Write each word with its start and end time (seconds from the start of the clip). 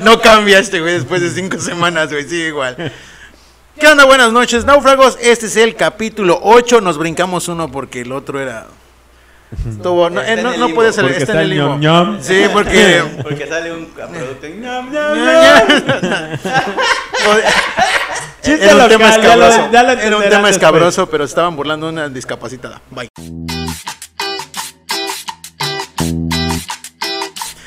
No 0.00 0.20
cambia 0.20 0.58
este, 0.58 0.80
güey, 0.80 0.94
después 0.94 1.20
de 1.22 1.30
cinco 1.30 1.58
semanas, 1.58 2.10
güey, 2.10 2.24
sigue 2.28 2.48
igual. 2.48 2.92
¿Qué 3.78 3.86
onda? 3.88 4.04
Buenas 4.04 4.32
noches, 4.32 4.64
náufragos. 4.64 5.18
Este 5.20 5.46
es 5.46 5.56
el 5.56 5.74
capítulo 5.74 6.38
8. 6.42 6.80
Nos 6.80 6.96
brincamos 6.98 7.48
uno 7.48 7.70
porque 7.70 8.02
el 8.02 8.12
otro 8.12 8.40
era. 8.40 8.66
Estuvo- 9.68 10.10
no, 10.10 10.20
eh, 10.20 10.40
no, 10.42 10.56
no 10.56 10.68
puede 10.70 10.92
ser. 10.92 11.04
Porque 11.04 11.18
Está 11.18 11.32
en 11.34 11.38
el 11.40 11.50
limbo. 11.50 11.76
ñom 11.78 11.80
ñom. 12.14 12.18
Sí, 12.22 12.44
porque. 12.52 13.02
Porque 13.22 13.46
sale 13.46 13.72
un 13.72 13.86
producto. 13.86 14.46
ñam, 14.48 14.90
ñam, 14.92 15.18
Era 15.18 15.66
Chiste 18.42 18.66
un 18.68 18.72
local, 18.78 18.88
tema 18.88 19.10
ya 19.10 19.16
lo- 19.16 19.22
escabroso. 19.46 19.68
ya 19.72 19.82
lo 19.82 19.90
Era 19.92 20.16
un 20.16 20.22
tema 20.22 20.28
después. 20.28 20.50
escabroso, 20.56 21.08
pero 21.10 21.24
estaban 21.24 21.56
burlando 21.56 21.88
una 21.88 22.08
discapacitada. 22.08 22.80
Bye. 22.90 23.08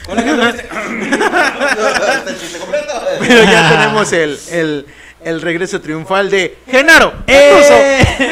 Hola. 0.09 0.55
Pero 3.20 3.43
ya 3.43 3.70
tenemos 3.70 4.13
el, 4.13 4.39
el, 4.52 4.85
el 5.23 5.41
regreso 5.41 5.81
triunfal 5.81 6.30
de 6.30 6.57
Genaro. 6.70 7.13
¡Eh! 7.27 8.05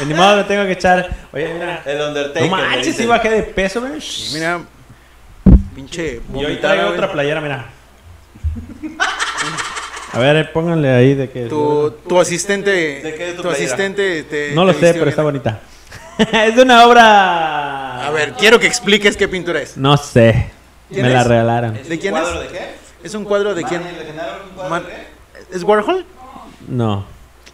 Güey. 0.00 0.08
Ni 0.08 0.14
modo, 0.14 0.36
me 0.38 0.44
tengo 0.44 0.64
que 0.64 0.72
echar. 0.72 1.08
Oye, 1.32 1.52
mira. 1.54 1.82
El 1.84 2.00
Undertaker. 2.00 2.42
No 2.42 2.48
manches, 2.56 2.96
sí 2.96 3.06
bajé 3.06 3.30
de 3.30 3.42
peso, 3.42 3.80
güey. 3.80 3.92
Mira, 4.32 4.60
pinche. 5.74 6.20
Y 6.34 6.44
hoy 6.44 6.56
traigo 6.56 6.88
otra 6.88 7.12
playera, 7.12 7.40
mira. 7.40 7.66
A 10.12 10.18
ver, 10.18 10.36
eh, 10.36 10.44
pónganle 10.46 10.90
ahí 10.90 11.14
de 11.14 11.28
que. 11.30 11.46
Tu, 11.46 11.90
tu 12.08 12.18
asistente. 12.18 12.70
¿De 13.02 13.14
qué 13.14 13.28
es 13.30 13.36
tu 13.36 13.42
tu 13.42 13.48
playera? 13.48 13.64
asistente. 13.66 14.22
te- 14.24 14.52
No 14.54 14.64
lo 14.64 14.72
te 14.74 14.80
sé, 14.80 14.86
pero 14.92 15.04
bien. 15.04 15.08
está 15.10 15.22
bonita. 15.22 15.60
es 16.32 16.56
de 16.56 16.62
una 16.62 16.86
obra. 16.86 18.06
A 18.06 18.10
ver, 18.10 18.32
quiero 18.34 18.58
que 18.58 18.66
expliques 18.66 19.16
qué 19.16 19.28
pintura 19.28 19.60
es. 19.60 19.76
No 19.76 19.96
sé. 19.96 20.50
¿Quién 20.90 21.02
Me 21.06 21.12
la 21.12 21.20
es? 21.22 21.26
regalaron. 21.26 21.76
¿Es 21.76 21.88
¿De 21.88 21.94
un 21.94 22.00
quién 22.00 22.12
cuadro 22.12 22.42
es? 22.42 22.50
de 22.52 22.58
qué? 22.58 22.70
¿Es 23.02 23.14
un 23.14 23.24
cuadro 23.24 23.54
de 23.54 23.64
quién? 23.64 23.82
Manny, 23.82 23.96
¿le 23.98 24.04
generaron 24.04 24.42
un 24.48 24.54
cuadro 24.54 24.70
Man- 24.70 24.82
de 24.84 24.88
qué? 24.90 25.56
¿Es 25.56 25.62
Warhol? 25.62 26.04
No. 26.68 27.04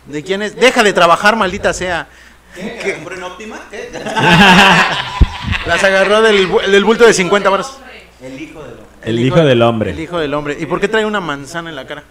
¿De 0.07 0.23
quién 0.23 0.43
es? 0.43 0.57
Deja 0.57 0.83
de 0.83 0.93
trabajar, 0.93 1.37
maldita 1.37 1.73
sea. 1.73 2.07
¿Qué? 2.55 2.79
¿Que 2.83 2.95
compró 2.95 3.15
en 3.17 3.23
Optima? 3.25 3.57
¿Qué? 3.71 3.91
Las 5.67 5.83
agarró 5.85 6.23
del, 6.23 6.49
bu- 6.51 6.65
del 6.67 6.85
bulto 6.85 7.05
de 7.07 7.13
50 7.13 7.51
baros. 7.51 7.79
El 8.23 8.41
hijo 8.41 8.63
de 8.63 8.71
lo. 8.71 8.77
El 9.03 9.19
hijo 9.21 9.41
del 9.45 9.63
hombre. 9.63 9.91
El 9.91 10.01
hijo 10.01 10.19
del 10.19 10.33
hombre. 10.35 10.57
¿Y 10.59 10.67
por 10.67 10.81
qué 10.81 10.89
trae 10.89 11.05
una 11.05 11.21
manzana 11.21 11.71
en 11.71 11.77
la 11.77 11.87
cara? 11.87 12.05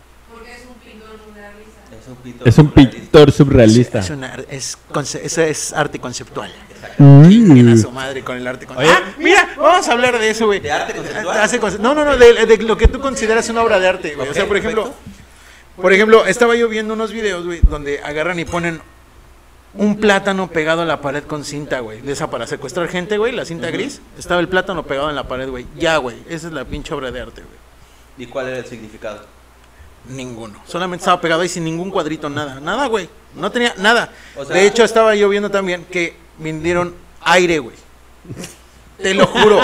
Es 2.06 2.10
un 2.10 2.16
pito. 2.18 2.46
Es 2.46 2.58
un 2.60 2.72
pintor 2.72 3.32
surrealista. 3.32 4.00
Es, 4.00 4.10
una- 4.12 4.36
es, 4.50 4.78
conce- 4.94 5.22
eso 5.24 5.42
es 5.42 5.74
arte 5.74 6.00
conceptual. 6.00 6.52
Mm. 7.00 7.74
A 7.74 7.78
su 7.78 7.92
madre 7.92 8.24
con 8.24 8.38
el 8.38 8.46
arte 8.46 8.66
conceptual. 8.68 9.04
Ah, 9.04 9.14
mira, 9.18 9.50
vamos 9.58 9.88
a 9.88 9.92
hablar 9.94 10.20
de 10.20 10.30
eso, 10.30 10.46
güey. 10.46 10.60
¿De 10.60 10.72
arte 10.72 10.94
conceptual? 10.94 11.40
Hace 11.40 11.60
conce- 11.60 11.80
no, 11.80 11.96
no, 11.96 12.06
no, 12.06 12.16
de, 12.16 12.46
de 12.46 12.58
lo 12.60 12.78
que 12.78 12.88
tú 12.88 13.00
consideras 13.00 13.50
una 13.50 13.64
obra 13.64 13.80
de 13.80 13.88
arte, 13.88 14.16
güey. 14.16 14.30
o 14.30 14.34
sea, 14.34 14.48
por 14.48 14.58
ejemplo, 14.58 14.84
perfecto. 14.84 15.82
por 15.82 15.94
ejemplo, 15.94 16.26
estaba 16.28 16.56
yo 16.56 16.70
viendo 16.70 16.94
unos 16.94 17.12
videos, 17.12 17.44
güey, 17.46 17.60
donde 17.64 18.00
agarran 18.02 18.40
y 18.40 18.46
ponen 18.46 18.82
un 19.74 19.98
plátano 20.00 20.50
pegado 20.50 20.84
a 20.84 20.86
la 20.86 21.02
pared 21.02 21.24
con 21.24 21.44
cinta, 21.44 21.80
güey. 21.80 22.02
De 22.02 22.14
esa 22.14 22.30
para 22.30 22.46
secuestrar 22.48 22.88
gente, 22.88 23.18
güey, 23.18 23.34
la 23.34 23.46
cinta 23.46 23.72
gris. 23.72 24.00
Estaba 24.18 24.40
el 24.40 24.48
plátano 24.48 24.84
pegado 24.84 25.10
en 25.10 25.16
la 25.16 25.28
pared, 25.28 25.50
güey. 25.50 25.66
Ya, 25.78 25.98
güey. 25.98 26.16
Esa 26.30 26.48
es 26.48 26.54
la 26.54 26.64
pinche 26.66 26.94
obra 26.94 27.12
de 27.12 27.20
arte, 27.22 27.42
güey. 27.42 27.66
¿Y 28.18 28.32
cuál 28.32 28.48
era 28.48 28.60
el 28.60 28.66
significado? 28.66 29.26
Ninguno. 30.10 30.62
Solamente 30.68 31.02
estaba 31.02 31.20
pegado 31.20 31.42
ahí 31.42 31.50
sin 31.50 31.64
ningún 31.64 31.90
cuadrito, 31.92 32.30
nada. 32.30 32.60
Nada, 32.60 32.86
güey. 32.88 33.10
No 33.36 33.52
tenía 33.52 33.74
nada. 33.78 34.10
O 34.36 34.46
sea- 34.46 34.56
de 34.56 34.66
hecho, 34.68 34.84
estaba 34.84 35.16
yo 35.16 35.28
viendo 35.30 35.50
también 35.50 35.86
que 35.86 36.16
vendieron 36.38 36.96
aire, 37.22 37.60
güey. 37.60 37.76
Te 39.02 39.14
lo 39.14 39.26
juro. 39.28 39.60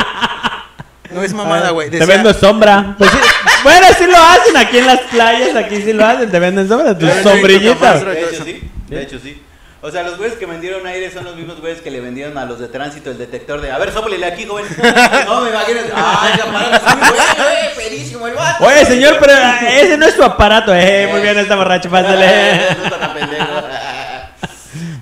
No 1.12 1.22
es 1.24 1.34
mamada, 1.34 1.72
güey. 1.72 1.90
Te 1.90 2.06
vendo 2.06 2.34
sombra. 2.34 2.96
Pues 2.98 3.12
sí, 3.12 3.18
bueno, 3.64 3.88
sí 3.98 4.06
lo 4.08 4.18
hacen 4.18 4.58
aquí 4.58 4.78
en 4.78 4.88
las 4.88 5.00
playas. 5.02 5.56
Aquí 5.56 5.82
sí 5.82 5.94
lo 5.94 6.06
hacen. 6.06 6.32
Te 6.32 6.40
venden 6.40 6.68
sombra. 6.68 6.98
Tu 6.98 7.06
sombrillita. 7.24 8.00
De 8.00 8.22
hecho, 8.30 8.44
sí. 8.44 8.62
De 8.88 9.02
hecho, 9.04 9.20
sí. 9.20 9.42
O 9.84 9.90
sea, 9.90 10.04
los 10.04 10.18
güeyes 10.18 10.38
que 10.38 10.46
vendieron 10.46 10.86
aire 10.86 11.10
son 11.10 11.26
los 11.26 11.36
mismos 11.36 11.60
güeyes 11.60 11.82
que 11.82 11.90
le 11.90 12.00
vendieron 12.02 12.38
a 12.38 12.46
los 12.46 12.60
de 12.60 12.68
tránsito 12.68 13.10
el 13.10 13.18
detector 13.18 13.62
de. 13.62 13.72
A 13.72 13.80
ver, 13.80 13.92
sóplele 13.92 14.28
aquí, 14.28 14.46
joven. 14.46 14.66
No, 15.26 15.42
me 15.42 15.50
imagino. 15.50 15.80
Ay, 15.96 16.34
ya 16.38 16.46
para 16.46 16.76
así, 16.76 16.98
güey. 16.98 17.74
Ferísimo 17.76 18.28
el 18.28 18.36
vato. 18.36 18.64
Oye, 18.64 18.86
señor, 18.86 19.18
pero 19.20 19.34
eh, 19.34 19.82
ese 19.82 19.98
no 19.98 20.06
es 20.06 20.14
su 20.14 20.24
aparato. 20.24 20.72
Eh, 20.76 21.08
muy 21.12 21.22
bien, 21.22 21.36
está 21.40 21.56
borracho. 21.56 21.90
Pásale. 21.90 22.28
No 22.78 22.84
está 22.84 23.00
tan 23.00 23.14
pendejo. 23.14 23.46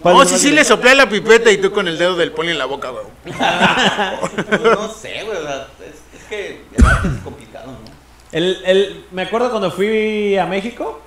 Oh, 0.02 0.24
sí, 0.24 0.40
sí, 0.40 0.52
le 0.52 0.64
soplé 0.64 0.96
la 0.96 1.10
pipeta 1.10 1.52
y 1.52 1.58
tú 1.58 1.72
con 1.72 1.86
el 1.88 1.98
dedo 1.98 2.16
del 2.16 2.32
poli 2.32 2.52
en 2.52 2.58
la 2.58 2.66
boca, 2.66 2.90
güey. 2.90 3.04
Pues 3.26 4.62
no 4.62 4.88
sé, 4.94 5.24
güey. 5.26 5.38
O 5.38 5.42
sea, 5.44 5.68
es, 5.82 6.22
es 6.22 6.28
que 6.30 6.62
el 6.74 6.86
arte 6.86 7.10
es 7.10 7.22
complicado, 7.22 7.68
¿no? 7.68 7.80
El, 8.32 8.62
el, 8.66 9.06
me 9.12 9.24
acuerdo 9.24 9.50
cuando 9.50 9.72
fui 9.72 10.38
a 10.38 10.46
México 10.46 11.02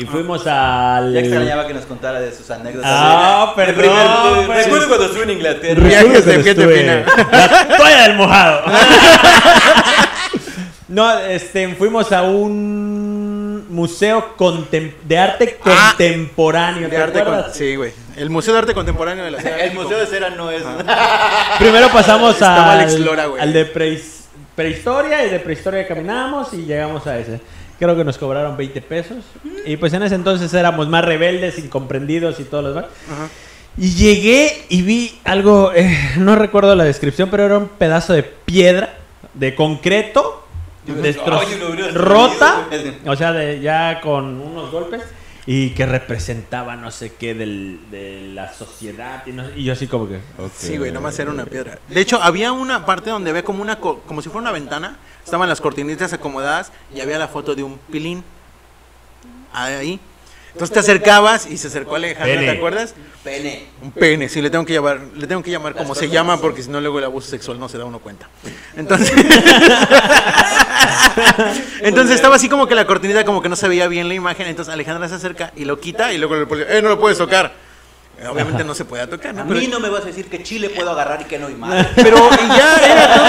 y 0.00 0.04
fuimos 0.06 0.46
al. 0.46 1.12
Ya 1.12 1.20
extrañaba 1.20 1.66
que 1.66 1.74
nos 1.74 1.84
contara 1.86 2.20
de 2.20 2.32
sus 2.34 2.50
anécdotas. 2.50 2.90
Ah, 2.92 3.52
de- 3.56 3.64
perdón, 3.64 3.74
primer- 4.32 4.46
pues. 4.46 4.64
Recuerdo 4.64 4.88
cuando 4.88 5.06
estuve 5.06 5.22
en 5.24 5.30
Inglaterra. 5.30 5.82
Viajes 5.86 6.24
de 6.26 6.42
gente 6.42 6.68
fina. 6.68 7.04
La 7.32 7.76
toalla 7.76 8.02
del 8.08 8.16
mojado. 8.16 8.62
no, 10.88 11.18
este, 11.20 11.74
fuimos 11.76 12.10
a 12.12 12.22
un 12.22 13.66
museo 13.70 14.34
contem- 14.36 14.94
de 15.04 15.18
arte 15.18 15.58
Ah, 15.64 15.94
contemporáneo. 15.96 16.82
De 16.82 16.88
¿te 16.88 16.96
arte 17.02 17.18
con- 17.22 17.34
acuerdas? 17.34 17.56
Sí, 17.56 17.76
güey. 17.76 17.92
El 18.16 18.28
Museo 18.28 18.52
de 18.52 18.58
Arte 18.60 18.74
Contemporáneo 18.74 19.24
de 19.24 19.30
la 19.30 19.40
Ciudad 19.40 19.60
El 19.60 19.72
museo 19.72 19.98
de 19.98 20.06
cera 20.06 20.28
no 20.30 20.50
es. 20.50 20.62
Primero 21.58 21.88
pasamos 21.90 22.40
al, 22.42 23.02
Lora, 23.04 23.26
al 23.40 23.52
de 23.52 23.72
prehis- 23.72 24.24
prehistoria 24.54 25.24
y 25.24 25.30
de 25.30 25.38
prehistoria 25.38 25.86
caminamos 25.86 26.52
y 26.52 26.64
llegamos 26.66 27.06
a 27.06 27.18
ese. 27.18 27.40
Creo 27.80 27.96
que 27.96 28.04
nos 28.04 28.16
cobraron 28.18 28.56
20 28.56 28.80
pesos. 28.82 29.24
Y 29.66 29.76
pues 29.76 29.92
en 29.94 30.04
ese 30.04 30.14
entonces 30.14 30.54
éramos 30.54 30.88
más 30.88 31.04
rebeldes, 31.04 31.58
incomprendidos 31.58 32.38
y 32.38 32.44
todo 32.44 32.62
lo 32.62 32.68
demás. 32.68 32.84
Ajá. 33.10 33.28
Y 33.78 33.94
llegué 33.94 34.66
y 34.68 34.82
vi 34.82 35.18
algo, 35.24 35.72
eh, 35.74 35.96
no 36.18 36.36
recuerdo 36.36 36.74
la 36.76 36.84
descripción, 36.84 37.28
pero 37.30 37.44
era 37.46 37.58
un 37.58 37.66
pedazo 37.68 38.12
de 38.12 38.22
piedra, 38.22 38.96
de 39.34 39.54
concreto, 39.54 40.46
destro- 40.86 41.38
Ay, 41.40 41.56
lo 41.58 41.70
hubieras 41.72 41.94
rota, 41.94 42.66
o 43.06 43.16
sea, 43.16 43.32
de, 43.32 43.60
ya 43.60 44.00
con 44.00 44.40
unos 44.40 44.70
golpes, 44.70 45.02
y 45.52 45.70
que 45.70 45.84
representaba 45.84 46.76
no 46.76 46.92
sé 46.92 47.12
qué 47.14 47.34
del, 47.34 47.80
de 47.90 48.30
la 48.34 48.52
sociedad. 48.52 49.26
Y, 49.26 49.32
no- 49.32 49.50
y 49.56 49.64
yo 49.64 49.72
así 49.72 49.88
como 49.88 50.06
que... 50.08 50.20
Sí, 50.56 50.76
güey, 50.78 50.92
nomás 50.92 51.18
era 51.18 51.32
una 51.32 51.44
piedra. 51.44 51.80
De 51.88 52.00
hecho, 52.00 52.22
había 52.22 52.52
una 52.52 52.86
parte 52.86 53.10
donde 53.10 53.30
había 53.30 53.42
como 53.42 53.60
una 53.60 53.80
co- 53.80 53.98
como 54.06 54.22
si 54.22 54.28
fuera 54.28 54.42
una 54.42 54.52
ventana, 54.52 54.98
estaban 55.24 55.48
las 55.48 55.60
cortinitas 55.60 56.12
acomodadas 56.12 56.70
y 56.94 57.00
había 57.00 57.18
la 57.18 57.26
foto 57.26 57.56
de 57.56 57.64
un 57.64 57.78
pilín 57.90 58.22
ahí. 59.52 59.98
Entonces 60.52 60.72
te 60.74 60.78
acercabas 60.80 61.46
y 61.46 61.56
se 61.58 61.66
acercó 61.68 61.96
Alejandra, 61.96 62.34
Pene. 62.34 62.52
¿te 62.52 62.56
acuerdas? 62.58 62.94
Pene. 63.24 63.66
Un 63.82 63.90
pene, 63.92 64.28
sí, 64.28 64.40
le 64.42 64.50
tengo 64.50 64.64
que 64.64 64.72
llamar, 64.74 65.00
le 65.16 65.26
tengo 65.26 65.42
que 65.42 65.50
llamar 65.50 65.74
como 65.74 65.94
se 65.96 66.08
llama 66.08 66.40
porque 66.40 66.62
si 66.62 66.70
no 66.70 66.80
luego 66.80 66.98
el 66.98 67.04
abuso 67.06 67.28
sexual 67.28 67.58
no 67.58 67.68
se 67.68 67.76
da 67.78 67.84
uno 67.84 67.98
cuenta. 68.00 68.28
Entonces 68.76 69.12
Entonces 71.82 72.16
estaba 72.16 72.36
así 72.36 72.48
como 72.48 72.66
que 72.66 72.74
la 72.74 72.86
cortinita 72.86 73.24
como 73.24 73.40
que 73.42 73.48
no 73.48 73.56
se 73.56 73.68
veía 73.68 73.86
bien 73.88 74.08
la 74.08 74.14
imagen, 74.14 74.46
entonces 74.46 74.72
Alejandra 74.72 75.08
se 75.08 75.14
acerca 75.16 75.52
y 75.56 75.64
lo 75.64 75.78
quita 75.80 76.12
y 76.12 76.18
luego 76.18 76.36
le 76.36 76.46
pone, 76.46 76.64
"Eh, 76.68 76.80
no 76.82 76.88
lo 76.90 76.98
puedes 77.00 77.18
tocar." 77.18 77.52
Eh, 78.18 78.26
Obviamente 78.26 78.64
no 78.64 78.74
se 78.74 78.84
podía 78.84 79.08
tocar, 79.08 79.34
¿no? 79.34 79.42
A 79.42 79.46
Pero- 79.46 79.60
mí 79.60 79.66
no 79.66 79.80
me 79.80 79.88
vas 79.88 80.02
a 80.02 80.06
decir 80.06 80.28
que 80.28 80.42
chile 80.42 80.68
puedo 80.70 80.90
agarrar 80.90 81.22
y 81.22 81.24
que 81.24 81.38
no 81.38 81.48
y 81.50 81.54
más. 81.54 81.86
Pero 81.96 82.18
ya 82.30 82.76
era 82.84 83.14
todo. 83.14 83.26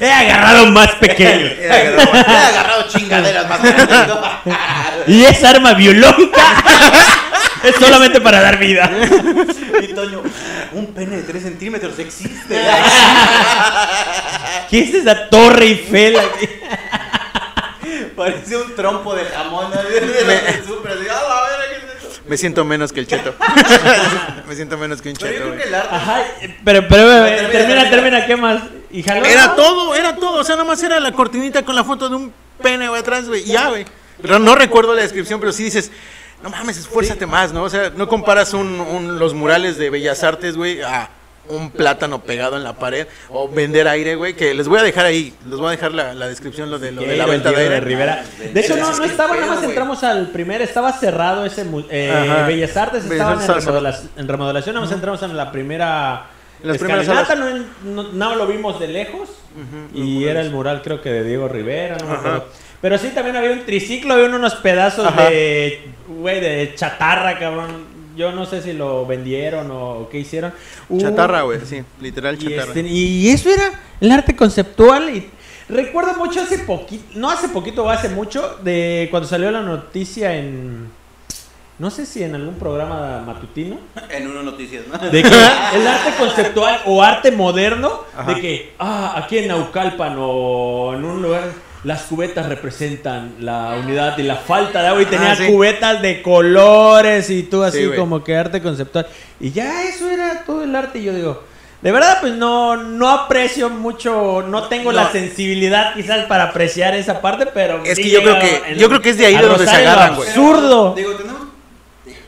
He 0.00 0.10
agarrado 0.12 0.66
más 0.66 0.88
pequeño. 0.96 1.46
He 1.60 1.70
agarrado, 1.70 2.12
he 2.16 2.36
agarrado 2.36 2.82
chingaderas 2.88 3.48
más 3.48 3.62
grandes. 3.62 4.16
y 5.06 5.24
esa 5.24 5.50
arma 5.50 5.74
biológica 5.74 6.42
es 7.64 7.76
solamente 7.76 8.20
para 8.20 8.40
dar 8.40 8.58
vida. 8.58 8.90
Y 9.82 9.88
Toño, 9.94 10.22
un 10.72 10.86
pene 10.94 11.16
de 11.16 11.22
3 11.22 11.42
centímetros 11.42 11.98
existe. 11.98 12.60
¿Qué 14.70 14.80
es 14.80 14.94
esa 14.94 15.28
torre 15.28 15.66
Eiffel 15.66 16.16
aquí? 16.18 16.48
Parece 18.16 18.56
un 18.56 18.74
trompo 18.74 19.14
de 19.14 19.24
jamón. 19.26 19.70
¿no? 19.70 19.82
De 19.82 20.00
los 20.00 20.16
del 20.16 20.64
súper, 20.66 20.92
así, 20.92 21.08
"A 21.08 21.12
la 21.12 21.42
verga, 21.42 21.64
¿qué 21.70 21.76
es 21.76 22.04
esto?". 22.04 22.22
Me 22.26 22.36
siento 22.36 22.64
menos 22.64 22.92
que 22.92 23.00
el 23.00 23.06
cheto. 23.06 23.34
Me 24.48 24.54
siento 24.54 24.78
menos 24.78 25.02
que 25.02 25.10
un 25.10 25.16
Pero 25.16 25.32
yo 25.32 25.38
cheto. 25.38 25.48
creo 25.50 25.62
que 25.62 25.68
el 25.68 25.74
arte. 25.74 25.94
Ajá, 25.94 26.22
pero, 26.64 26.88
pero, 26.88 27.06
termina, 27.06 27.36
termina, 27.36 27.50
termina. 27.50 27.90
termina, 27.90 28.26
¿qué 28.26 28.36
más? 28.36 28.62
¿Y 28.90 29.02
jaló? 29.02 29.24
Era 29.24 29.54
todo, 29.54 29.94
era 29.94 30.14
todo. 30.16 30.40
O 30.40 30.44
sea, 30.44 30.56
nada 30.56 30.66
más 30.68 30.82
era 30.82 31.00
la 31.00 31.12
cortinita 31.12 31.64
con 31.64 31.74
la 31.74 31.84
foto 31.84 32.08
de 32.08 32.16
un 32.16 32.32
pene, 32.62 32.88
güey, 32.88 33.00
atrás, 33.00 33.26
güey. 33.26 33.44
Ya, 33.44 33.68
güey. 33.68 33.84
Pero 34.20 34.38
no 34.38 34.54
recuerdo 34.54 34.94
la 34.94 35.02
descripción, 35.02 35.40
pero 35.40 35.52
sí 35.52 35.64
dices, 35.64 35.90
no 36.42 36.50
mames, 36.50 36.78
esfuérzate 36.78 37.26
más, 37.26 37.52
¿no? 37.52 37.62
O 37.62 37.70
sea, 37.70 37.90
no 37.96 38.08
comparas 38.08 38.52
un, 38.54 38.80
un- 38.80 39.18
los 39.18 39.34
murales 39.34 39.78
de 39.78 39.90
Bellas 39.90 40.22
Artes, 40.24 40.56
güey, 40.56 40.82
a 40.82 41.08
un 41.48 41.70
plátano 41.70 42.22
pegado 42.22 42.56
en 42.56 42.62
la 42.62 42.74
pared 42.74 43.06
o 43.28 43.48
vender 43.48 43.88
aire, 43.88 44.14
güey, 44.14 44.34
que 44.34 44.54
les 44.54 44.68
voy 44.68 44.78
a 44.78 44.82
dejar 44.82 45.06
ahí, 45.06 45.34
les 45.48 45.58
voy 45.58 45.68
a 45.68 45.70
dejar 45.72 45.92
la, 45.92 46.14
la 46.14 46.28
descripción 46.28 46.70
lo 46.70 46.78
de, 46.78 46.92
lo 46.92 47.02
de 47.02 47.16
la 47.16 47.26
venta 47.26 47.50
de 47.50 47.56
aire. 47.56 47.80
Rivera. 47.80 48.24
De 48.52 48.60
hecho, 48.60 48.76
no, 48.76 48.96
no 48.96 49.04
estaba, 49.04 49.34
nada 49.34 49.46
más 49.54 49.62
entramos 49.64 50.04
al 50.04 50.28
primer, 50.28 50.62
estaba 50.62 50.92
cerrado 50.92 51.44
ese 51.44 51.66
eh. 51.90 52.44
Bellas 52.46 52.76
Artes, 52.76 53.04
estaban 53.04 53.34
en, 53.34 53.40
estaba 53.40 53.58
remodela- 53.60 54.00
en 54.16 54.28
remodelación, 54.28 54.74
nada 54.74 54.86
más 54.86 54.94
entramos 54.94 55.22
en 55.24 55.36
la 55.36 55.50
primera 55.50 56.26
En 56.62 56.68
las 56.68 56.78
primeras 56.78 57.08
no, 57.36 57.64
no- 58.02 58.12
nada 58.12 58.36
lo 58.36 58.46
vimos 58.46 58.78
de 58.78 58.86
lejos, 58.88 59.28
y 59.92 60.24
era 60.24 60.40
el 60.40 60.50
mural 60.50 60.80
creo 60.82 61.02
que 61.02 61.10
de 61.10 61.24
Diego 61.24 61.48
Rivera, 61.48 61.96
no 61.98 62.06
me 62.06 62.14
acuerdo. 62.14 62.48
Pero 62.80 62.98
sí, 62.98 63.08
también 63.14 63.36
había 63.36 63.50
un 63.52 63.64
triciclo, 63.64 64.14
había 64.14 64.26
unos 64.26 64.54
pedazos 64.56 65.06
Ajá. 65.06 65.28
de, 65.28 65.88
güey, 66.22 66.40
de 66.40 66.74
chatarra, 66.74 67.38
cabrón. 67.38 68.00
Yo 68.16 68.32
no 68.32 68.44
sé 68.46 68.60
si 68.62 68.72
lo 68.72 69.06
vendieron 69.06 69.70
o 69.70 70.08
qué 70.10 70.18
hicieron. 70.18 70.52
Uh, 70.88 71.00
Chatarra, 71.00 71.42
güey, 71.42 71.60
sí, 71.64 71.82
literal 72.00 72.36
y, 72.38 72.44
chatarra. 72.44 72.72
este, 72.72 72.80
y 72.82 73.30
eso 73.30 73.48
era 73.50 73.72
el 74.00 74.10
arte 74.12 74.36
conceptual. 74.36 75.14
Y 75.16 75.30
recuerdo 75.68 76.14
mucho 76.14 76.42
hace 76.42 76.58
poquito, 76.58 77.04
no 77.14 77.30
hace 77.30 77.48
poquito 77.48 77.84
o 77.84 77.88
hace 77.88 78.10
mucho, 78.10 78.58
de 78.62 79.08
cuando 79.10 79.28
salió 79.28 79.50
la 79.50 79.62
noticia 79.62 80.34
en. 80.36 80.90
No 81.78 81.90
sé 81.90 82.04
si 82.04 82.22
en 82.22 82.34
algún 82.34 82.54
programa 82.56 83.22
matutino. 83.26 83.78
En 84.10 84.28
uno 84.28 84.42
noticias, 84.42 84.84
¿no? 84.86 84.98
De 84.98 85.22
que 85.22 85.28
el 85.74 85.86
arte 85.86 86.12
conceptual 86.18 86.80
o 86.84 87.02
arte 87.02 87.32
moderno, 87.32 88.02
Ajá. 88.14 88.34
de 88.34 88.40
que, 88.40 88.72
ah, 88.78 89.14
aquí 89.16 89.38
en 89.38 89.48
Naucalpan 89.48 90.16
o 90.18 90.92
en 90.94 91.04
un 91.04 91.22
lugar, 91.22 91.50
las 91.84 92.02
cubetas 92.02 92.48
representan 92.48 93.34
la 93.40 93.76
unidad 93.82 94.16
y 94.18 94.22
la 94.22 94.36
falta 94.36 94.82
de 94.82 94.88
agua 94.88 95.02
y 95.02 95.06
tenía 95.06 95.32
Ah, 95.32 95.36
sí. 95.36 95.46
cubetas 95.48 96.00
de 96.02 96.22
colores 96.22 97.28
y 97.30 97.42
tú 97.44 97.62
así 97.62 97.78
Sí, 97.84 97.90
como 97.96 98.22
que 98.22 98.36
arte 98.36 98.62
conceptual. 98.62 99.06
Y 99.40 99.50
ya 99.50 99.84
eso 99.84 100.08
era 100.10 100.44
todo 100.44 100.62
el 100.64 100.74
arte 100.76 100.98
y 100.98 101.04
yo 101.04 101.12
digo... 101.14 101.44
De 101.82 101.90
verdad, 101.90 102.18
pues 102.20 102.32
no, 102.34 102.76
no 102.76 103.08
aprecio 103.08 103.68
mucho, 103.68 104.44
no 104.46 104.68
tengo 104.68 104.92
la 104.92 105.10
sensibilidad 105.10 105.94
quizás 105.94 106.26
para 106.26 106.44
apreciar 106.44 106.94
esa 106.94 107.20
parte, 107.20 107.46
pero 107.46 107.82
Es 107.84 107.96
sí 107.96 108.04
que 108.04 108.10
yo 108.10 108.22
creo 108.22 108.38
que- 108.38 108.62
en- 108.68 108.78
yo 108.78 108.88
creo 108.88 109.02
que 109.02 109.10
es 109.10 109.18
de 109.18 109.26
ahí 109.26 109.36
de 109.36 109.42
donde 109.48 109.66
se 109.66 109.74
agarran, 109.74 110.14
güey. 110.14 110.28
Absurdo. 110.28 110.94
Digo, 110.94 111.10
tenemos 111.16 111.42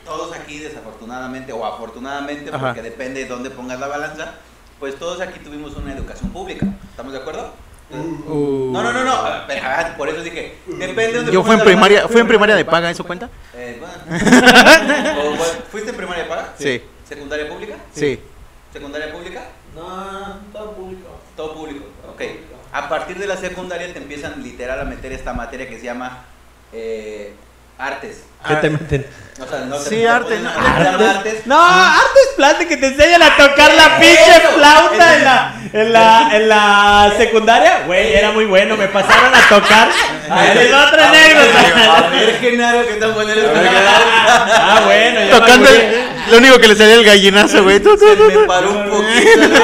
todos 0.03 0.35
aquí 0.35 0.59
desafortunadamente 0.59 1.53
o 1.53 1.65
afortunadamente, 1.65 2.49
Ajá. 2.53 2.59
porque 2.67 2.81
depende 2.81 3.21
de 3.23 3.29
dónde 3.29 3.49
pongas 3.49 3.79
la 3.79 3.87
balanza, 3.87 4.33
pues 4.77 4.99
todos 4.99 5.21
aquí 5.21 5.39
tuvimos 5.39 5.73
una 5.77 5.93
educación 5.93 6.31
pública. 6.31 6.67
¿Estamos 6.89 7.13
de 7.13 7.19
acuerdo? 7.19 7.53
Uh. 7.91 8.71
No, 8.73 8.81
no, 8.81 8.91
no, 8.91 9.03
no. 9.03 9.23
pero, 9.47 9.61
ah, 9.63 9.93
por 9.95 10.09
eso 10.09 10.23
dije, 10.23 10.55
depende 10.65 11.07
de 11.07 11.13
dónde 11.17 11.31
Yo 11.31 11.43
fui 11.43 11.55
en 11.55 11.61
primaria, 11.61 12.07
fui 12.07 12.19
en 12.19 12.27
primaria 12.27 12.55
de 12.55 12.65
paga, 12.65 12.89
¿eso 12.89 13.03
cuenta? 13.03 13.29
Eh, 13.53 13.79
bueno. 13.79 14.19
O, 15.21 15.29
bueno, 15.35 15.53
¿Fuiste 15.71 15.91
en 15.91 15.95
primaria 15.95 16.23
de 16.23 16.29
paga? 16.29 16.53
Sí. 16.57 16.81
¿Secundaria 17.07 17.47
pública? 17.47 17.75
Sí. 17.93 18.19
¿Secundaria 18.73 19.13
pública? 19.13 19.43
No, 19.75 20.39
todo 20.51 20.71
público. 20.73 21.09
Todo 21.35 21.53
público. 21.53 21.85
Ok. 22.09 22.21
A 22.71 22.89
partir 22.89 23.19
de 23.19 23.27
la 23.27 23.37
secundaria 23.37 23.91
te 23.93 23.99
empiezan 23.99 24.41
literal 24.43 24.79
a 24.79 24.85
meter 24.85 25.11
esta 25.11 25.33
materia 25.33 25.69
que 25.69 25.77
se 25.77 25.85
llama 25.85 26.25
eh, 26.73 27.33
artes. 27.77 28.23
¿Qué 28.47 28.55
te 28.55 28.69
meten? 28.69 29.05
O 29.37 29.45
sea, 29.45 29.59
no 29.65 29.77
Sí, 29.79 30.05
artes. 30.05 30.39
No, 31.45 31.61
artes 31.61 32.27
plásticas 32.37 32.67
que 32.69 32.77
te 32.77 32.87
enseñan 32.87 33.21
a 33.21 33.35
tocar 33.35 33.73
la 33.73 33.97
pinche 33.99 34.37
Eso. 34.37 34.51
flauta 34.55 35.17
en 35.17 35.23
la, 35.25 35.55
en 35.73 35.93
la, 35.93 36.29
en 36.37 36.49
la 36.49 37.13
secundaria. 37.17 37.83
Güey, 37.85 38.13
era 38.13 38.31
muy 38.31 38.45
bueno, 38.45 38.77
me 38.77 38.87
pasaron 38.87 39.33
a 39.35 39.41
tocar. 39.49 39.89
Es 39.89 40.73
otra 40.73 41.05
A 41.05 41.09
anécdota. 41.09 42.09
ver, 42.11 42.39
Genaro, 42.39 42.87
que 42.87 42.93
tan 42.93 43.13
bueno 43.13 43.31
eres. 43.31 43.45
Ah, 43.53 44.81
bueno, 44.85 45.19
ya 45.25 45.31
Tocando 45.39 45.69
el, 45.69 46.05
lo 46.31 46.37
único 46.37 46.59
que 46.59 46.67
le 46.69 46.75
salía 46.75 46.95
el 46.95 47.03
gallinazo, 47.03 47.63
güey. 47.63 47.81
Me 47.81 48.47
paró 48.47 48.71
un 48.71 48.89
poquito. 48.89 49.55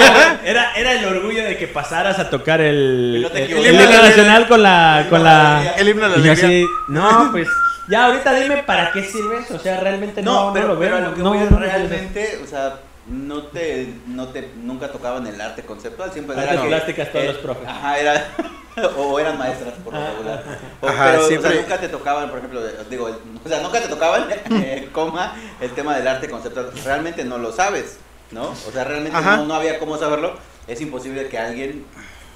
Era, 0.44 0.74
era 0.75 0.92
el 0.94 1.06
orgullo 1.06 1.44
de 1.46 1.56
que 1.58 1.68
pasaras 1.68 2.19
a 2.19 2.30
tocar 2.30 2.60
el, 2.60 3.25
himno 3.48 4.02
nacional 4.02 4.48
con 4.48 4.62
la, 4.63 5.06
con 5.10 5.24
la, 5.24 5.75
El 5.78 5.88
himno 5.88 6.10
de 6.10 6.18
la 6.18 6.22
y 6.22 6.25
yo 6.25 6.31
alegría. 6.34 6.48
así, 6.58 6.66
no, 6.90 7.30
pues, 7.31 7.48
ya 7.91 8.05
ahorita 8.05 8.33
dime 8.33 8.63
para 8.63 8.91
qué 8.91 9.03
sirve 9.03 9.39
eso, 9.39 9.55
o 9.55 9.59
sea, 9.59 9.79
realmente 9.79 10.21
no, 10.23 10.33
No, 10.33 10.47
no, 10.47 10.53
pero, 10.53 10.67
lo 10.69 10.79
pero 10.79 10.95
veo. 10.95 11.09
lo 11.09 11.13
que 11.15 11.21
no, 11.21 11.29
voy 11.33 11.39
no 11.49 11.59
realmente, 11.59 12.39
o 12.43 12.47
sea, 12.47 12.79
no 13.07 13.43
te, 13.43 13.93
no 14.07 14.27
te, 14.29 14.49
nunca 14.55 14.91
tocaban 14.91 15.27
el 15.27 15.39
arte 15.39 15.63
conceptual, 15.63 16.11
siempre 16.11 16.35
Artes 16.38 16.53
era 16.53 16.61
que- 16.61 16.67
plásticas 16.67 17.11
todos 17.11 17.25
eh, 17.25 17.27
los 17.27 17.38
profes. 17.38 17.67
Ajá, 17.67 17.99
era, 17.99 18.27
o 18.97 19.19
eran 19.19 19.38
maestras 19.38 19.73
por 19.83 19.93
lo 19.93 19.99
Ah, 19.99 20.11
regular. 20.11 20.43
O- 20.81 20.88
Ajá, 20.88 21.05
pero, 21.11 21.25
o 21.25 21.27
siempre- 21.27 21.51
sea, 21.51 21.61
nunca 21.61 21.79
te 21.79 21.89
tocaban, 21.89 22.29
por 22.29 22.38
ejemplo, 22.39 22.61
digo, 22.89 23.07
el- 23.09 23.15
o 23.43 23.49
sea, 23.49 23.59
nunca 23.61 23.81
te 23.81 23.88
tocaban, 23.89 24.27
eh, 24.51 24.89
coma, 24.93 25.35
el 25.59 25.71
tema 25.71 25.95
del 25.97 26.07
arte 26.07 26.29
conceptual. 26.29 26.71
Realmente 26.85 27.25
no 27.25 27.38
lo 27.38 27.51
sabes, 27.51 27.97
¿no? 28.31 28.49
O 28.67 28.71
sea, 28.71 28.83
realmente 28.85 29.19
no, 29.19 29.45
no 29.45 29.53
había 29.55 29.77
cómo 29.79 29.97
saberlo. 29.97 30.35
Es 30.67 30.79
imposible 30.79 31.27
que 31.27 31.38
alguien, 31.39 31.85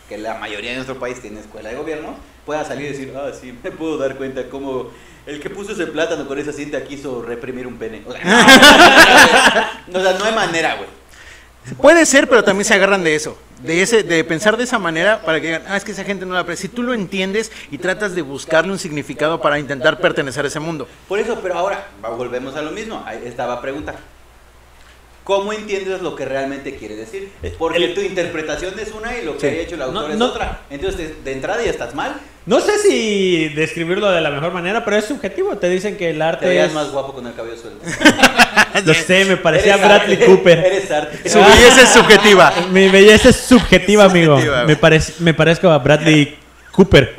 que 0.10 0.18
la 0.18 0.34
mayoría 0.34 0.72
de 0.72 0.78
nuestro 0.78 1.00
país 1.00 1.22
tiene 1.22 1.40
escuela 1.40 1.70
de 1.70 1.76
gobierno, 1.76 2.16
pueda 2.46 2.64
salir 2.64 2.88
y 2.88 2.90
decir, 2.90 3.14
ah, 3.16 3.32
sí, 3.40 3.58
me 3.64 3.72
puedo 3.72 3.98
dar 3.98 4.16
cuenta 4.16 4.48
cómo 4.50 4.92
el 5.26 5.40
que 5.40 5.50
puso 5.50 5.72
ese 5.72 5.88
plátano 5.88 6.28
con 6.28 6.38
esa 6.38 6.54
cinta 6.54 6.84
quiso 6.84 7.22
reprimir 7.22 7.66
un 7.66 7.78
pene. 7.78 8.04
O 8.06 8.12
sea, 8.12 8.24
no, 9.88 10.00
o 10.00 10.02
sea, 10.02 10.14
no 10.14 10.26
hay 10.26 10.36
manera, 10.36 10.76
güey. 10.76 10.90
Puede 11.82 12.06
ser, 12.06 12.30
pero 12.30 12.44
también 12.44 12.64
se 12.66 12.76
agarran 12.76 13.04
de 13.04 13.16
eso, 13.16 13.36
de 13.64 13.82
ese, 13.82 14.04
de 14.04 14.24
pensar 14.24 14.56
de 14.56 14.66
esa 14.66 14.78
manera 14.78 15.24
para 15.24 15.42
que 15.42 15.48
digan, 15.48 15.64
ah, 15.68 15.76
es 15.76 15.84
que 15.84 15.94
esa 15.94 16.04
gente 16.04 16.24
no 16.24 16.36
la 16.36 16.42
aprecia. 16.42 16.70
Si 16.70 16.76
tú 16.76 16.84
lo 16.84 16.94
entiendes 16.94 17.52
y 17.72 17.80
tratas 17.80 18.14
de 18.14 18.22
buscarle 18.22 18.72
un 18.72 18.78
significado 18.78 19.42
para 19.42 19.58
intentar 19.58 20.00
pertenecer 20.00 20.46
a 20.46 20.48
ese 20.48 20.60
mundo. 20.60 20.88
Por 21.08 21.18
eso, 21.18 21.40
pero 21.42 21.56
ahora 21.56 21.88
volvemos 22.02 22.56
a 22.56 22.62
lo 22.62 22.70
mismo. 22.70 23.04
Ahí 23.08 23.20
estaba 23.26 23.60
pregunta. 23.62 23.96
¿Cómo 25.26 25.52
entiendes 25.52 26.02
lo 26.02 26.16
que 26.16 26.24
realmente 26.24 26.76
quiere 26.76 26.96
decir? 26.96 27.30
Porque 27.58 27.84
El- 27.84 27.94
tu 27.96 28.00
interpretación 28.02 28.80
es 28.80 28.92
una 28.94 29.18
y 29.18 29.26
lo 29.26 29.34
que 29.34 29.40
Sí. 29.42 29.48
haya 29.48 29.62
hecho 29.64 29.76
el 29.76 29.82
autor 29.82 30.04
No, 30.04 30.10
es 30.10 30.18
no. 30.18 30.26
otra. 30.28 30.62
Entonces, 30.70 30.98
de, 31.00 31.16
de 31.24 31.32
entrada 31.34 31.62
ya 31.64 31.72
estás 31.72 31.94
mal. 31.96 32.16
No 32.46 32.62
sé 32.62 32.78
si 32.78 33.50
describirlo 33.50 34.12
de 34.12 34.22
la 34.22 34.30
mejor 34.30 34.54
manera, 34.54 34.86
pero 34.86 34.98
es 34.98 35.06
subjetivo. 35.06 35.58
Te 35.58 35.68
dicen 35.68 35.98
que 35.98 36.12
el 36.12 36.18
Te 36.20 36.24
arte 36.24 36.48
veías 36.48 36.68
es... 36.68 36.74
más 36.76 36.92
guapo 36.92 37.12
con 37.14 37.26
el 37.26 37.34
cabello 37.34 37.58
suelto. 37.58 37.84
Lo 38.86 38.94
sé, 38.94 39.26
me 39.26 39.38
parecía 39.38 39.74
Eres 39.76 39.86
Bradley 39.88 40.14
arte. 40.16 40.26
Cooper. 40.28 40.60
Eres 40.60 40.92
arte. 40.92 41.28
Su 41.30 41.40
belleza 41.40 41.82
es 41.82 41.90
subjetiva. 41.90 42.54
Mi 42.72 42.88
belleza 42.90 43.30
es 43.30 43.36
subjetiva, 43.38 44.04
amigo. 44.06 44.38
Me, 44.38 44.80
parec- 44.80 45.18
me 45.20 45.34
parezco 45.34 45.70
a 45.72 45.80
Bradley 45.80 46.38
Cooper. 46.72 47.16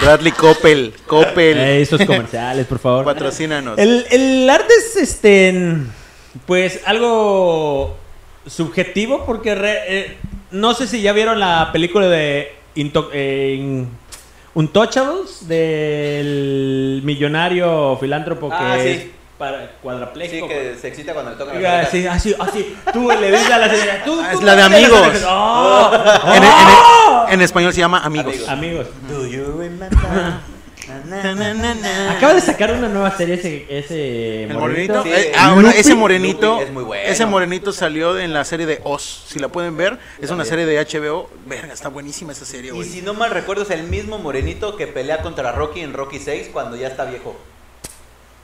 Bradley 0.00 0.32
Coppel, 0.32 0.94
Coppel, 1.06 1.58
Eh, 1.58 1.82
esos 1.82 2.00
comerciales, 2.04 2.66
por 2.66 2.78
favor. 2.78 3.04
patrocínanos. 3.04 3.78
El, 3.78 4.06
el 4.10 4.48
arte 4.50 4.72
es, 4.78 4.96
este, 4.96 5.74
pues, 6.46 6.80
algo 6.86 7.96
subjetivo 8.46 9.24
porque 9.26 9.54
re- 9.54 9.82
eh, 9.86 10.16
no 10.50 10.74
sé 10.74 10.86
si 10.86 11.00
ya 11.02 11.12
vieron 11.12 11.38
la 11.40 11.70
película 11.72 12.08
de 12.08 12.54
Into- 12.74 13.10
eh, 13.12 13.56
In- 13.58 13.88
Untouchables 14.54 15.48
del 15.48 17.00
millonario 17.04 17.96
filántropo 17.98 18.50
que 18.50 18.54
Ah, 18.58 18.76
sí. 18.82 18.88
es 18.88 19.06
para 19.38 19.60
Sí, 19.62 19.66
cuadrapléjico. 19.82 20.46
que 20.46 20.76
se 20.78 20.88
excita 20.88 21.14
cuando 21.14 21.30
le 21.32 21.36
tocan 21.38 21.62
la 21.62 21.80
así, 21.80 22.06
así, 22.06 22.34
así. 22.38 22.76
Tú 22.92 23.08
le 23.08 23.30
dices 23.30 23.50
a 23.50 23.58
la 23.58 23.68
señora, 23.70 24.02
tú, 24.04 24.20
Ah, 24.22 24.28
tú 24.32 24.38
es 24.38 24.44
la 24.44 24.56
de 24.56 24.62
amigos. 24.62 25.00
orejas. 25.00 25.24
¡Oh! 25.26 25.90
En, 26.26 26.42
en- 26.44 26.50
¡Oh! 26.52 27.26
en 27.30 27.40
español 27.40 27.72
se 27.72 27.80
llama 27.80 28.00
amigos. 28.04 28.46
Amigos. 28.46 28.86
Amigos. 29.08 30.42
Acaba 31.12 32.34
de 32.34 32.40
sacar 32.40 32.72
una 32.72 32.88
nueva 32.88 33.16
serie 33.16 33.34
ese, 33.34 33.66
ese 33.68 34.44
El 34.44 34.54
morenito. 34.54 35.02
Sí, 35.02 35.10
Eh, 35.12 35.32
ah, 35.36 35.52
bueno, 35.54 35.68
Lupin. 35.68 35.80
ese 35.80 35.94
morenito. 35.94 36.60
Es 36.60 36.70
muy 36.70 36.82
bueno. 36.84 37.04
Ese 37.08 37.26
morenito 37.26 37.72
salió 37.72 38.18
en 38.18 38.32
la 38.32 38.44
serie 38.44 38.66
de 38.66 38.80
Oz. 38.84 39.24
Si 39.26 39.38
la 39.38 39.48
pueden 39.48 39.76
ver, 39.76 39.98
es 40.20 40.30
una 40.30 40.44
serie 40.44 40.66
de 40.66 40.78
HBO. 40.78 41.28
Verga, 41.46 41.72
está 41.74 41.88
buenísima 41.88 42.32
esa 42.32 42.44
serie, 42.44 42.70
Y 42.70 42.74
güey. 42.74 42.88
si 42.88 43.02
no 43.02 43.14
mal 43.14 43.30
recuerdo, 43.30 43.62
es 43.62 43.70
el 43.70 43.84
mismo 43.84 44.18
morenito 44.18 44.76
que 44.76 44.86
pelea 44.86 45.22
contra 45.22 45.52
Rocky 45.52 45.80
en 45.80 45.92
Rocky 45.92 46.18
6 46.18 46.50
cuando 46.52 46.76
ya 46.76 46.88
está 46.88 47.04
viejo. 47.04 47.36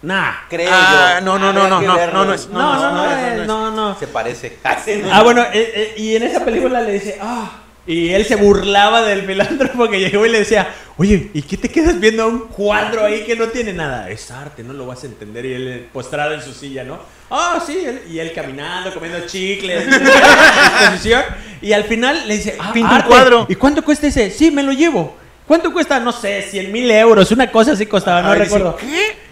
Nah. 0.00 0.32
Creo 0.48 0.70
Ah, 0.72 1.16
yo. 1.18 1.24
no, 1.24 1.38
no, 1.40 1.52
no, 1.52 1.62
Habría 1.62 1.68
no, 1.70 1.80
que 1.80 1.86
no, 1.86 1.96
verlo. 1.96 2.18
no, 2.20 2.24
no 2.26 2.34
es- 2.34 2.48
No, 2.48 2.60
no, 2.60 2.80
no, 2.80 2.92
no, 2.92 3.04
eh, 3.04 3.32
no 3.36 3.42
es. 3.42 3.46
no, 3.48 3.70
no. 3.72 3.98
Se 3.98 4.06
parece. 4.06 4.56
Así, 4.62 4.96
¿no? 4.96 5.12
Ah, 5.12 5.22
bueno, 5.24 5.42
eh, 5.42 5.48
eh, 5.54 5.94
y 5.96 6.14
en 6.14 6.22
esa 6.22 6.44
película 6.44 6.80
le 6.82 6.92
dice, 6.92 7.18
ah, 7.20 7.50
y 7.88 8.10
él 8.10 8.24
se 8.26 8.36
burlaba 8.36 9.02
del 9.02 9.22
filántropo 9.22 9.88
que 9.88 9.98
llegó 9.98 10.24
y 10.24 10.28
le 10.28 10.38
decía, 10.40 10.68
oye, 10.98 11.30
¿y 11.34 11.42
qué 11.42 11.56
te 11.56 11.68
quedas 11.68 11.98
viendo 11.98 12.22
a 12.22 12.26
un 12.26 12.40
cuadro 12.48 13.04
ahí 13.04 13.24
que 13.24 13.34
no 13.34 13.46
tiene 13.48 13.72
nada? 13.72 14.08
Es 14.10 14.30
arte, 14.30 14.62
no 14.62 14.72
lo 14.74 14.86
vas 14.86 15.02
a 15.02 15.06
entender. 15.06 15.44
Y 15.46 15.54
él 15.54 15.68
eh, 15.68 15.88
postrado 15.92 16.34
en 16.34 16.42
su 16.42 16.52
silla, 16.52 16.84
¿no? 16.84 17.00
Ah, 17.30 17.60
sí, 17.66 17.78
él- 17.84 18.02
y 18.10 18.18
él 18.20 18.32
caminando, 18.32 18.92
comiendo 18.94 19.26
chicles, 19.26 19.86
y 21.62 21.72
al 21.72 21.84
final 21.84 22.26
le 22.26 22.36
dice, 22.36 22.56
ah, 22.60 22.72
Pinta 22.72 22.90
un 22.90 22.96
arte. 22.96 23.08
cuadro. 23.08 23.46
¿Y 23.48 23.54
cuánto 23.54 23.82
cuesta 23.84 24.06
ese? 24.06 24.30
Sí, 24.30 24.50
me 24.50 24.62
lo 24.62 24.72
llevo. 24.72 25.16
¿Cuánto 25.46 25.72
cuesta? 25.72 25.98
No 25.98 26.12
sé, 26.12 26.42
100 26.42 26.70
mil 26.70 26.90
euros, 26.90 27.30
una 27.32 27.50
cosa 27.50 27.72
así 27.72 27.86
costaba, 27.86 28.20
no 28.22 28.32
dice, 28.32 28.44
recuerdo. 28.44 28.76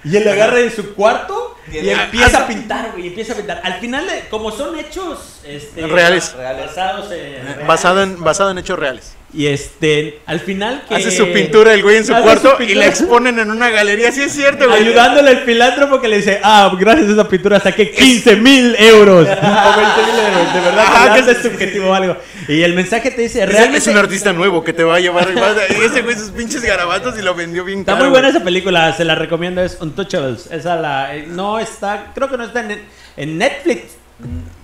Y 0.06 0.16
él 0.16 0.24
lo 0.24 0.30
agarra 0.30 0.60
en 0.60 0.70
su 0.70 0.94
cuarto 0.94 1.56
y 1.70 1.88
empieza 1.88 2.44
a 2.44 2.46
pintar, 2.46 2.92
güey, 2.92 3.08
empieza 3.08 3.32
a 3.32 3.36
pintar. 3.36 3.60
Al 3.64 3.80
final, 3.80 4.06
como 4.30 4.52
son 4.52 4.78
hechos 4.78 5.40
este, 5.44 5.84
Reales. 5.86 6.32
basados 6.36 7.10
en, 7.10 7.66
Basado 7.66 8.02
en, 8.02 8.22
basado 8.22 8.50
en 8.52 8.58
hechos 8.58 8.78
reales. 8.78 9.16
Y 9.36 9.48
este, 9.48 10.20
al 10.24 10.40
final 10.40 10.84
que... 10.88 10.94
Hace 10.94 11.10
su 11.10 11.30
pintura 11.30 11.74
el 11.74 11.82
güey 11.82 11.98
en 11.98 12.06
su 12.06 12.14
cuarto 12.14 12.56
su 12.56 12.62
y 12.62 12.74
la 12.74 12.86
exponen 12.86 13.38
en 13.38 13.50
una 13.50 13.68
galería. 13.68 14.10
Sí 14.10 14.22
es 14.22 14.32
cierto, 14.32 14.66
güey. 14.66 14.82
Ayudándole 14.82 15.28
al 15.28 15.40
filántropo 15.44 16.00
que 16.00 16.08
le 16.08 16.16
dice, 16.16 16.40
ah, 16.42 16.74
gracias 16.80 17.10
a 17.10 17.12
esa 17.12 17.28
pintura 17.28 17.60
saqué 17.60 17.90
15 17.90 18.36
mil 18.36 18.74
euros. 18.78 19.28
o 19.28 19.30
20 19.30 19.32
mil 19.32 20.20
euros, 20.20 20.54
de 20.54 20.60
verdad, 20.60 20.84
Ajá, 20.86 21.14
que 21.22 21.30
es 21.30 21.38
subjetivo 21.42 21.90
o 21.90 21.94
algo. 21.94 22.16
Y 22.48 22.62
el 22.62 22.72
mensaje 22.72 23.10
te 23.10 23.20
dice, 23.20 23.44
realmente... 23.44 23.76
es 23.76 23.86
un 23.88 23.98
artista 23.98 24.32
nuevo 24.32 24.64
que 24.64 24.72
te 24.72 24.84
va 24.84 24.96
a 24.96 25.00
llevar. 25.00 25.28
Y 25.68 25.84
ese 25.84 26.00
güey 26.00 26.16
sus 26.16 26.30
pinches 26.30 26.62
garabatos 26.62 27.18
y 27.18 27.22
lo 27.22 27.34
vendió 27.34 27.62
bien 27.62 27.80
Está 27.80 27.92
caro, 27.92 28.04
muy 28.04 28.10
buena 28.12 28.28
güey. 28.28 28.36
esa 28.36 28.42
película, 28.44 28.96
se 28.96 29.04
la 29.04 29.16
recomiendo, 29.16 29.62
es 29.62 29.76
Untouchables. 29.78 30.48
Esa 30.50 30.76
la... 30.76 31.14
eh, 31.14 31.26
No 31.28 31.58
está, 31.58 32.12
creo 32.14 32.30
que 32.30 32.38
no 32.38 32.44
está 32.44 32.60
en, 32.60 32.80
en 33.18 33.36
Netflix. 33.36 33.82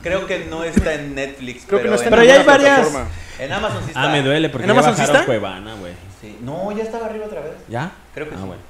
Creo 0.02 0.26
que 0.26 0.46
no 0.50 0.64
está 0.64 0.94
en 0.94 1.14
Netflix. 1.14 1.64
Creo 1.66 1.82
que 1.82 1.88
no 1.88 1.94
está 1.94 2.06
en 2.06 2.10
Pero 2.10 2.24
ya 2.24 2.34
hay 2.40 2.44
varias- 2.46 2.74
plataforma. 2.80 3.08
En 3.38 3.52
Amazon 3.52 3.78
sí 3.82 3.88
está. 3.88 4.02
Ah, 4.04 4.08
me 4.08 4.22
duele 4.22 4.48
porque 4.48 4.64
¿En 4.64 4.68
ya 4.68 4.72
Amazon 4.72 4.94
sí 4.94 5.00
bajaron 5.00 5.16
está? 5.16 5.26
Cuevana, 5.26 5.74
güey. 5.74 5.92
Sí. 6.20 6.38
No, 6.42 6.70
ya 6.76 6.82
estaba 6.84 7.06
arriba 7.06 7.26
otra 7.26 7.40
vez. 7.40 7.52
¿Ya? 7.68 7.90
Creo 8.14 8.28
que 8.28 8.34
ah, 8.34 8.38
sí. 8.40 8.46
bueno. 8.46 8.62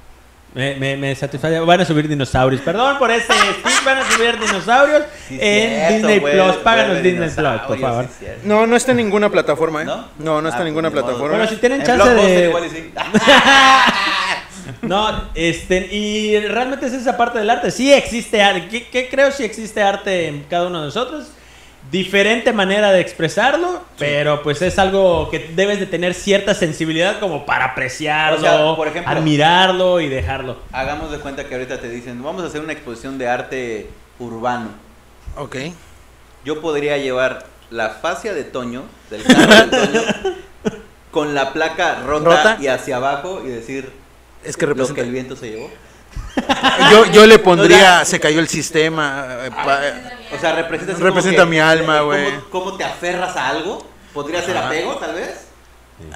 Me, 0.55 0.75
me, 0.75 0.97
me 0.97 1.15
satisface. 1.15 1.59
Van 1.61 1.81
a 1.81 1.85
subir 1.85 2.07
dinosaurios. 2.07 2.61
Perdón 2.61 2.99
por 2.99 3.09
ese 3.11 3.33
speech. 3.33 3.83
Van 3.85 3.97
a 3.97 4.11
subir 4.11 4.39
dinosaurios 4.39 5.03
Sí, 5.27 5.37
en 5.41 5.69
cierto, 5.69 5.93
Disney 5.95 6.19
güey, 6.19 6.33
Plus. 6.33 6.55
Páganos 6.57 7.01
Disney 7.01 7.29
Plus, 7.29 7.61
por 7.67 7.79
favor. 7.79 8.07
sí. 8.19 8.25
No, 8.43 8.67
no 8.67 8.75
está 8.75 8.91
en 8.91 8.97
ninguna 8.97 9.29
plataforma, 9.29 9.81
¿eh? 9.81 9.85
¿No? 9.85 10.07
No, 10.19 10.41
no 10.41 10.49
está 10.49 10.59
Ah, 10.59 10.61
en 10.63 10.67
ninguna 10.67 10.91
pues 10.91 11.01
plataforma. 11.03 11.37
Bueno, 11.37 11.49
si 11.49 11.55
tienen 11.57 11.81
En 11.81 11.87
chance 11.87 12.09
de. 12.13 12.45
igual 12.49 12.65
y 12.65 12.69
sí. 12.69 12.93
No, 14.81 15.29
este, 15.35 15.87
y 15.93 16.39
realmente 16.39 16.85
es 16.85 16.93
esa 16.93 17.17
parte 17.17 17.39
del 17.39 17.49
arte. 17.49 17.71
Sí 17.71 17.91
existe 17.93 18.41
arte. 18.41 18.67
¿Qué, 18.69 18.87
qué 18.87 19.09
creo 19.09 19.31
si 19.31 19.43
existe 19.43 19.81
arte 19.81 20.27
en 20.27 20.43
cada 20.43 20.67
uno 20.67 20.79
de 20.79 20.85
nosotros? 20.85 21.27
Diferente 21.91 22.53
manera 22.53 22.91
de 22.93 23.01
expresarlo, 23.01 23.83
pero 23.99 24.41
pues 24.41 24.61
es 24.61 24.79
algo 24.79 25.29
que 25.29 25.51
debes 25.53 25.79
de 25.79 25.85
tener 25.85 26.13
cierta 26.13 26.55
sensibilidad 26.55 27.19
como 27.19 27.45
para 27.45 27.65
apreciarlo, 27.65 28.37
O 28.37 28.41
sea, 28.41 28.75
por 28.75 28.87
ejemplo- 28.87 29.11
admirarlo 29.11 29.99
y 29.99 30.07
dejarlo. 30.07 30.57
Hagamos 30.71 31.11
de 31.11 31.19
cuenta 31.19 31.43
que 31.45 31.53
ahorita 31.55 31.79
te 31.81 31.89
dicen, 31.89 32.23
vamos 32.23 32.41
a 32.43 32.47
hacer 32.47 32.61
una 32.61 32.71
exposición 32.73 33.17
de 33.17 33.27
arte 33.27 33.89
urbano. 34.17 34.69
Ok. 35.37 35.57
Yo 36.45 36.61
podría 36.61 36.97
llevar 36.97 37.45
la 37.69 37.89
fascia 37.89 38.33
de 38.33 38.43
Toño, 38.45 38.83
del 39.09 39.23
carro 39.23 39.53
de 39.65 39.77
Toño, 39.77 40.01
con 41.11 41.35
la 41.35 41.51
placa 41.53 42.01
rota, 42.05 42.25
¿Rota? 42.25 42.57
y 42.61 42.67
hacia 42.67 42.95
abajo 42.95 43.41
y 43.45 43.49
decir 43.49 43.91
Es 44.43 44.57
que 44.57 44.65
lo 44.65 44.73
que 44.75 44.79
representa. 44.81 45.01
el 45.01 45.11
viento 45.11 45.35
se 45.35 45.49
llevó. 45.51 45.69
Yo, 46.91 47.05
yo 47.11 47.25
le 47.25 47.39
pondría, 47.39 48.03
se 48.05 48.19
cayó 48.19 48.39
el 48.39 48.47
sistema. 48.47 49.25
eh, 49.45 49.51
pa- 49.51 49.81
O 50.35 50.39
sea, 50.39 50.53
representa, 50.55 50.93
Representa 50.95 51.41
como 51.41 51.49
mi 51.51 51.59
alma, 51.59 52.01
güey. 52.01 52.25
Cómo, 52.51 52.75
te 52.75 52.83
aferras 52.83 53.35
a 53.37 53.49
algo. 53.49 53.85
Podría 54.13 54.41
ser 54.43 54.57
apego, 54.57 54.95
tal 54.97 55.15
vez. 55.15 55.47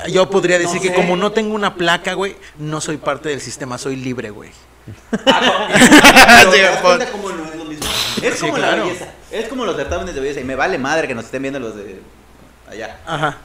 yo 0.10 0.30
podría 0.30 0.60
decir 0.60 0.76
No 0.76 0.82
que 0.82 0.90
sé. 0.90 0.94
como 0.94 1.16
no 1.16 1.32
tengo 1.32 1.56
una 1.56 1.76
placa, 1.76 2.14
güey, 2.14 2.36
no 2.58 2.80
soy 2.82 2.98
parte 2.98 3.30
del 3.30 3.42
sistema, 3.42 3.78
soy 3.78 3.96
libre, 3.96 4.30
güey. 4.30 4.52
Ah, 5.26 5.42
no. 5.44 5.78
Sí, 5.78 6.50
¿te 6.52 6.62
das 6.62 6.78
pues. 6.78 6.82
cuenta 6.82 7.12
cómo 7.12 7.30
no 7.30 7.46
es 7.46 7.56
lo 7.56 7.66
mismo? 7.66 7.86
Es 8.22 8.36
Sí, 8.36 8.42
como 8.42 8.58
la 8.58 8.68
claro. 8.68 8.86
belleza. 8.86 9.06
Es 9.32 9.48
como 9.48 9.66
los 9.66 9.76
certámenes 9.76 10.14
de 10.16 10.22
belleza. 10.22 10.40
Y 10.42 10.44
me 10.44 10.56
vale 10.56 10.78
madre 10.78 11.08
que 11.08 11.16
nos 11.16 11.26
estén 11.26 11.42
viendo 11.42 11.60
los 11.60 11.76
de 11.76 12.00
allá. 12.70 12.98
Ajá. 13.06 13.38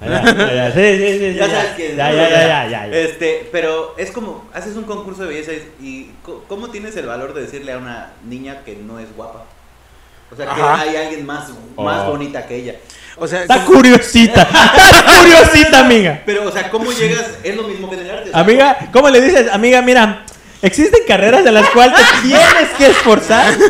Ya, 0.00 0.22
ya, 0.22 0.54
ya, 0.54 0.72
sí, 0.72 0.96
sí, 0.96 1.18
sí, 1.18 1.34
Ya 1.34 1.46
ya, 1.46 1.50
sabes 1.52 1.70
quién. 1.74 1.96
ya, 1.96 2.10
¿no? 2.10 2.16
ya, 2.16 2.28
ya, 2.28 2.38
ya, 2.46 2.68
ya, 2.68 2.86
ya. 2.86 2.96
Este, 2.96 3.48
pero 3.50 3.94
es 3.98 4.12
como, 4.12 4.48
haces 4.54 4.76
un 4.76 4.84
concurso 4.84 5.22
de 5.24 5.28
belleza 5.34 5.50
y, 5.80 6.10
¿cómo 6.46 6.70
tienes 6.70 6.94
el 6.96 7.06
valor 7.06 7.34
de 7.34 7.42
decirle 7.42 7.72
a 7.72 7.78
una 7.78 8.12
niña 8.24 8.62
que 8.64 8.76
no 8.76 9.00
es 9.00 9.06
guapa? 9.16 9.44
O 10.30 10.36
sea, 10.36 10.46
que 10.46 10.60
Ajá. 10.60 10.80
hay 10.82 10.94
alguien 10.94 11.26
más, 11.26 11.48
más 11.76 12.02
Oh. 12.06 12.10
bonita 12.10 12.46
que 12.46 12.54
ella. 12.56 12.74
O 13.16 13.26
sea, 13.26 13.40
Está 13.42 13.64
curiosita, 13.64 14.42
está 14.42 15.04
curiosita, 15.20 15.80
amiga. 15.80 16.22
Pero, 16.24 16.46
o 16.48 16.52
sea, 16.52 16.70
¿cómo 16.70 16.92
llegas? 16.92 17.30
Es 17.42 17.56
lo 17.56 17.64
mismo 17.64 17.88
que 17.90 17.96
en 17.96 18.02
el 18.02 18.10
arte. 18.10 18.30
Amiga, 18.32 18.78
¿cómo 18.92 19.08
le 19.10 19.20
dices? 19.20 19.50
Amiga, 19.50 19.82
mira, 19.82 20.24
existen 20.62 21.00
carreras 21.08 21.44
en 21.44 21.54
las 21.54 21.68
cuales 21.70 21.96
te 21.96 22.28
tienes 22.28 22.68
que 22.78 22.86
esforzar. 22.86 23.52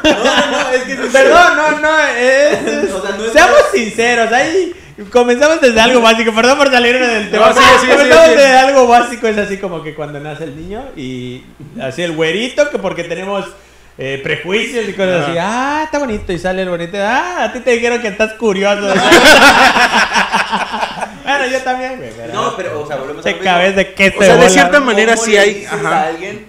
No, 0.00 0.14
no, 0.14 0.50
no, 0.62 0.70
es 0.70 0.82
que. 0.84 0.94
Perdón, 0.94 1.56
no, 1.56 1.78
no, 1.80 1.98
es- 2.16 2.90
O 2.92 3.02
sea, 3.06 3.16
no 3.16 3.24
es- 3.26 3.32
seamos 3.32 3.58
sinceros, 3.74 4.32
ahí 4.32 4.72
comenzamos 5.12 5.60
desde 5.60 5.80
algo 5.80 6.00
básico, 6.00 6.34
perdón 6.34 6.58
por 6.58 6.70
salirme 6.70 7.06
del 7.06 7.30
tema. 7.30 7.48
No, 7.48 7.52
sigue, 7.54 7.66
sigue, 7.80 7.92
comenzamos 7.94 8.24
sigue. 8.26 8.36
desde 8.36 8.56
algo 8.58 8.86
básico, 8.88 9.26
es 9.28 9.38
así 9.38 9.58
como 9.58 9.82
que 9.82 9.94
cuando 9.94 10.18
nace 10.20 10.44
el 10.44 10.56
niño 10.56 10.84
y 10.96 11.44
así 11.80 12.02
el 12.02 12.12
güerito, 12.12 12.68
que 12.70 12.78
porque 12.78 13.04
tenemos 13.04 13.46
eh, 13.96 14.20
prejuicios 14.22 14.88
y 14.88 14.92
cosas 14.92 15.28
así, 15.28 15.38
ah, 15.40 15.82
está 15.84 15.98
bonito, 15.98 16.32
y 16.32 16.38
sale 16.38 16.62
el 16.62 16.68
bonito, 16.70 16.96
ah, 17.00 17.44
a 17.44 17.52
ti 17.52 17.60
te 17.60 17.70
dijeron 17.72 18.00
que 18.00 18.08
estás 18.08 18.34
curioso. 18.34 18.80
bueno, 21.24 21.46
yo 21.46 21.58
también, 21.62 21.96
güey. 21.98 22.10
pero- 22.16 22.32
No, 22.34 22.56
pero, 22.56 22.80
o 22.82 22.86
sea, 22.86 22.96
volvemos 22.96 23.24
a 23.26 23.38
cabes 23.38 23.76
de 23.76 23.94
que 23.94 24.14
O 24.16 24.22
sea, 24.22 24.36
de 24.36 24.48
cierta 24.50 24.80
manera 24.80 25.14
¿Cómo 25.14 25.24
sí 25.26 25.36
hay- 25.36 25.64
ajá. 25.64 25.88
a 26.02 26.06
alguien? 26.08 26.46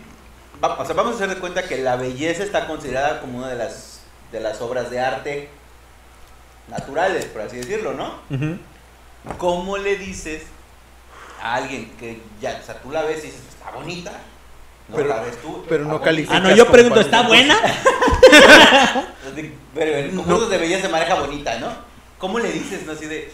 Va- 0.63 0.75
o 0.79 0.85
sea, 0.85 0.93
vamos 0.95 1.13
a 1.13 1.15
hacer 1.15 1.29
de 1.29 1.35
cuenta 1.35 1.63
que 1.63 1.77
la 1.77 1.95
belleza 1.95 2.43
está 2.43 2.67
considerada 2.67 3.21
como 3.21 3.37
una 3.39 3.47
de 3.47 3.55
las, 3.55 4.01
de 4.31 4.39
las 4.41 4.61
obras 4.61 4.89
de 4.91 4.99
arte 4.99 5.49
naturales, 6.69 7.25
por 7.25 7.41
así 7.41 7.57
decirlo, 7.57 7.93
¿no? 7.93 8.19
¿Cómo 9.38 9.77
le 9.77 9.95
dices 9.97 10.43
a 11.41 11.55
alguien 11.55 11.91
que 11.99 12.21
ya, 12.41 12.59
o 12.61 12.65
sea, 12.65 12.81
tú 12.81 12.91
la 12.91 13.01
ves 13.03 13.19
y 13.23 13.27
dices, 13.27 13.41
está 13.49 13.71
bonita? 13.71 14.11
No 14.88 14.95
Pero- 14.95 15.09
la 15.09 15.21
ves 15.21 15.39
tú. 15.41 15.63
pero 15.69 15.83
no 15.83 15.89
bonita. 15.91 16.05
califica. 16.05 16.38
Ah, 16.38 16.39
no, 16.39 16.55
yo 16.55 16.65
pregunto, 16.67 16.99
¿está 16.99 17.21
buena? 17.23 17.57
Pero 19.75 19.97
en 19.97 20.15
concursos 20.15 20.49
de 20.49 20.57
belleza 20.57 20.83
se 20.83 20.89
maneja 20.89 21.15
bonita, 21.15 21.59
¿no? 21.59 21.69
¿Cómo 22.17 22.39
le 22.39 22.51
dices, 22.51 22.85
no? 22.85 22.91
Así 22.93 23.05
de, 23.05 23.31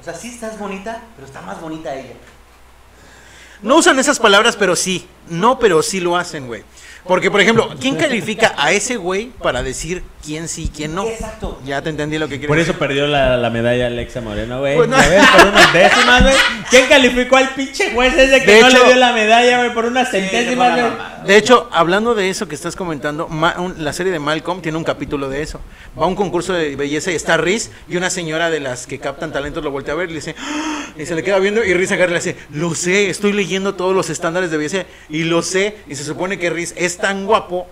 o 0.00 0.04
sea, 0.04 0.14
sí 0.14 0.28
estás 0.28 0.58
bonita, 0.58 1.02
pero 1.16 1.26
está 1.26 1.40
más 1.42 1.60
bonita 1.60 1.94
ella. 1.94 2.14
No 3.62 3.76
usan 3.76 3.98
esas 3.98 4.20
palabras, 4.20 4.54
pero 4.56 4.76
sí. 4.76 5.08
No, 5.28 5.58
pero 5.58 5.82
sí 5.82 5.98
lo 6.00 6.16
hacen, 6.16 6.46
güey. 6.46 6.62
Porque, 7.04 7.30
por 7.30 7.40
ejemplo, 7.40 7.70
¿quién 7.80 7.96
califica 7.96 8.54
a 8.56 8.70
ese 8.70 8.96
güey 8.96 9.26
para 9.30 9.62
decir 9.62 10.04
quién 10.24 10.48
sí 10.48 10.64
y 10.64 10.68
quién 10.68 10.94
no? 10.94 11.06
Exacto. 11.06 11.58
Ya 11.64 11.80
te 11.82 11.90
entendí 11.90 12.18
lo 12.18 12.26
que 12.26 12.34
quieres 12.38 12.48
Por 12.48 12.58
eso 12.58 12.68
decir. 12.72 12.78
perdió 12.78 13.06
la, 13.06 13.36
la 13.36 13.50
medalla 13.50 13.86
Alexa 13.86 14.20
Moreno, 14.20 14.60
güey. 14.60 14.76
Pues 14.76 14.88
no. 14.88 14.96
¿Ya 15.00 15.08
ves? 15.08 15.26
Por 15.26 15.46
unas 15.48 15.72
décimas, 15.72 16.22
güey. 16.22 16.34
¿Quién 16.70 16.86
calificó 16.88 17.36
al 17.36 17.48
pinche 17.50 17.92
juez 17.92 18.14
ese 18.16 18.44
que 18.44 18.50
De 18.52 18.60
no 18.60 18.68
hecho- 18.68 18.78
le 18.78 18.84
dio 18.86 18.96
la 18.96 19.12
medalla, 19.12 19.58
güey? 19.58 19.74
Por 19.74 19.86
unas 19.86 20.10
centésimas, 20.10 20.72
güey. 20.80 20.92
De 21.26 21.36
hecho, 21.36 21.68
hablando 21.72 22.14
de 22.14 22.30
eso 22.30 22.48
que 22.48 22.54
estás 22.54 22.74
comentando, 22.76 23.28
Ma- 23.28 23.56
un- 23.58 23.82
la 23.84 23.92
serie 23.92 24.12
de 24.12 24.18
Malcolm 24.18 24.60
tiene 24.62 24.78
un 24.78 24.84
capítulo 24.84 25.28
de 25.28 25.42
eso. 25.42 25.60
Va 25.98 26.04
a 26.04 26.06
un 26.08 26.14
concurso 26.16 26.52
de 26.52 26.76
belleza 26.76 27.10
y 27.10 27.14
está 27.14 27.36
Riz 27.36 27.70
y 27.88 27.96
una 27.96 28.10
señora 28.10 28.50
de 28.50 28.60
las 28.60 28.86
que 28.86 28.98
captan 28.98 29.32
talentos 29.32 29.62
lo 29.64 29.70
voltea 29.70 29.94
a 29.94 29.96
ver 29.96 30.06
y 30.10 30.12
le 30.14 30.18
dice, 30.20 30.34
"Ah", 30.38 30.86
y 30.96 31.06
se 31.06 31.14
le 31.14 31.22
queda 31.22 31.38
viendo 31.38 31.64
y 31.64 31.74
Riz 31.74 31.92
agarra 31.92 32.10
y 32.10 32.14
le 32.14 32.20
dice, 32.20 32.36
lo 32.52 32.74
sé, 32.74 33.10
estoy 33.10 33.32
leyendo 33.32 33.74
todos 33.74 33.94
los 33.94 34.10
estándares 34.10 34.50
de 34.50 34.56
belleza 34.56 34.84
y 35.08 35.24
lo 35.24 35.42
sé. 35.42 35.76
Y 35.88 35.94
se 35.96 36.04
supone 36.04 36.38
que 36.38 36.50
Riz 36.50 36.74
es 36.76 36.96
tan 36.98 37.26
guapo 37.26 37.66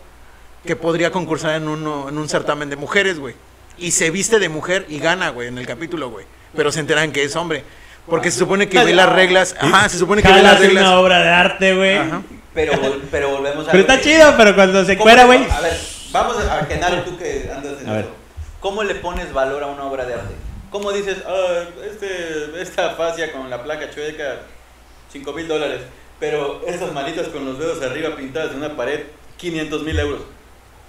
que 0.67 0.77
podría 0.77 1.11
concursar 1.11 1.55
en, 1.55 1.69
uno, 1.69 2.09
en 2.09 2.19
un 2.19 2.29
certamen 2.29 2.69
de 2.69 2.77
mujeres, 2.77 3.19
güey. 3.19 3.35
Y 3.79 3.93
se 3.93 4.11
viste 4.11 4.39
de 4.39 4.49
mujer 4.49 4.85
y 4.89 4.99
gana, 4.99 5.31
güey, 5.31 5.49
en 5.49 5.59
el 5.59 5.67
capítulo, 5.67 6.11
güey. 6.11 6.27
Pero 6.55 6.73
se 6.73 6.81
enteran 6.81 7.13
que 7.13 7.25
es 7.25 7.35
hombre. 7.37 7.65
Porque 8.07 8.31
se 8.31 8.39
supone 8.39 8.69
que 8.69 8.83
ve 8.85 8.95
las 8.95 9.11
reglas. 9.11 9.57
Ajá, 9.59 9.89
se 9.89 9.99
supone 9.99 10.23
que 10.23 10.33
ve 10.33 10.43
las 10.43 10.61
reglas. 10.61 10.85
una 10.85 10.99
obra 11.01 11.21
de 11.23 11.29
arte, 11.29 11.75
güey. 11.75 11.99
Pero, 12.55 12.73
pero 13.11 13.31
volvemos 13.31 13.67
a. 13.69 13.71
Pero 13.71 13.81
está 13.83 13.97
que- 13.99 14.05
chido, 14.05 14.35
pero 14.37 14.55
cuando 14.55 14.85
se 14.85 14.95
¿Cómo 14.97 15.05
cuera, 15.05 15.25
güey. 15.25 15.45
A 15.51 15.61
ver, 15.61 15.79
vamos 16.13 16.37
a 16.39 16.65
Genaro, 16.65 17.03
tú 17.03 17.19
que 17.19 17.51
andas 17.55 17.81
en 17.83 17.89
A 17.89 17.93
ver. 17.93 18.01
eso. 18.03 18.11
¿Cómo 18.61 18.83
le 18.83 18.95
pones 18.95 19.33
valor 19.33 19.63
a 19.63 19.67
una 19.67 19.85
obra 19.85 20.07
de 20.07 20.15
arte? 20.15 20.35
¿Cómo 20.71 20.93
dices, 20.93 21.19
ah, 21.27 21.65
este, 21.91 22.61
esta 22.63 22.91
fascia 22.95 23.31
con 23.33 23.51
la 23.51 23.63
placa 23.63 23.91
chueca, 23.91 24.41
5 25.13 25.33
mil 25.33 25.47
dólares, 25.49 25.81
pero 26.19 26.63
esas 26.67 26.93
manitas 26.93 27.29
con 27.29 27.45
los 27.45 27.59
dedos 27.59 27.83
arriba 27.83 28.17
pintadas 28.17 28.53
en 28.53 28.59
una 28.59 28.75
pared, 28.77 29.01
500 29.37 29.83
mil 29.83 29.99
euros? 29.99 30.23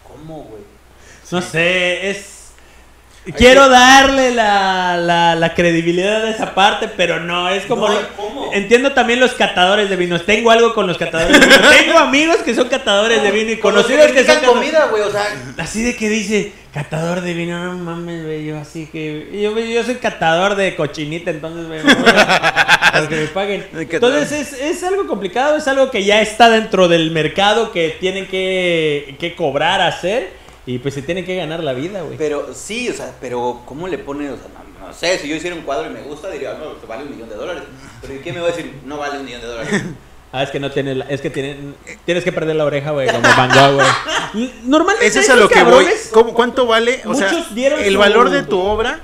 ¿Cómo, 0.07 0.43
güey? 0.43 0.63
No 1.31 1.41
sé, 1.41 2.09
es. 2.09 2.36
Quiero 3.35 3.67
darle 3.69 4.31
la, 4.31 4.97
la, 4.97 5.35
la 5.35 5.53
credibilidad 5.53 6.25
a 6.25 6.29
esa 6.29 6.53
parte, 6.55 6.87
pero 6.87 7.19
no, 7.19 7.49
es 7.49 7.65
como... 7.65 7.87
No 7.87 7.93
lo-. 7.93 8.53
Entiendo 8.53 8.93
también 8.93 9.19
los 9.19 9.33
catadores 9.33 9.89
de 9.89 9.95
vinos. 9.97 10.25
Tengo 10.25 10.51
algo 10.51 10.73
con 10.73 10.87
los 10.87 10.97
catadores 10.97 11.39
de 11.39 11.45
vino. 11.45 11.69
Tengo 11.69 11.97
amigos 11.99 12.37
que 12.37 12.55
son 12.55 12.69
catadores 12.69 13.21
de 13.21 13.31
vino 13.31 13.51
y 13.51 13.57
conocidos 13.57 14.07
que 14.11 14.23
son 14.23 14.35
critican 14.35 14.35
catadores- 14.41 14.53
comida, 14.71 14.85
güey, 14.89 15.03
o 15.03 15.11
sea, 15.11 15.25
Así 15.57 15.83
de 15.83 15.95
que 15.97 16.07
dice, 16.07 16.53
catador 16.73 17.21
de 17.21 17.33
vino, 17.33 17.61
no 17.65 17.73
mames, 17.77 18.23
güey, 18.23 18.45
yo 18.45 18.57
así 18.57 18.87
que... 18.91 19.27
Yo, 19.33 19.57
yo 19.59 19.83
soy 19.83 19.95
catador 19.95 20.55
de 20.55 20.75
cochinita, 20.75 21.31
entonces, 21.31 21.67
güey, 21.67 21.81
para 21.81 23.07
que 23.09 23.15
me 23.15 23.27
paguen. 23.27 23.67
Entonces 23.73 24.31
es, 24.31 24.53
es 24.53 24.83
algo 24.83 25.05
complicado, 25.07 25.57
es 25.57 25.67
algo 25.67 25.91
que 25.91 26.03
ya 26.03 26.21
está 26.21 26.49
dentro 26.49 26.87
del 26.87 27.11
mercado 27.11 27.71
que 27.71 27.95
tienen 27.99 28.27
que, 28.27 29.15
que 29.19 29.35
cobrar, 29.35 29.81
hacer, 29.81 30.29
y 30.67 30.77
pues 30.77 30.93
se 30.93 31.01
tienen 31.01 31.25
que 31.25 31.35
ganar 31.35 31.63
la 31.63 31.73
vida, 31.73 32.01
güey. 32.03 32.17
pero 32.17 32.53
sí, 32.53 32.89
o 32.89 32.93
sea, 32.93 33.13
pero 33.19 33.61
¿cómo 33.65 33.87
le 33.87 33.97
pones? 33.97 34.31
O 34.33 34.35
sea, 34.37 34.45
no, 34.79 34.87
no 34.87 34.93
sé, 34.93 35.17
si 35.17 35.27
yo 35.27 35.35
hiciera 35.35 35.55
un 35.55 35.63
cuadro 35.63 35.89
y 35.89 35.93
me 35.93 36.01
gusta, 36.01 36.29
diría, 36.29 36.53
no, 36.53 36.87
vale 36.87 37.03
un 37.03 37.11
millón 37.11 37.29
de 37.29 37.35
dólares. 37.35 37.63
Pero 38.01 38.13
¿y 38.13 38.17
qué 38.19 38.31
me 38.33 38.39
va 38.41 38.49
a 38.49 38.51
decir? 38.51 38.71
No 38.85 38.97
vale 38.97 39.17
un 39.17 39.25
millón 39.25 39.41
de 39.41 39.47
dólares. 39.47 39.81
Ah, 40.29 40.43
es 40.43 40.49
que 40.49 40.59
no 40.59 40.69
tienes, 40.69 40.97
la- 40.97 41.05
es 41.05 41.21
que 41.21 41.29
tienen, 41.29 41.73
tienes 42.03 42.21
que 42.25 42.33
perder 42.33 42.57
la 42.57 42.65
oreja, 42.65 42.91
güey, 42.91 43.07
como 43.07 43.21
Van 43.21 43.49
Gogh, 43.49 43.75
güey. 43.75 44.51
Normalmente 44.65 45.07
Eso 45.07 45.21
es 45.21 45.29
a 45.29 45.37
lo 45.37 45.47
que 45.47 45.63
voy. 45.63 45.85
¿Cómo- 46.11 46.33
¿Cuánto 46.33 46.67
vale? 46.67 46.99
O 47.05 47.15
sea, 47.15 47.31
el 47.55 47.95
valor 47.97 48.29
de 48.29 48.43
tu 48.43 48.59
obra 48.59 48.99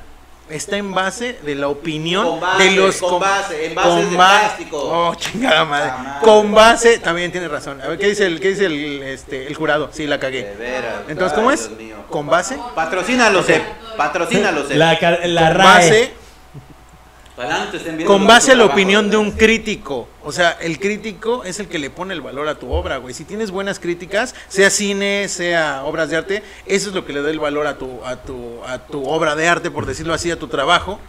está 0.50 0.78
en 0.78 0.94
base 0.94 1.40
de 1.44 1.56
la 1.56 1.68
opinión 1.70 2.26
Con 2.28 2.40
base, 2.42 2.64
de 2.64 2.72
los 2.72 2.98
con 2.98 3.10
com- 3.12 3.20
base, 3.22 3.66
en 3.66 3.76
bases 3.76 4.12
de 4.12 4.18
ba- 4.18 4.40
plástico. 4.42 4.78
Oh, 4.82 5.16
chingada 5.16 5.66
madre. 5.66 5.90
Ah, 5.94 5.98
madre. 6.04 6.20
Con 6.22 6.52
base, 6.54 7.00
también 7.00 7.32
tiene 7.32 7.48
razón. 7.48 7.82
A 7.82 7.88
ver, 7.88 7.98
¿qué 7.98 8.08
dice 8.10 8.26
el, 8.26 8.40
qué 8.40 8.50
dice 8.50 8.66
el, 8.66 9.04
este, 9.04 9.48
el 9.48 9.56
jurado? 9.56 9.90
Sí, 9.92 10.06
la 10.08 10.16
De 10.18 10.22
cagué. 10.22 10.54
veras. 10.58 10.96
Entonces, 11.08 11.32
Ay, 11.34 11.36
¿cómo 11.44 11.52
es? 11.52 11.68
Dios 11.70 11.80
mío. 11.80 11.96
Con 12.10 12.28
base. 12.28 12.58
Patrocínalo, 12.76 13.42
Sep. 13.44 13.64
Patrocínalo, 13.98 14.68
Sep. 14.68 14.78
La, 14.78 14.94
la 14.94 15.48
Con 15.48 15.58
RAE. 15.58 15.66
base, 15.76 16.14
Adelante, 17.38 17.78
estén 17.78 17.98
viendo 17.98 18.14
con 18.14 18.28
base 18.28 18.52
a 18.52 18.56
la 18.56 18.60
trabajo, 18.60 18.74
opinión 18.76 19.10
de 19.10 19.18
un 19.18 19.32
crítico. 19.32 20.08
O 20.24 20.32
sea, 20.32 20.52
el 20.62 20.80
crítico 20.80 21.44
es 21.44 21.60
el 21.60 21.68
que 21.68 21.80
le 21.80 21.90
pone 21.90 22.14
el 22.14 22.22
valor 22.22 22.48
a 22.48 22.56
tu 22.60 22.72
obra, 22.72 22.98
güey. 22.98 23.14
Si 23.16 23.24
tienes 23.26 23.50
buenas 23.50 23.80
críticas, 23.80 24.36
sea 24.50 24.70
cine, 24.70 25.28
sea 25.30 25.82
obras 25.86 26.10
de 26.10 26.18
arte, 26.18 26.44
eso 26.68 26.90
es 26.90 26.96
lo 26.96 27.06
que 27.06 27.14
le 27.14 27.22
da 27.24 27.32
el 27.32 27.40
valor 27.40 27.66
a 27.66 27.78
tu, 27.78 28.00
a 28.06 28.18
tu, 28.18 28.60
a 28.68 28.78
tu 28.80 29.04
obra 29.10 29.36
de 29.36 29.48
arte, 29.48 29.72
por 29.72 29.86
decirlo 29.88 30.14
así, 30.14 30.30
a 30.30 30.38
tu 30.38 30.48
trabajo. 30.48 31.00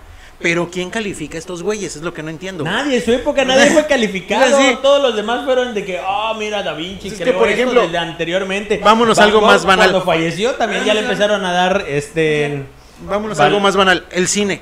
Pero 0.41 0.69
¿quién 0.71 0.91
califica 0.91 1.37
a 1.37 1.39
estos 1.39 1.63
güeyes? 1.63 1.95
Es 1.95 2.03
lo 2.03 2.13
que 2.13 2.23
no 2.23 2.29
entiendo. 2.31 2.65
Nadie, 2.65 2.97
en 2.97 3.05
su 3.05 3.13
época 3.13 3.45
nadie 3.45 3.71
fue 3.71 3.87
calificado. 3.87 4.59
Sí. 4.59 4.79
Todos 4.83 5.01
los 5.03 5.15
demás 5.15 5.45
fueron 5.45 5.75
de 5.75 5.85
que, 5.85 6.01
ah, 6.05 6.35
mira, 6.39 6.63
Da 6.63 6.73
Vinci 6.73 7.09
Es 7.09 7.15
que, 7.15 7.33
por 7.33 7.49
ejemplo, 7.49 7.83
desde 7.83 7.99
anteriormente. 7.99 8.79
vámonos 8.83 9.19
a 9.19 9.21
Van 9.23 9.29
algo 9.29 9.41
Gogh, 9.41 9.49
más 9.51 9.65
banal. 9.65 9.91
Cuando 9.91 10.05
falleció 10.07 10.55
también 10.55 10.85
ya 10.85 10.95
le 10.95 11.01
empezaron 11.01 11.45
a 11.45 11.53
dar 11.53 11.85
este. 11.87 12.65
Vámonos 13.07 13.37
Val- 13.39 13.45
a 13.45 13.49
algo 13.49 13.61
más 13.61 13.77
banal. 13.77 14.07
El 14.11 14.27
cine. 14.27 14.61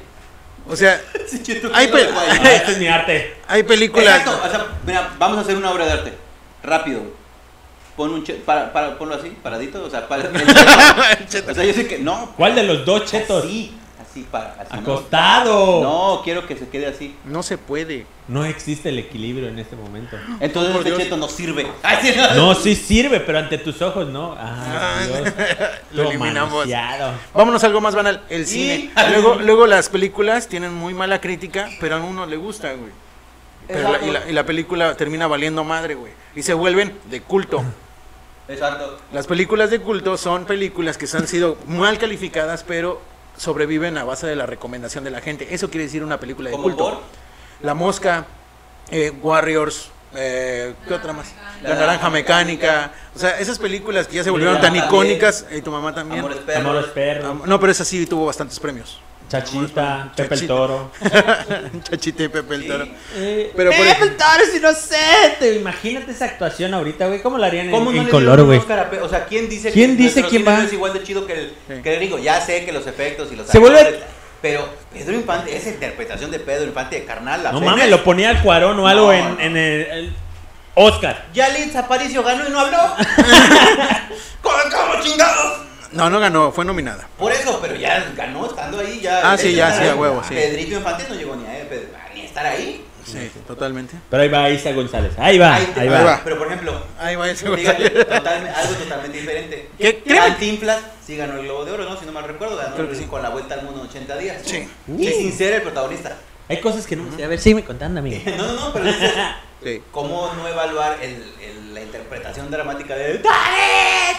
O 0.69 0.77
sea, 0.77 1.01
Sí, 1.27 1.41
Hay 1.75 1.89
pe- 1.89 2.05
algo 2.05 2.21
ahí. 2.45 2.63
es 2.69 2.79
mi 2.79 2.87
arte. 2.89 3.35
hay 3.49 3.63
películas... 3.63 4.19
Exacto, 4.21 4.41
o 4.47 4.51
sea, 4.51 4.67
mira, 4.87 5.11
vamos 5.19 5.39
a 5.39 5.41
hacer 5.43 5.57
una 5.57 5.71
obra 5.71 5.87
de 5.87 5.93
arte. 5.93 6.13
Rápido. 6.63 7.01
Pon 7.97 8.11
un 8.13 8.25
che- 8.25 8.35
para, 8.35 8.73
para, 8.73 8.97
ponlo 8.99 9.15
así, 9.15 9.31
paradito, 9.43 9.85
o 9.85 9.91
sea, 9.91 10.07
para 10.09 10.23
el 10.25 10.33
cheto. 11.29 11.51
O 11.51 11.55
sea, 11.55 11.65
yo 11.65 11.73
sé 11.75 11.87
que 11.87 11.99
no. 11.99 12.33
¿Cuál 12.37 12.55
de 12.55 12.63
los 12.63 12.85
dos 12.87 13.05
chetos? 13.05 13.45
Así, 13.45 13.77
así 14.13 14.23
para. 14.31 14.57
Acostado. 14.71 15.83
No, 15.83 16.21
quiero 16.23 16.47
que 16.47 16.57
se 16.57 16.69
quede 16.69 16.87
así. 16.87 17.17
No 17.25 17.43
se 17.43 17.59
puede. 17.59 18.07
No 18.29 18.45
existe 18.45 18.91
el 18.91 18.99
equilibrio 18.99 19.49
en 19.49 19.59
este 19.59 19.75
momento. 19.75 20.17
Entonces 20.41 20.77
Por 20.77 20.87
este 20.87 21.03
cheto 21.03 21.17
no 21.17 21.29
sirve. 21.29 21.67
Ay, 21.83 21.99
sí, 22.03 22.13
no. 22.17 22.35
No, 22.35 22.55
sí 22.55 22.77
sirve, 22.77 23.19
pero 23.21 23.39
ante 23.39 23.59
tus 23.59 23.83
ojos 23.83 24.07
no. 24.09 24.35
Ah, 24.39 24.65
Ah, 24.65 25.07
Dios. 25.07 25.35
lo 25.93 26.03
eliminamos. 26.09 26.67
Vámonos 27.35 27.63
a 27.65 27.67
algo 27.67 27.81
más 27.81 27.95
banal. 27.95 28.23
El 28.29 28.43
Y- 28.43 28.47
cine. 28.47 28.91
Luego, 29.11 29.35
luego 29.37 29.67
las 29.67 29.89
películas 29.89 30.47
tienen 30.49 30.73
muy 30.73 30.95
mala 30.95 31.21
crítica, 31.21 31.69
pero 31.81 31.97
a 31.97 32.01
uno 32.01 32.27
le 32.27 32.37
gusta, 32.37 32.73
güey. 32.75 32.91
Pero 33.67 33.93
la- 33.93 34.07
y, 34.07 34.11
la, 34.11 34.29
y 34.31 34.33
la 34.33 34.45
película 34.45 34.95
termina 34.97 35.27
valiendo 35.27 35.65
madre, 35.65 35.95
güey. 35.95 36.13
Y 36.37 36.43
se 36.43 36.55
vuelven 36.55 36.97
de 37.11 37.21
culto. 37.23 37.63
Exacto. 38.49 38.99
Las 39.13 39.27
películas 39.27 39.71
de 39.71 39.81
culto 39.81 40.17
son 40.17 40.45
películas 40.45 40.99
que 40.99 41.07
se 41.07 41.17
han 41.17 41.27
sido 41.29 41.57
mal 41.67 41.97
calificadas, 41.99 42.65
pero 42.67 43.01
sobreviven 43.37 43.99
a 43.99 44.05
base 44.05 44.27
de 44.27 44.37
la 44.37 44.47
recomendación 44.47 45.05
de 45.05 45.11
la 45.11 45.21
gente. 45.21 45.55
Eso 45.55 45.71
quiere 45.71 45.85
decir 45.85 46.03
una 46.05 46.19
película 46.21 46.51
de 46.51 46.57
culto. 46.57 46.85
por 46.91 47.01
La 47.63 47.75
Mosca, 47.75 48.27
eh, 48.91 49.13
Warriors, 49.23 49.91
eh, 50.15 50.75
¿qué 50.87 50.95
otra 50.95 51.13
más? 51.13 51.33
La 51.63 51.71
La 51.71 51.75
Naranja 51.77 52.11
Mecánica. 52.11 52.93
O 53.15 53.19
sea, 53.19 53.39
esas 53.39 53.59
películas 53.59 54.07
que 54.09 54.17
ya 54.17 54.25
se 54.25 54.31
volvieron 54.31 54.61
tan 54.61 54.75
icónicas. 54.77 55.47
Y 55.51 55.63
tu 55.63 55.71
mamá 55.71 55.95
también. 55.95 56.21
Amores 56.21 56.39
perros. 56.39 56.65
Amores 56.65 56.87
perros. 56.87 57.25
Am- 57.25 57.43
No, 57.47 57.59
pero 57.61 57.73
esa 57.73 57.85
sí 57.85 58.05
tuvo 58.07 58.27
bastantes 58.27 58.59
premios. 58.61 59.01
Chachita, 59.41 60.13
Pepe 60.17 60.35
el. 60.35 60.47
Toro. 60.47 60.91
Chachita 61.91 62.23
y 62.25 62.29
Pepe 62.29 62.55
el. 62.55 62.67
Toro. 62.67 62.87
Eh, 63.17 63.53
Pero 63.57 63.71
Pepe 63.71 63.91
el 64.03 64.17
Toro 64.17 64.43
es 64.43 64.55
inocente. 64.57 65.55
Imagínate 65.57 66.11
esa 66.13 66.27
actuación 66.27 66.75
ahorita, 66.75 67.07
güey. 67.07 67.23
¿Cómo 67.23 67.39
la 67.39 67.47
harían 67.49 67.67
en, 67.67 67.73
¿Cómo 67.73 67.91
no 67.93 67.99
en 67.99 68.05
le 68.05 68.11
color, 68.11 68.43
güey? 68.45 68.61
O 69.03 69.09
sea, 69.09 69.25
¿quién 69.27 69.49
dice 69.49 69.71
¿Quién 69.73 69.97
que 69.97 70.03
dice 70.03 70.23
quién 70.25 70.47
va? 70.47 70.59
no 70.59 70.63
es 70.65 70.73
igual 70.73 70.93
de 70.93 71.03
chido 71.03 71.27
que 71.27 71.33
el, 71.33 71.55
Sí. 71.69 71.83
que 71.83 71.97
el? 71.97 72.23
Ya 72.23 72.41
sé 72.41 72.65
que 72.65 72.73
los 72.73 72.87
efectos 72.87 73.31
y 73.33 73.37
los 73.37 73.47
Se 73.49 73.59
vuelve- 73.59 74.01
Pero 74.43 74.69
Pedro 74.93 75.13
Infante, 75.15 75.57
esa 75.57 75.69
interpretación 75.71 76.31
de 76.31 76.41
Pedro 76.41 76.65
Infante 76.67 76.97
de 76.97 77.05
carnal, 77.05 77.43
la 77.45 77.53
No 77.53 77.61
mames, 77.61 77.85
es- 77.85 77.91
lo 77.91 78.03
ponía 78.05 78.31
al 78.31 78.43
Cuarón 78.43 78.79
o 78.81 78.87
algo 78.89 79.07
No, 79.07 79.13
en, 79.13 79.35
no. 79.35 79.41
en 79.41 79.57
el, 79.57 79.81
el 79.87 80.17
Oscar. 80.75 81.27
Ya 81.33 81.49
Liz 81.51 81.75
Aparicio 81.77 82.23
ganó 82.23 82.47
y 82.49 82.51
no 82.51 82.59
habló. 82.61 82.79
¿Cómo, 84.43 84.57
cómo 84.71 85.03
chingados? 85.03 85.61
No, 85.93 86.09
no 86.11 86.21
ganó, 86.21 86.53
fue 86.53 86.65
nominada. 86.65 87.09
Por 87.19 87.33
eso, 87.33 87.59
pero 87.61 87.77
ya 87.77 88.13
ganó 88.17 88.47
estando 88.47 88.81
ahí. 88.81 89.01
Ya, 89.01 89.33
Ah, 89.33 89.37
sí, 89.39 89.55
ya, 89.55 89.73
sí, 89.79 89.87
a 89.89 89.95
huevo, 89.95 90.23
sí. 90.27 90.35
Pedrito 90.35 90.77
Infante 90.77 91.05
no 91.09 91.15
llegó 91.15 91.37
ni 91.37 91.45
a, 91.47 91.69
Pedro- 91.69 91.89
ni 92.15 92.21
a 92.23 92.25
estar 92.25 92.47
ahí. 92.47 92.85
Sí, 93.05 93.31
totalmente. 93.49 93.97
Pero 94.09 94.23
ahí 94.23 94.29
va 94.29 94.49
Isa 94.49 94.71
González. 94.73 95.13
Ahí 95.19 95.37
va, 95.37 95.57
ahí, 95.57 95.89
va. 95.89 96.03
va. 96.05 96.21
Pero 96.23 96.39
por 96.39 96.47
ejemplo, 96.47 96.81
Ahí 97.01 97.17
va 97.17 97.27
González. 97.27 97.93
algo 98.09 98.75
totalmente 98.81 99.19
diferente. 99.19 99.69
¿Qué? 99.77 100.03
Cantinflas 100.07 100.79
sí 101.05 101.17
ganó 101.17 101.35
el 101.35 101.43
Globo 101.47 101.65
de 101.65 101.73
Oro, 101.73 101.85
¿no? 101.85 101.99
Si 101.99 102.07
no 102.07 102.13
mal 102.13 102.25
recuerdo, 102.25 102.57
ganó 102.57 102.77
Creo 102.77 102.89
que 102.89 102.95
sí. 102.95 103.05
con 103.07 103.21
la 103.21 103.31
vuelta 103.31 103.55
al 103.55 103.63
mundo 103.65 103.81
en 103.83 103.89
80 103.89 104.17
días. 104.19 104.37
Sí. 104.45 104.69
Y 104.99 105.09
sin 105.09 105.33
ser 105.37 105.55
el 105.55 105.63
protagonista. 105.63 106.17
Hay 106.49 106.61
cosas 106.61 106.87
que 106.87 106.95
no 106.95 107.03
me 107.05 107.17
sé. 107.17 107.25
A 107.25 107.29
ver, 107.29 107.41
sígueme 107.41 107.65
contando, 107.65 107.99
amigo. 108.01 108.21
No, 108.37 108.47
no, 108.47 108.53
no, 108.53 108.73
pero 108.73 108.85
Sí. 109.65 109.83
¿cómo 109.91 110.33
no 110.37 110.49
evaluar 110.49 110.99
el, 111.03 111.23
el- 111.41 111.75
la 111.75 111.81
interpretación 111.83 112.51
dramática 112.51 112.95
de 112.95 113.15
¡Dale! 113.19 113.23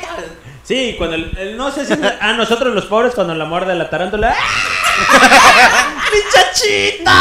tal"? 0.02 0.26
Sí, 0.64 0.96
cuando 0.98 1.16
el, 1.18 1.38
el- 1.38 1.58
no 1.58 1.72
sé 1.72 1.86
si 1.86 1.94
a 2.20 2.34
nosotros 2.34 2.74
los 2.74 2.86
pobres 2.86 3.14
cuando 3.14 3.36
la 3.36 3.46
muerde 3.46 3.76
la 3.76 3.90
tarántula. 3.90 4.36
¡Ah! 4.38 5.94
¡Mi 6.14 6.20
chachita! 6.32 7.12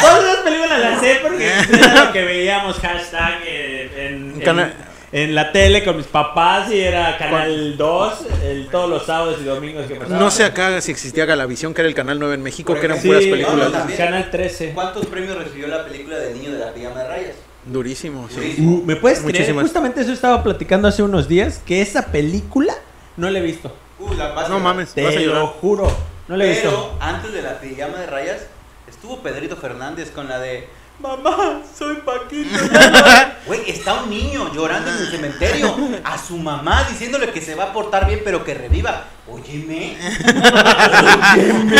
Todas 0.00 0.24
esas 0.24 0.36
películas 0.38 0.78
las 0.80 1.00
sé 1.00 1.18
porque 1.22 1.48
era 1.48 2.04
lo 2.04 2.12
que 2.12 2.24
veíamos 2.24 2.76
hashtag 2.78 3.40
en, 3.46 4.34
en, 4.34 4.40
Cana- 4.40 4.72
en 5.12 5.34
la 5.34 5.50
tele 5.50 5.82
con 5.84 5.96
mis 5.96 6.06
papás 6.06 6.70
y 6.70 6.80
era 6.80 7.16
Canal 7.18 7.76
2 7.76 8.14
el, 8.44 8.68
todos 8.70 8.88
los 8.88 9.04
sábados 9.06 9.38
y 9.40 9.44
domingos 9.44 9.86
que 9.86 9.96
pasaba. 9.96 10.18
No 10.18 10.30
sé 10.30 10.44
acá 10.44 10.80
si 10.80 10.92
existía 10.92 11.24
Galavisión, 11.24 11.74
que 11.74 11.80
era 11.80 11.88
el 11.88 11.94
canal 11.94 12.18
9 12.20 12.34
en 12.34 12.42
México, 12.42 12.74
que 12.74 12.84
eran 12.86 13.00
Sí, 13.00 13.08
puras 13.08 13.24
no, 13.24 13.30
películas. 13.30 13.70
no, 13.70 13.78
también. 13.78 13.98
Canal 13.98 14.30
13. 14.30 14.70
¿Cuántos 14.72 15.06
premios 15.06 15.36
recibió 15.36 15.66
la 15.66 15.84
película 15.84 16.18
del 16.18 16.34
niño 16.40 16.52
de 16.52 16.58
la 16.58 16.72
pijama 16.72 17.00
de 17.02 17.08
rayas? 17.08 17.36
Durísimo, 17.64 18.28
sí. 18.28 18.36
Durísimo. 18.36 18.76
Uh, 18.76 18.84
¿Me 18.84 18.96
puedes 18.96 19.18
creer? 19.20 19.32
Muchísimas. 19.34 19.62
Justamente 19.64 20.00
eso 20.00 20.12
estaba 20.12 20.42
platicando 20.42 20.88
hace 20.88 21.02
unos 21.02 21.28
días 21.28 21.60
que 21.64 21.82
esa 21.82 22.06
película 22.06 22.74
no 23.16 23.28
la 23.30 23.38
he 23.38 23.42
visto. 23.42 23.74
Uh, 23.98 24.14
la 24.14 24.28
vas 24.28 24.48
No 24.48 24.58
mames, 24.60 24.92
Te 24.94 25.04
vas 25.04 25.14
a 25.16 25.20
lo 25.20 25.46
juro. 25.48 25.90
No 26.28 26.36
la 26.36 26.44
he 26.44 26.54
Pero 26.54 26.70
visto. 26.70 26.96
antes 27.00 27.32
de 27.32 27.42
la 27.42 27.60
pijama 27.60 27.98
de 27.98 28.06
rayas, 28.06 28.38
estuvo 28.88 29.20
Pedrito 29.20 29.56
Fernández 29.56 30.10
con 30.10 30.28
la 30.28 30.38
de 30.38 30.68
Mamá, 31.00 31.62
soy 31.76 31.96
Paquito. 31.96 32.58
Güey, 33.46 33.70
está 33.70 34.02
un 34.02 34.10
niño 34.10 34.52
llorando 34.54 34.90
en 34.90 34.98
el 34.98 35.10
cementerio 35.10 35.74
a 36.04 36.18
su 36.18 36.36
mamá 36.36 36.84
diciéndole 36.90 37.30
que 37.30 37.40
se 37.40 37.54
va 37.54 37.64
a 37.64 37.72
portar 37.72 38.06
bien, 38.06 38.20
pero 38.22 38.44
que 38.44 38.52
reviva. 38.52 39.04
Óyeme. 39.26 39.96
Óyeme. 41.34 41.76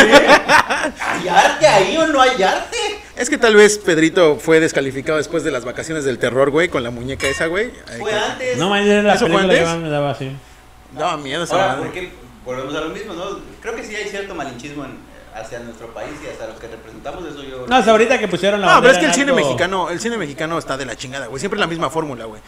¿Hay 1.00 1.28
arte 1.28 1.66
ahí 1.66 1.96
o 1.98 2.06
no 2.06 2.20
hay 2.20 2.42
arte? 2.42 2.99
Es 3.20 3.28
que 3.28 3.36
tal 3.38 3.54
vez 3.54 3.76
Pedrito 3.78 4.36
fue 4.36 4.60
descalificado 4.60 5.18
después 5.18 5.44
de 5.44 5.50
las 5.50 5.64
vacaciones 5.64 6.04
del 6.04 6.18
terror, 6.18 6.50
güey, 6.50 6.68
con 6.68 6.82
la 6.82 6.90
muñeca 6.90 7.28
esa, 7.28 7.46
güey. 7.46 7.70
Fue 7.98 8.10
que- 8.10 8.16
antes. 8.16 8.58
No, 8.58 8.70
man, 8.70 8.82
era 8.86 9.02
la 9.02 9.14
¿Eso 9.14 9.26
película 9.26 9.54
que 9.54 9.78
me 9.78 9.90
daba 9.90 10.10
así. 10.12 10.32
Daba 10.92 11.16
miedo 11.18 11.44
esa 11.44 11.54
Ahora, 11.54 11.66
madre. 11.68 11.82
¿por 11.82 11.92
qué 11.92 12.10
volvemos 12.44 12.74
a 12.74 12.80
lo 12.80 12.88
mismo, 12.88 13.12
no? 13.12 13.38
Creo 13.60 13.76
que 13.76 13.84
sí 13.84 13.94
hay 13.94 14.08
cierto 14.08 14.34
malinchismo 14.34 14.84
en- 14.86 14.98
hacia 15.34 15.60
nuestro 15.60 15.92
país 15.94 16.10
y 16.24 16.28
hacia 16.28 16.46
los 16.48 16.58
que 16.58 16.66
representamos 16.66 17.24
eso 17.26 17.42
yo. 17.44 17.66
No, 17.68 17.76
hasta 17.76 17.90
ahorita 17.90 18.18
que 18.18 18.26
pusieron 18.26 18.60
la 18.62 18.74
No, 18.74 18.80
pero 18.80 18.92
es 18.94 18.98
que 18.98 19.06
el 19.06 19.12
cine 19.14 19.32
mexicano, 19.32 19.90
el 19.90 20.00
cine 20.00 20.16
mexicano 20.16 20.58
está 20.58 20.76
de 20.76 20.86
la 20.86 20.96
chingada, 20.96 21.26
güey. 21.26 21.38
Siempre 21.38 21.60
la 21.60 21.66
misma 21.68 21.88
fórmula, 21.90 22.24
güey. 22.24 22.40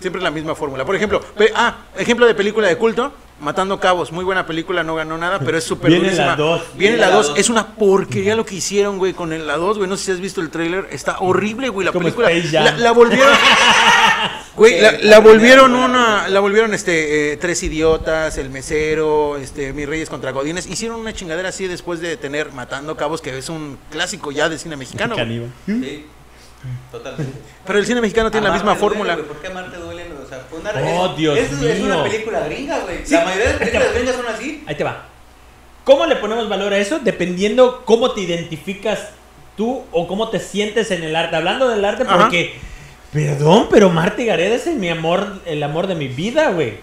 Siempre 0.00 0.20
la 0.22 0.30
misma 0.30 0.54
fórmula. 0.54 0.84
Por 0.84 0.94
ejemplo, 0.96 1.20
ah, 1.54 1.76
ejemplo 1.96 2.26
de 2.26 2.34
película 2.34 2.68
de 2.68 2.76
culto, 2.76 3.12
Matando 3.40 3.78
Cabos, 3.80 4.12
muy 4.12 4.24
buena 4.24 4.46
película, 4.46 4.82
no 4.82 4.94
ganó 4.94 5.18
nada, 5.18 5.38
pero 5.38 5.58
es 5.58 5.64
súper 5.72 5.90
Viene 5.90 6.04
durísima. 6.06 6.28
la 6.28 6.36
dos. 6.36 6.60
Viene 6.74 6.96
Viene 6.96 6.96
la 6.98 7.08
la 7.08 7.16
2, 7.16 7.28
dos. 7.28 7.38
es 7.38 7.48
una 7.50 7.66
porquería 7.74 8.34
lo 8.36 8.44
que 8.46 8.54
hicieron, 8.56 8.98
güey, 8.98 9.12
con 9.14 9.32
el- 9.32 9.46
la 9.46 9.56
2, 9.56 9.78
güey. 9.78 9.88
No 9.90 9.96
sé 9.96 10.04
si 10.06 10.12
has 10.12 10.20
visto 10.20 10.40
el 10.40 10.50
tráiler, 10.50 10.86
está 10.90 11.18
horrible, 11.20 11.68
güey, 11.70 11.84
la 11.86 11.92
Como 11.92 12.04
película. 12.04 12.30
Space 12.30 12.48
Jam. 12.56 12.64
La, 12.64 12.72
la 12.78 12.92
volvieron 12.92 13.32
Güey, 14.56 14.80
la, 14.80 14.92
la 14.92 15.18
volvieron 15.20 15.74
una, 15.74 16.28
la 16.28 16.40
volvieron 16.40 16.72
este 16.72 17.32
eh, 17.32 17.36
tres 17.36 17.62
idiotas, 17.62 18.38
el 18.38 18.48
mesero, 18.48 19.36
este 19.36 19.74
mis 19.74 19.86
reyes 19.86 20.08
contra 20.08 20.30
godines, 20.32 20.66
hicieron 20.66 20.98
una 20.98 21.12
chingadera 21.12 21.50
así 21.50 21.66
después 21.66 22.00
de 22.00 22.16
tener 22.16 22.52
Matando 22.52 22.96
Cabos 22.96 23.20
que 23.20 23.36
es 23.36 23.50
un 23.50 23.76
clásico 23.90 24.32
ya 24.32 24.48
de 24.48 24.58
cine 24.58 24.76
mexicano. 24.76 25.14
güey. 25.14 25.42
Sí, 25.66 26.06
totalmente. 26.90 27.38
Pero 27.66 27.78
el 27.78 27.86
cine 27.86 28.00
mexicano 28.00 28.30
tiene 28.30 28.46
la 28.48 28.52
misma 28.54 28.74
duele, 28.74 28.80
fórmula. 28.80 29.16
¿Por 29.16 29.40
qué 29.40 29.48
duele? 29.48 30.06
O 30.24 30.28
sea, 30.28 30.40
fue 30.50 30.58
una 30.60 30.70
Oh, 30.70 31.10
es- 31.10 31.16
Dios 31.16 31.38
es, 31.38 31.52
es 31.52 31.80
una 31.80 31.94
mío. 31.96 32.02
película 32.04 32.40
gringa, 32.40 32.78
güey. 32.80 32.98
Sí. 33.04 33.14
La 33.14 33.24
mayoría 33.24 33.44
de 33.44 33.50
las 33.50 33.58
películas 33.58 33.94
gringas 33.94 34.16
son 34.16 34.26
así. 34.26 34.64
Ahí 34.66 34.74
te 34.74 34.84
va. 34.84 35.04
¿Cómo 35.84 36.04
le 36.06 36.16
ponemos 36.16 36.48
valor 36.48 36.72
a 36.72 36.78
eso? 36.78 36.98
Dependiendo 36.98 37.82
cómo 37.84 38.10
te 38.10 38.20
identificas 38.22 39.10
tú 39.56 39.84
o 39.92 40.08
cómo 40.08 40.28
te 40.30 40.40
sientes 40.40 40.90
en 40.90 41.04
el 41.04 41.14
arte. 41.14 41.36
Hablando 41.36 41.68
del 41.68 41.84
arte, 41.84 42.02
Ajá. 42.02 42.18
porque. 42.18 42.54
Perdón, 43.12 43.68
pero 43.70 43.88
Marta 43.88 44.22
Gareda 44.24 44.56
es 44.56 44.66
el, 44.66 44.76
mi 44.76 44.88
amor, 44.90 45.40
el 45.46 45.62
amor 45.62 45.86
de 45.86 45.94
mi 45.94 46.08
vida, 46.08 46.50
güey. 46.50 46.78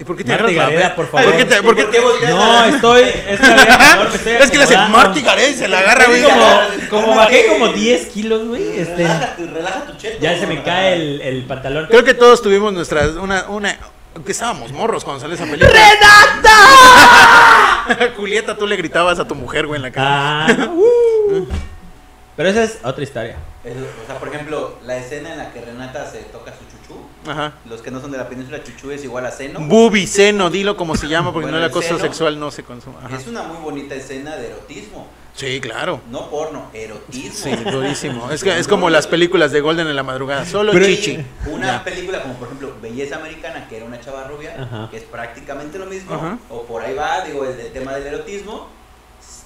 ¿Y 0.00 0.04
por 0.04 0.16
qué 0.16 0.24
te 0.24 0.34
Gareda, 0.34 0.94
por 0.96 1.10
favor. 1.10 1.26
¿Por 1.26 1.36
qué 1.36 1.44
te- 1.44 1.62
por 1.62 1.76
qué- 1.76 1.82
¿Y 1.82 1.84
por 1.84 1.92
qué 1.92 2.00
volteas 2.00 2.30
No, 2.34 2.64
estoy. 2.64 3.02
Es 3.02 3.38
que, 3.38 3.46
Es 4.44 4.50
que 4.50 4.56
le 4.58 4.64
hace. 4.64 4.76
Marty 4.88 5.20
Gareth, 5.20 5.56
se 5.58 5.68
la 5.68 5.80
agarra, 5.80 6.06
güey. 6.06 6.22
Como, 6.22 6.46
como 7.04 7.16
bajé 7.16 7.46
como 7.48 7.68
10 7.68 8.06
kilos, 8.06 8.48
güey. 8.48 8.80
Este, 8.80 8.96
Relájate, 8.96 9.46
relaja 9.46 9.80
tu 9.84 9.96
cheto. 9.98 10.16
ya 10.20 10.38
se 10.38 10.46
me 10.46 10.62
cae 10.62 10.94
el, 10.94 11.20
el 11.20 11.44
pantalón. 11.44 11.86
Creo 11.86 12.02
que 12.02 12.14
todos 12.14 12.40
tuvimos 12.40 12.72
nuestras 12.72 13.10
una 13.16 13.44
una 13.48 13.76
que 14.24 14.32
estábamos 14.32 14.72
morros 14.72 15.04
cuando 15.04 15.20
salió 15.20 15.36
esa 15.36 15.44
película. 15.44 15.70
Julieta, 18.16 18.56
tú 18.56 18.66
le 18.66 18.76
gritabas 18.76 19.18
a 19.18 19.26
tu 19.28 19.34
mujer, 19.34 19.66
güey, 19.66 19.76
en 19.78 19.82
la 19.82 19.90
cara. 19.90 20.46
Ah, 20.46 20.68
uh. 20.72 21.46
Pero 22.36 22.48
esa 22.48 22.62
es 22.64 22.78
otra 22.84 23.02
historia. 23.04 23.36
Es- 23.64 23.74
o 23.76 24.06
sea, 24.06 24.18
por 24.18 24.28
ejemplo, 24.28 24.78
la 24.86 24.96
escena 24.96 25.32
en 25.32 25.38
la 25.38 25.52
que 25.52 25.60
Renata 25.60 26.10
se 26.10 26.20
toca 26.20 26.52
su. 26.52 26.69
Ajá. 27.26 27.52
Los 27.68 27.82
que 27.82 27.90
no 27.90 28.00
son 28.00 28.10
de 28.12 28.18
la 28.18 28.28
península, 28.28 28.62
chuchú 28.62 28.90
es 28.90 29.04
igual 29.04 29.26
a 29.26 29.30
seno. 29.30 29.60
Bubi, 29.60 30.06
seno, 30.06 30.48
dilo 30.50 30.76
como 30.76 30.96
se 30.96 31.06
llama, 31.08 31.32
porque 31.32 31.46
Bueno, 31.50 31.60
no 31.60 31.66
acoso 31.66 31.88
seno 31.88 31.98
sexual 32.00 32.38
no 32.40 32.50
se 32.50 32.62
consume. 32.62 32.96
Ajá. 33.04 33.16
Es 33.16 33.26
una 33.26 33.42
muy 33.42 33.58
bonita 33.58 33.94
escena 33.94 34.36
de 34.36 34.46
erotismo. 34.48 35.06
Sí, 35.34 35.60
claro. 35.60 36.00
No 36.10 36.28
porno, 36.28 36.70
erotismo. 36.74 37.32
Sí, 37.32 37.50
durísimo. 37.70 38.30
Es, 38.30 38.42
que, 38.44 38.58
es 38.58 38.66
como 38.66 38.90
las 38.90 39.06
películas 39.06 39.52
de 39.52 39.60
Golden 39.60 39.86
en 39.86 39.96
la 39.96 40.02
madrugada, 40.02 40.44
solo 40.44 40.72
Pero- 40.72 40.86
chichi. 40.86 41.24
Una 41.46 41.66
Ya. 41.66 41.84
película 41.84 42.20
como 42.22 42.34
por 42.34 42.48
ejemplo 42.48 42.74
Belleza 42.82 43.16
Americana, 43.16 43.66
que 43.68 43.76
era 43.76 43.84
una 43.86 44.00
chava 44.00 44.24
rubia, 44.24 44.56
Ajá. 44.58 44.88
que 44.90 44.96
es 44.96 45.04
prácticamente 45.04 45.78
lo 45.78 45.86
mismo, 45.86 46.14
Ajá. 46.14 46.38
o 46.48 46.62
por 46.64 46.82
ahí 46.82 46.94
va, 46.94 47.20
digo, 47.24 47.44
el, 47.44 47.70
tema 47.72 47.92
del 47.94 48.08
erotismo, 48.08 48.68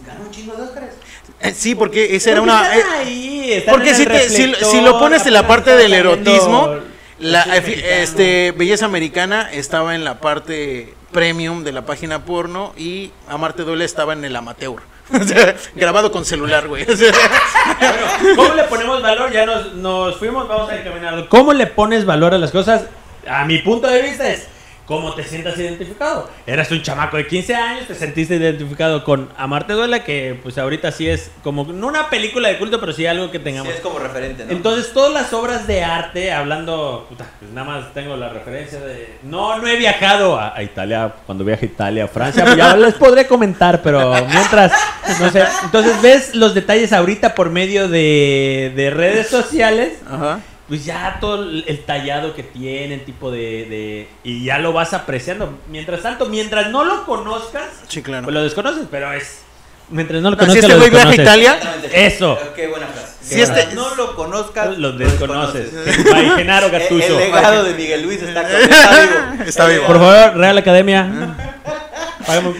ganó 0.07 0.23
un 0.23 0.31
chingo 0.31 0.55
de 0.57 0.63
Óscares. 0.63 0.95
Eh, 1.41 1.53
Sí, 1.55 1.75
porque 1.75 2.17
esa 2.17 2.31
era 2.33 2.41
una... 2.41 2.77
eh, 2.77 2.83
ahí, 2.99 3.65
porque 3.69 3.95
si, 3.95 4.07
te- 4.07 4.29
si, 4.31 4.81
lo 4.81 4.99
pones 4.99 5.27
en 5.27 5.33
la 5.35 5.47
parte 5.47 5.77
del 5.77 5.93
erotismo, 5.93 6.77
la, 7.19 7.43
este, 7.57 8.53
Belleza 8.53 8.87
Americana 8.87 9.51
estaba 9.53 9.95
en 9.95 10.05
la 10.05 10.21
parte 10.21 10.95
premium 11.13 11.63
de 11.65 11.73
la 11.73 11.87
página 11.87 12.25
porno 12.25 12.73
y 12.77 13.13
Amarte 13.29 13.63
Duele 13.63 13.85
estaba 13.85 14.13
en 14.13 14.25
el 14.25 14.35
amateur. 14.35 14.83
Grabado 15.75 16.11
con 16.11 16.25
celular, 16.25 16.67
güey. 16.69 16.87
Bueno, 17.67 18.37
¿cómo 18.37 18.55
le 18.55 18.65
ponemos 18.65 19.03
valor? 19.03 19.33
Ya 19.33 19.47
nos, 19.47 19.75
nos 19.75 20.17
fuimos, 20.17 20.49
vamos 20.49 20.71
a 20.71 20.77
encaminar. 20.77 21.29
¿Cómo 21.29 21.53
le 21.53 21.67
pones 21.67 22.05
valor 22.05 22.35
a 22.35 22.39
las 22.39 22.51
cosas? 22.51 22.85
A 23.27 23.45
mi 23.45 23.59
punto 23.59 23.87
de 23.87 24.03
vista 24.03 24.29
es 24.29 24.49
cómo 24.87 25.15
te 25.15 25.25
sientas 25.25 25.59
identificado. 25.59 26.29
Eras 26.47 26.71
un 26.71 26.83
chamaco 26.83 27.17
de 27.17 27.27
15 27.27 27.55
años, 27.55 27.87
te 27.87 27.95
sentiste 27.95 28.37
identificado 28.37 29.03
con 29.05 29.29
Amarte 29.37 29.73
Duela, 29.73 30.05
que 30.05 30.39
pues 30.43 30.59
ahorita 30.59 30.93
sí 30.93 31.09
es 31.09 31.31
como, 31.43 31.65
no 31.65 31.87
una 31.87 32.11
película 32.11 32.49
de 32.49 32.59
culto, 32.59 32.79
pero 32.81 32.93
sí 32.93 33.07
algo 33.07 33.31
que 33.31 33.39
Sí, 33.39 33.45
tengamos. 33.45 33.73
es 33.75 33.81
como 33.81 33.99
referente, 33.99 34.45
¿no? 34.45 34.53
Entonces, 34.53 34.93
todas 34.93 35.13
las 35.13 35.33
obras 35.33 35.67
de 35.67 35.83
arte, 35.83 36.33
hablando, 36.33 37.07
puta, 37.09 37.25
pues 37.39 37.51
nada 37.53 37.67
más 37.67 37.95
tengo 37.95 38.17
la 38.17 38.29
referencia 38.29 38.81
de. 38.81 39.19
No, 39.23 39.59
no 39.59 39.67
he 39.67 39.77
viajado 39.77 40.39
a, 40.39 40.55
a 40.57 40.63
Italia, 40.63 41.13
cuando 41.27 41.45
viaje 41.45 41.67
a 41.67 41.69
Italia, 41.69 42.05
a 42.05 42.09
Francia, 42.09 42.45
pues 42.45 42.57
ya 42.57 42.77
les 42.77 42.95
podré 42.95 43.27
comentar, 43.27 43.81
pero 43.83 44.13
mientras, 44.31 44.73
no 45.21 45.31
sé. 45.31 45.45
Entonces, 45.65 46.01
ves 46.03 46.35
los 46.35 46.55
detalles 46.55 46.93
ahorita 46.93 47.35
por 47.35 47.51
medio 47.51 47.89
de, 47.89 48.73
de 48.77 48.91
redes 48.91 49.29
sociales, 49.29 49.95
Ajá. 50.11 50.41
Pues 50.69 50.85
ya 50.85 51.19
todo 51.21 51.43
el 51.43 51.65
el 51.67 51.85
tallado 51.85 52.35
que 52.35 52.43
tienen, 52.43 53.05
tipo 53.05 53.31
de, 53.31 53.39
de. 53.69 54.09
Y 54.25 54.45
ya 54.45 54.59
lo 54.59 54.73
vas 54.73 54.93
apreciando. 54.95 55.59
Mientras 55.69 56.03
tanto, 56.03 56.27
mientras 56.27 56.71
no 56.71 56.85
lo 56.85 57.05
conozcas, 57.05 57.69
Sí, 57.89 58.03
claro. 58.03 58.25
pues 58.25 58.35
lo 58.35 58.43
desconoces, 58.43 58.87
pero 58.91 59.13
es. 59.13 59.41
Mientras 59.91 60.23
no 60.23 60.31
lo 60.31 60.37
No, 60.37 60.51
si 60.51 60.59
este 60.59 60.75
güey 60.77 60.89
viaja 60.91 61.11
a. 61.11 61.15
Italia. 61.15 61.59
Eso. 61.93 62.39
Qué 62.57 62.69
buena 62.69 62.87
frase. 62.87 63.13
Si 63.21 63.41
este- 63.41 63.75
no 63.75 63.95
lo 63.95 64.15
conozcas, 64.17 64.79
Lo 64.79 64.93
desconoces. 64.93 65.71
By 66.11 66.31
Genaro 66.37 66.67
El, 66.67 66.73
Gattuso. 66.73 67.07
el 67.07 67.17
legado 67.19 67.65
de 67.65 67.75
Miguel 67.75 68.03
Luis 68.03 68.23
está, 68.23 68.43
está 68.61 69.01
vivo. 69.01 69.45
Está 69.47 69.67
vivo. 69.67 69.87
Por 69.87 69.99
favor, 69.99 70.37
Real 70.39 70.57
Academia. 70.59 71.37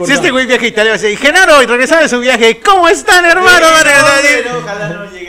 Si 0.05 0.13
este 0.13 0.31
güey 0.31 0.45
viaja 0.45 0.63
a 0.63 0.69
Italia, 0.69 0.93
va 0.93 0.99
a 0.99 1.01
decir, 1.01 1.19
Genaro, 1.19 1.63
y 1.63 1.67
regresaba 1.67 2.03
de 2.03 2.09
su 2.11 2.21
viaje, 2.21 2.61
¿cómo 2.61 2.87
están, 2.87 3.25
hermano? 3.25 3.67
Sí, 3.67 4.29
no, 4.45 4.53
no, 4.53 4.59
ojalá 4.59 4.89
no 4.91 5.11
llegue. 5.11 5.24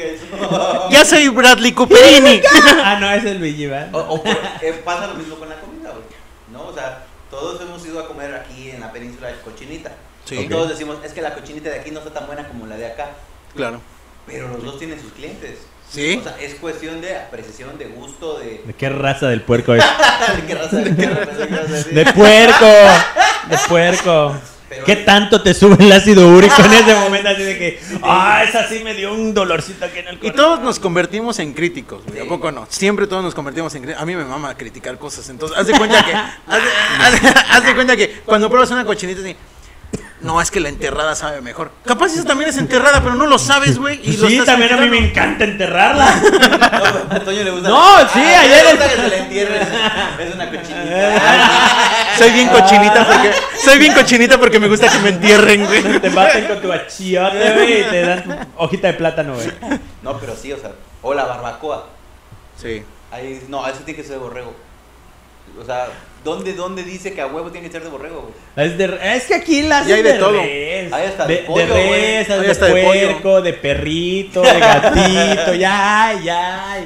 Ya 0.91 1.05
soy 1.05 1.29
Bradley 1.29 1.71
Cooperini. 1.73 2.41
Ah, 2.83 2.97
no, 2.99 3.11
es 3.11 3.23
el 3.25 3.39
Luigi, 3.39 3.65
¿verdad? 3.67 3.89
O, 3.95 3.99
o 4.15 4.23
por- 4.23 4.31
eh, 4.61 4.81
pasa 4.85 5.07
lo 5.07 5.15
mismo 5.15 5.35
con 5.37 5.49
la 5.49 5.55
comida, 5.55 5.89
güey. 5.89 6.03
¿No? 6.51 6.67
O 6.67 6.73
sea, 6.73 7.03
todos 7.31 7.59
hemos 7.61 7.83
ido 7.85 7.99
a 7.99 8.07
comer 8.07 8.33
aquí 8.35 8.69
en 8.69 8.79
la 8.79 8.91
península 8.91 9.29
de 9.29 9.39
cochinita. 9.41 9.91
Sí. 10.25 10.35
Y 10.39 10.47
todos 10.49 10.69
decimos, 10.69 10.97
es 11.03 11.13
que 11.13 11.21
la 11.21 11.33
cochinita 11.33 11.69
de 11.69 11.79
aquí 11.79 11.91
no 11.91 11.99
está 11.99 12.11
tan 12.11 12.27
buena 12.27 12.47
como 12.47 12.65
la 12.67 12.77
de 12.77 12.85
acá. 12.87 13.09
Claro. 13.55 13.81
Pero 14.27 14.47
los 14.49 14.63
dos 14.63 14.77
tienen 14.79 14.99
sus 15.01 15.11
clientes. 15.13 15.59
Sí. 15.89 16.17
O 16.19 16.23
sea, 16.23 16.35
es 16.39 16.55
cuestión 16.55 16.99
de 17.01 17.15
apreciación, 17.15 17.77
de 17.77 17.85
gusto, 17.85 18.39
de. 18.39 18.61
¿De 18.65 18.73
qué 18.73 18.89
raza 18.89 19.27
del 19.27 19.41
puerco 19.41 19.73
es? 19.75 19.83
¿De 20.35 20.45
qué 20.47 20.55
raza? 20.55 20.77
¿De 20.77 20.95
qué 20.95 21.07
raza? 21.09 21.31
¿De 21.31 21.47
qué 21.47 21.55
raza? 21.55 21.89
De 21.89 22.05
puerco. 22.13 22.65
De 23.49 23.57
puerco. 23.67 24.35
Pero- 24.75 24.85
¿Qué 24.85 24.95
tanto 24.97 25.41
te 25.41 25.53
sube 25.53 25.83
el 25.83 25.91
ácido 25.91 26.27
úrico 26.27 26.61
en 26.63 26.73
ese 26.73 26.95
momento? 26.95 27.29
Así 27.29 27.43
de 27.43 27.57
que, 27.57 27.79
ah, 28.03 28.43
esa 28.47 28.67
sí 28.67 28.81
me 28.83 28.93
dio 28.93 29.13
un 29.13 29.33
dolorcito 29.33 29.85
aquí 29.85 29.99
en 29.99 30.07
el 30.09 30.15
Y 30.15 30.17
cuerpo. 30.19 30.35
todos 30.37 30.59
nos 30.61 30.79
convertimos 30.79 31.39
en 31.39 31.53
críticos, 31.53 32.03
güey. 32.07 32.21
¿A 32.25 32.29
poco 32.29 32.51
no? 32.51 32.65
Siempre 32.69 33.07
todos 33.07 33.23
nos 33.23 33.33
convertimos 33.33 33.73
en 33.75 33.81
críticos. 33.83 34.01
A 34.03 34.05
mí 34.05 34.15
me 34.15 34.25
mama 34.25 34.55
criticar 34.55 34.97
cosas. 34.97 35.27
Entonces, 35.29 35.57
haz 35.57 35.67
de 35.67 35.73
cuenta 35.73 36.03
que. 36.05 36.13
haz, 36.13 36.31
de, 37.11 37.27
haz- 37.29 37.45
haz 37.51 37.65
de 37.65 37.73
cuenta 37.75 37.95
que 37.95 38.21
cuando 38.25 38.49
pruebas 38.49 38.69
una 38.71 38.85
cochinita 38.85 39.21
así. 39.21 39.35
No, 40.21 40.41
es 40.41 40.49
que 40.49 40.59
la 40.59 40.69
enterrada 40.69 41.13
sabe 41.13 41.39
mejor. 41.41 41.71
Capaz 41.85 42.07
esa 42.13 42.23
también 42.23 42.49
es 42.49 42.57
enterrada, 42.57 43.01
pero 43.03 43.13
no 43.13 43.27
lo 43.27 43.37
sabes, 43.37 43.77
güey. 43.77 43.99
y 44.01 44.17
lo 44.17 44.27
Sí, 44.27 44.33
estás 44.37 44.47
también 44.55 44.73
a 44.73 44.77
mí 44.77 44.89
me 44.89 44.97
encanta 45.09 45.43
enterrarla. 45.43 46.15
No, 46.15 47.15
a 47.15 47.19
Toño 47.19 47.43
le 47.43 47.51
gusta. 47.51 47.69
No, 47.69 47.99
sí, 48.11 48.19
Ah, 48.23 48.39
ayer 48.41 48.49
le 48.63 48.71
el- 48.71 48.77
gusta 48.77 48.89
que 48.89 48.95
se 49.01 49.07
le 49.09 49.17
entierre. 49.19 49.59
Es 50.19 50.33
una 50.33 50.45
cochinita. 50.49 52.04
Soy 52.17 52.31
bien 52.31 52.47
cochinita 52.49 53.05
porque. 53.07 53.31
Soy 53.63 53.77
bien 53.79 53.93
cochinita 53.93 54.37
porque 54.37 54.59
me 54.59 54.67
gusta 54.67 54.89
que 54.89 54.99
me 54.99 55.09
entierren, 55.09 55.65
güey. 55.65 55.83
Te 55.99 56.09
baten 56.09 56.45
con 56.45 56.61
tu 56.61 56.71
achiote, 56.71 57.51
güey, 57.53 57.81
y 57.81 57.83
te 57.83 58.01
dan 58.01 58.23
tu 58.23 58.31
hojita 58.57 58.87
de 58.87 58.93
plátano, 58.93 59.35
güey. 59.35 59.51
No, 60.01 60.17
pero 60.19 60.35
sí, 60.35 60.51
o 60.53 60.57
sea. 60.57 60.71
O 61.01 61.13
la 61.13 61.25
barbacoa. 61.25 61.87
Sí. 62.61 62.83
Ahí, 63.11 63.43
no, 63.47 63.67
eso 63.67 63.79
tiene 63.85 63.95
que 63.97 64.03
ser 64.03 64.13
de 64.13 64.17
borrego. 64.19 64.53
O 65.61 65.63
sea, 65.63 65.87
¿dónde, 66.23 66.53
dónde 66.53 66.83
dice 66.83 67.13
que 67.13 67.21
a 67.21 67.27
huevo 67.27 67.49
tiene 67.51 67.67
que 67.67 67.71
ser 67.71 67.83
de 67.83 67.89
borrego, 67.89 68.21
güey? 68.55 68.67
Es, 68.67 68.77
de- 68.77 68.99
es 69.15 69.25
que 69.25 69.35
aquí 69.35 69.61
la 69.61 69.83
Y 69.87 69.91
hay 69.93 70.01
de 70.01 70.13
todo. 70.13 70.31
res. 70.41 70.91
Hay 70.91 71.05
hasta 71.07 71.25
de, 71.27 71.35
de 71.35 71.39
pollo, 71.43 71.65
de 71.67 71.73
res, 71.73 72.27
de, 72.27 72.65
de 72.67 72.83
puerco, 72.83 73.41
de 73.41 73.53
perrito, 73.53 74.41
de 74.41 74.59
gatito, 74.59 75.53
ya, 75.57 76.13
ya. 76.23 76.77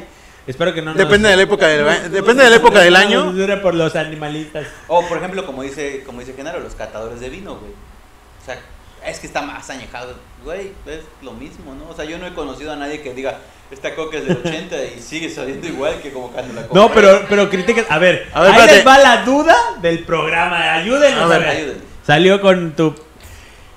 Espero 0.50 0.74
que 0.74 0.82
no 0.82 0.92
nos- 0.92 0.98
Depende 0.98 1.30
de 1.30 1.36
la 1.36 1.44
época 1.44 1.68
del, 1.68 1.84
ba- 1.86 2.10
depende 2.10 2.44
de 2.44 2.50
la 2.50 2.56
época 2.56 2.80
del 2.80 2.94
no 2.94 3.00
año. 3.00 3.32
dure 3.34 3.58
por 3.58 3.76
los 3.76 3.96
animalistas. 3.96 4.66
O, 4.88 5.06
por 5.08 5.18
ejemplo, 5.20 5.46
como 5.46 5.62
dice, 5.64 6.04
como 6.06 6.22
dice 6.22 6.34
Genaro, 6.34 6.60
los 6.60 6.74
catadores 6.76 7.20
de 7.20 7.30
vino, 7.30 7.56
güey. 7.58 7.72
O 7.72 8.46
sea, 8.46 8.60
es 9.06 9.20
que 9.20 9.28
está 9.28 9.42
más 9.44 9.70
añejado. 9.70 10.16
Güey, 10.44 10.72
es 10.88 11.02
lo 11.22 11.34
mismo, 11.34 11.76
¿no? 11.76 11.90
O 11.92 11.96
sea, 11.96 12.06
yo 12.06 12.18
no 12.18 12.26
he 12.26 12.34
conocido 12.34 12.72
a 12.72 12.76
nadie 12.76 13.02
que 13.02 13.14
diga, 13.14 13.38
esta 13.70 13.94
coca 13.94 14.18
es 14.18 14.26
del 14.28 14.38
80 14.44 14.76
y 14.98 15.00
sigue 15.00 15.30
sabiendo 15.30 15.68
igual 15.68 16.02
que 16.02 16.12
como 16.12 16.30
cuando 16.32 16.54
la 16.54 16.62
compré. 16.68 16.82
No, 16.82 16.92
pero, 16.94 17.26
pero 17.30 17.50
critiquen. 17.50 17.86
A 17.88 18.00
ver, 18.00 18.28
A 18.34 18.42
ver, 18.42 18.52
ahí 18.54 18.68
les 18.70 18.88
va 18.88 18.98
la 18.98 19.24
duda 19.24 19.56
del 19.82 20.00
programa. 20.04 20.74
Ayúdenos 20.74 21.20
A 21.22 21.26
a 21.26 21.28
ver, 21.28 21.40
ver. 21.42 21.50
ayúdenme. 21.50 21.82
Salió 22.08 22.42
con 22.42 22.72
tu. 22.76 22.96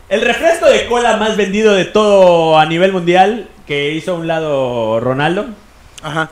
El 0.08 0.22
refresco 0.22 0.66
de 0.66 0.86
cola 0.86 1.16
más 1.18 1.36
vendido 1.36 1.74
de 1.74 1.84
todo 1.84 2.58
a 2.58 2.64
nivel 2.64 2.92
mundial 2.92 3.48
que 3.66 3.90
hizo 3.90 4.12
a 4.12 4.14
un 4.14 4.26
lado 4.26 5.00
Ronaldo. 5.00 5.46
Ajá. 6.02 6.30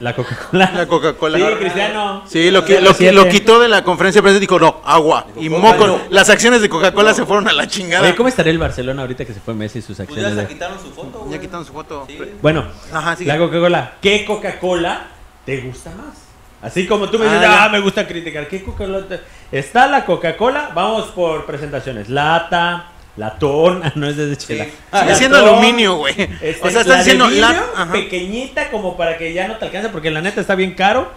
La 0.00 0.14
Coca-Cola. 0.14 0.70
La 0.74 0.86
Coca-Cola. 0.86 1.38
Sí, 1.38 1.44
Cristiano. 1.58 2.22
Sí, 2.26 2.50
lo, 2.50 2.64
qui- 2.66 2.80
lo, 2.80 3.12
lo 3.12 3.28
quitó 3.28 3.60
de 3.60 3.68
la 3.68 3.84
conferencia 3.84 4.18
de 4.20 4.22
prensa 4.24 4.36
y 4.38 4.40
dijo, 4.40 4.58
no, 4.58 4.80
agua. 4.84 5.26
Y 5.38 5.48
moco. 5.48 6.00
Las 6.10 6.28
acciones 6.30 6.60
de 6.62 6.68
Coca-Cola 6.68 7.14
se 7.14 7.24
fueron 7.24 7.48
a 7.48 7.52
la 7.52 7.66
chingada. 7.68 8.02
Oye, 8.02 8.14
¿cómo 8.16 8.28
estaría 8.28 8.50
el 8.52 8.58
Barcelona 8.58 9.02
ahorita 9.02 9.24
que 9.24 9.32
se 9.32 9.40
fue 9.40 9.54
Messi 9.54 9.78
y 9.78 9.82
sus 9.82 9.96
Pues 9.96 10.08
ya 10.08 10.14
acciones? 10.26 10.34
se 10.34 10.40
de- 10.42 10.48
quitaron 10.48 10.78
su 10.80 10.90
foto, 10.90 11.18
güey. 11.20 11.32
Ya 11.32 11.40
quitaron 11.40 11.64
su 11.64 11.72
foto. 11.72 12.04
Sí. 12.08 12.18
Bueno, 12.42 12.64
Ajá, 12.92 13.14
sí. 13.16 13.24
la 13.24 13.38
Coca-Cola. 13.38 13.92
¿Qué 14.00 14.24
Coca-Cola 14.24 15.06
te 15.46 15.58
gusta 15.60 15.90
más? 15.90 16.18
Así 16.60 16.86
como 16.86 17.08
tú 17.10 17.18
me 17.18 17.26
dices, 17.26 17.38
Ah, 17.40 17.42
ya. 17.42 17.64
ah, 17.64 17.68
me 17.68 17.78
gusta 17.80 18.06
criticar. 18.06 18.48
¿Qué 18.48 18.62
Coca-Cola? 18.64 19.06
te- 19.06 19.20
Está 19.52 19.86
la 19.86 20.04
Coca-Cola, 20.04 20.70
vamos 20.74 21.06
por 21.12 21.44
presentaciones. 21.46 22.08
Lata, 22.08 22.86
latón, 23.16 23.82
ah, 23.84 23.92
no 23.96 24.08
es 24.08 24.16
de 24.16 24.36
chela. 24.36 24.64
Sí. 24.64 25.14
Siendo 25.14 25.38
Latón, 25.38 25.54
aluminio, 25.58 25.96
güey. 25.96 26.14
este, 26.40 26.58
o 26.66 26.70
sea, 26.70 26.80
están 26.80 26.86
de 26.98 27.04
diciendo 27.04 27.28
vidrio, 27.28 27.60
la. 27.76 27.92
Pequeñita 27.92 28.70
como 28.70 28.96
para 28.96 29.16
que 29.18 29.32
ya 29.32 29.46
no 29.48 29.56
te 29.56 29.66
alcance 29.66 29.88
porque 29.90 30.10
la 30.10 30.20
neta 30.20 30.40
está 30.40 30.54
bien 30.54 30.74
caro. 30.74 31.10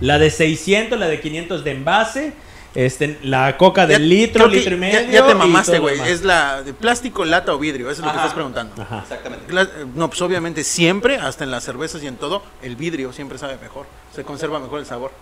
La 0.00 0.18
de 0.18 0.30
600, 0.30 0.98
la 0.98 1.06
de 1.06 1.20
500 1.20 1.62
de 1.62 1.70
envase, 1.70 2.32
este, 2.74 3.18
la 3.22 3.56
coca 3.56 3.82
Ya- 3.82 3.86
del 3.98 4.08
litro, 4.08 4.48
litro 4.48 4.74
y 4.74 4.74
ya- 4.74 4.80
medio. 4.80 5.10
Ya, 5.12 5.26
te 5.28 5.34
mamaste, 5.34 5.78
güey. 5.78 6.00
Es 6.00 6.22
la 6.24 6.62
de 6.64 6.72
plástico, 6.74 7.24
lata 7.24 7.54
o 7.54 7.58
vidrio. 7.58 7.88
Eso 7.88 8.00
es 8.00 8.06
lo 8.06 8.10
que 8.12 8.16
estás 8.18 8.34
preguntando. 8.34 8.82
Ajá. 8.82 8.98
Exactamente. 9.02 9.46
Gla- 9.52 9.68
No, 9.94 10.08
pues 10.08 10.20
obviamente 10.22 10.64
siempre, 10.64 11.18
hasta 11.18 11.44
en 11.44 11.52
las 11.52 11.62
cervezas 11.62 12.02
y 12.02 12.08
en 12.08 12.16
todo, 12.16 12.42
el 12.62 12.74
vidrio 12.74 13.12
siempre 13.12 13.38
sabe 13.38 13.58
mejor. 13.62 13.86
Se 14.14 14.24
conserva 14.24 14.58
mejor 14.58 14.80
el 14.80 14.86
sabor. 14.86 15.12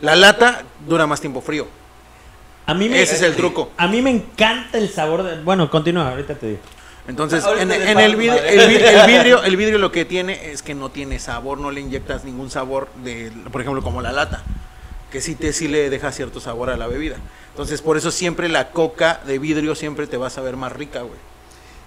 La 0.00 0.14
lata 0.14 0.62
dura 0.86 1.06
más 1.08 1.20
tiempo 1.20 1.40
frío. 1.40 1.66
A 2.66 2.74
mí 2.74 2.88
me, 2.88 3.00
Ese 3.00 3.16
es 3.16 3.22
el 3.22 3.34
truco. 3.34 3.70
A 3.76 3.88
mí 3.88 4.00
me 4.00 4.10
encanta 4.10 4.78
el 4.78 4.88
sabor 4.90 5.22
de... 5.22 5.42
Bueno, 5.42 5.70
continúa, 5.70 6.10
ahorita 6.10 6.34
te 6.34 6.46
digo. 6.46 6.60
Entonces, 7.08 7.44
Ahorita 7.44 7.74
en, 7.74 8.18
vidrio, 8.18 8.34
el 8.34 8.68
vidrio, 9.06 9.42
el 9.42 9.56
vidrio 9.56 9.78
lo 9.78 9.90
que 9.90 10.04
tiene 10.04 10.52
es 10.52 10.62
que 10.62 10.74
no 10.74 10.90
tiene 10.90 11.18
sabor, 11.18 11.58
no 11.58 11.70
le 11.70 11.80
inyectas 11.80 12.24
ningún 12.24 12.50
sabor, 12.50 12.88
de, 13.02 13.32
por 13.50 13.60
ejemplo, 13.60 13.82
como 13.82 14.00
la 14.00 14.12
lata, 14.12 14.42
que 15.10 15.20
sí, 15.20 15.34
te, 15.34 15.52
sí 15.52 15.66
le 15.66 15.90
deja 15.90 16.12
cierto 16.12 16.38
sabor 16.38 16.70
a 16.70 16.76
la 16.76 16.86
bebida. 16.86 17.16
Entonces, 17.50 17.82
por 17.82 17.96
eso 17.96 18.12
siempre 18.12 18.48
la 18.48 18.70
coca 18.70 19.20
de 19.26 19.38
vidrio 19.40 19.74
siempre 19.74 20.06
te 20.06 20.16
va 20.16 20.28
a 20.28 20.30
saber 20.30 20.56
más 20.56 20.72
rica, 20.72 21.00
güey. 21.00 21.18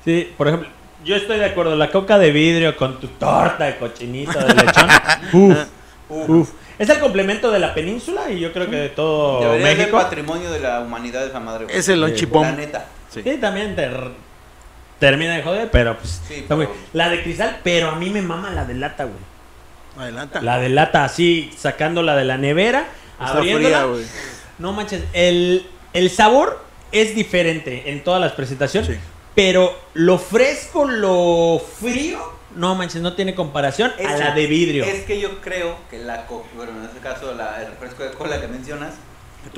Sí, 0.03 0.33
por 0.37 0.49
ejemplo, 0.49 0.67
yo 1.05 1.15
estoy 1.15 1.39
de 1.39 1.45
acuerdo. 1.45 1.75
La 1.75 1.91
coca 1.91 2.17
de 2.17 2.31
vidrio 2.31 2.75
con 2.75 2.99
tu 2.99 3.07
torta 3.07 3.65
de 3.65 3.77
cochinito 3.77 4.39
de 4.39 4.53
lechón. 4.53 4.89
uf, 6.09 6.29
uf. 6.29 6.49
Es 6.79 6.89
el 6.89 6.99
complemento 6.99 7.51
de 7.51 7.59
la 7.59 7.73
península 7.73 8.29
y 8.31 8.39
yo 8.39 8.51
creo 8.53 8.69
que 8.69 8.75
de 8.75 8.89
todo 8.89 9.41
Debería 9.41 9.67
ser 9.67 9.77
México. 9.77 9.97
patrimonio 9.97 10.51
de 10.51 10.59
la 10.59 10.79
humanidad 10.81 11.25
esa 11.25 11.39
madre. 11.39 11.65
güey. 11.65 11.77
Es 11.77 11.87
el 11.89 12.01
La 12.01 12.07
lonchipón. 12.07 12.57
neta. 12.57 12.85
Sí. 13.09 13.21
Sí, 13.23 13.37
también 13.37 13.75
te 13.75 13.89
termina 14.99 15.35
de 15.35 15.43
joder, 15.43 15.69
pero 15.71 15.97
pues. 15.97 16.21
Sí, 16.27 16.45
pero- 16.47 16.71
La 16.93 17.09
de 17.09 17.21
cristal, 17.23 17.59
pero 17.63 17.89
a 17.89 17.95
mí 17.95 18.09
me 18.09 18.21
mama 18.21 18.49
la 18.51 18.65
de 18.65 18.73
lata, 18.73 19.03
güey. 19.05 19.17
Adelanta. 19.97 20.41
La 20.41 20.57
de 20.59 20.69
lata 20.69 21.03
así, 21.03 21.51
sacándola 21.57 22.15
de 22.15 22.25
la 22.25 22.37
nevera, 22.37 22.87
Está 23.19 23.33
abriéndola. 23.37 23.67
fría, 23.67 23.83
güey. 23.85 24.05
No 24.57 24.73
manches, 24.73 25.03
el, 25.13 25.67
el 25.93 26.09
sabor 26.09 26.63
es 26.91 27.15
diferente 27.15 27.91
en 27.91 28.03
todas 28.03 28.19
las 28.21 28.31
presentaciones, 28.31 28.89
Sí. 28.89 28.97
pero 29.35 29.77
lo 29.93 30.17
fresco, 30.17 30.85
lo 30.85 31.61
frío, 31.79 32.19
no 32.55 32.75
manches, 32.75 33.01
no 33.01 33.13
tiene 33.13 33.35
comparación 33.35 33.91
a 34.07 34.17
la 34.17 34.31
de 34.31 34.47
vidrio. 34.47 34.83
Es 34.85 35.03
que 35.05 35.19
yo 35.19 35.41
creo 35.41 35.77
que 35.89 35.99
la 35.99 36.25
co- 36.25 36.45
bueno, 36.55 36.71
en 36.79 36.85
este 36.85 36.99
caso 36.99 37.33
la, 37.33 37.61
el 37.61 37.67
refresco 37.67 38.03
de 38.03 38.11
cola 38.11 38.39
que 38.41 38.47
mencionas 38.47 38.93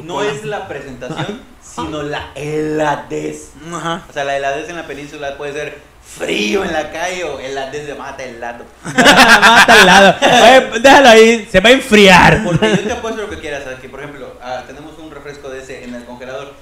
no 0.04 0.16
cola. 0.16 0.32
es 0.32 0.44
la 0.46 0.68
presentación, 0.68 1.42
sino 1.62 2.04
la 2.04 2.32
heladez. 2.36 3.52
Ajá. 3.74 4.04
O 4.10 4.14
sea, 4.14 4.24
la 4.24 4.38
heladez 4.38 4.70
en 4.70 4.76
la 4.78 4.88
península 4.88 5.38
puede 5.38 5.54
ser 5.54 5.78
frío 6.06 6.64
en 6.64 6.72
la 6.72 6.92
calle 6.92 7.24
o 7.24 7.40
heladez 7.40 7.88
de 7.88 7.96
mata 7.96 8.24
helado. 8.24 8.64
Mata 8.84 9.74
al 9.82 9.86
lado. 9.86 10.16
Oye, 10.22 10.80
déjalo 10.80 11.10
ahí, 11.10 11.48
se 11.52 11.60
va 11.60 11.70
a 11.70 11.74
enfriar. 11.74 12.44
Porque 12.44 12.70
yo 12.70 12.80
te 12.84 12.92
apuesto 12.94 13.22
lo 13.22 13.30
que 13.30 13.40
quieras, 13.40 13.64
¿sabes? 13.64 13.80
Que 13.80 13.90
por 13.90 14.00
ejemplo, 14.00 14.38
ah, 14.42 14.64
tenemos 14.68 14.98
un 15.00 15.12
refresco 15.12 15.50
de 15.50 15.62
ese 15.62 15.84
en 15.84 15.94
el 15.96 16.06
congelador. 16.06 16.54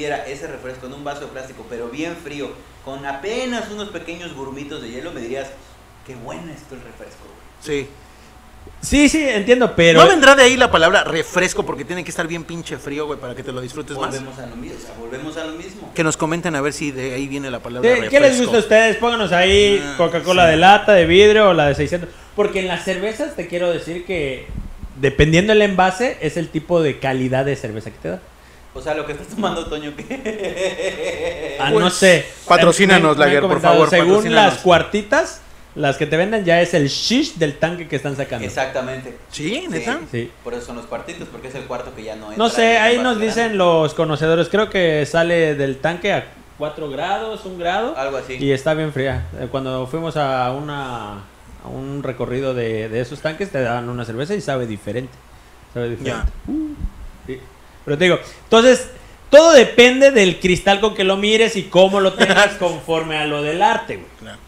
Sirviera 0.00 0.26
ese 0.26 0.46
refresco 0.46 0.86
en 0.86 0.94
un 0.94 1.04
vaso 1.04 1.20
de 1.20 1.26
plástico, 1.26 1.66
pero 1.68 1.88
bien 1.90 2.16
frío, 2.16 2.50
con 2.86 3.04
apenas 3.04 3.70
unos 3.70 3.90
pequeños 3.90 4.34
burbuitos 4.34 4.80
de 4.80 4.88
hielo, 4.90 5.12
me 5.12 5.20
dirías, 5.20 5.48
qué 6.06 6.14
bueno 6.14 6.50
está 6.50 6.74
el 6.74 6.80
refresco. 6.80 7.18
güey". 7.26 7.84
Sí. 7.84 7.88
Sí, 8.80 9.10
sí, 9.10 9.28
entiendo, 9.28 9.74
pero. 9.76 10.00
No 10.02 10.08
vendrá 10.08 10.34
de 10.34 10.42
ahí 10.44 10.56
la 10.56 10.70
palabra 10.70 11.04
refresco 11.04 11.66
porque 11.66 11.84
tiene 11.84 12.02
que 12.02 12.08
estar 12.08 12.26
bien 12.26 12.44
pinche 12.44 12.78
frío, 12.78 13.06
güey, 13.08 13.20
para 13.20 13.34
que 13.34 13.42
te 13.42 13.52
lo 13.52 13.60
disfrutes 13.60 13.94
más. 13.98 14.08
Volvemos 14.10 14.38
a 14.38 14.46
lo 14.46 14.56
mismo, 14.56 14.78
o 14.78 14.80
sea, 14.80 14.94
volvemos 14.98 15.36
a 15.36 15.44
lo 15.44 15.52
mismo. 15.52 15.92
Que 15.94 16.02
nos 16.02 16.16
comenten 16.16 16.54
a 16.56 16.62
ver 16.62 16.72
si 16.72 16.92
de 16.92 17.12
ahí 17.12 17.28
viene 17.28 17.50
la 17.50 17.58
palabra 17.60 17.86
¿Qué, 17.86 17.94
refresco. 17.96 18.10
qué 18.16 18.20
les 18.20 18.40
gusta 18.40 18.56
a 18.56 18.60
ustedes? 18.60 18.96
Pónganos 18.96 19.32
ahí 19.32 19.82
Ah, 19.84 19.94
Coca-Cola 19.98 20.46
sí. 20.46 20.50
de 20.52 20.56
lata, 20.56 20.92
de 20.94 21.04
vidrio 21.04 21.50
o 21.50 21.52
la 21.52 21.68
de 21.68 21.74
600. 21.74 22.08
Porque 22.34 22.60
en 22.60 22.68
las 22.68 22.84
cervezas 22.86 23.36
te 23.36 23.46
quiero 23.48 23.70
decir 23.70 24.06
que 24.06 24.46
dependiendo 24.98 25.52
del 25.52 25.60
envase 25.60 26.16
es 26.22 26.38
el 26.38 26.48
tipo 26.48 26.80
de 26.82 26.98
calidad 26.98 27.44
de 27.44 27.56
cerveza 27.56 27.90
que 27.90 27.98
te 27.98 28.08
da. 28.08 28.22
O 28.72 28.80
sea, 28.80 28.94
lo 28.94 29.04
que 29.04 29.12
estás 29.12 29.26
tomando, 29.28 29.66
Toño, 29.66 29.92
¿qué? 29.96 31.56
Ah, 31.60 31.68
Pues, 31.72 31.84
no 31.84 31.90
sé. 31.90 32.24
patrocínanos, 32.46 33.16
Me- 33.16 33.24
me 33.24 33.24
han 33.24 33.34
Lager, 33.34 33.48
por 33.48 33.60
favor, 33.60 33.90
Según 33.90 34.32
las 34.34 34.58
cuartitas, 34.58 35.40
las 35.74 35.96
que 35.96 36.06
te 36.06 36.16
venden 36.16 36.44
ya 36.44 36.60
es 36.60 36.72
el 36.74 36.88
shish 36.88 37.34
del 37.34 37.58
tanque 37.58 37.88
que 37.88 37.96
están 37.96 38.16
sacando. 38.16 38.44
Exactamente. 38.46 39.16
¿Sí? 39.30 39.66
¿Neta? 39.68 40.00
Sí. 40.10 40.30
Por 40.44 40.54
eso 40.54 40.66
son 40.66 40.76
los 40.76 40.86
cuartitos, 40.86 41.28
porque 41.30 41.48
es 41.48 41.54
el 41.56 41.64
cuarto 41.64 41.94
que 41.94 42.04
ya 42.04 42.14
no 42.16 42.26
entra. 42.26 42.38
No 42.38 42.48
sé, 42.48 42.78
ahí 42.78 42.98
nos 42.98 43.18
dicen 43.20 43.58
los 43.58 43.94
conocedores. 43.94 44.48
Creo 44.48 44.70
que 44.70 45.04
sale 45.06 45.54
del 45.56 45.78
tanque 45.78 46.12
a 46.12 46.26
4 46.58 46.88
grados, 46.90 47.44
1 47.44 47.58
grado. 47.58 47.96
Algo 47.96 48.16
así. 48.18 48.34
Y 48.34 48.52
está 48.52 48.74
bien 48.74 48.92
fría. 48.92 49.26
Eh, 49.40 49.48
Cuando 49.50 49.86
fuimos 49.86 50.16
a 50.16 50.52
una 50.52 51.24
a 51.62 51.68
un 51.68 52.02
recorrido 52.02 52.54
de, 52.54 52.88
de 52.88 53.00
esos 53.00 53.20
tanques, 53.20 53.50
te 53.50 53.60
daban 53.60 53.88
una 53.90 54.04
cerveza 54.04 54.34
y 54.34 54.40
sabe 54.40 54.66
diferente. 54.66 55.12
Sabe 55.74 55.90
diferente. 55.90 56.26
Sí. 57.26 57.38
Pero 57.84 57.98
te 57.98 58.04
digo, 58.04 58.18
entonces, 58.44 58.88
todo 59.30 59.52
depende 59.52 60.10
del 60.10 60.38
cristal 60.40 60.80
con 60.80 60.94
que 60.94 61.04
lo 61.04 61.16
mires 61.16 61.56
y 61.56 61.64
cómo 61.64 62.00
lo 62.00 62.12
tengas 62.14 62.54
conforme 62.58 63.16
a 63.18 63.26
lo 63.26 63.42
del 63.42 63.62
arte, 63.62 63.96
güey. 63.96 64.08
Claro. 64.20 64.38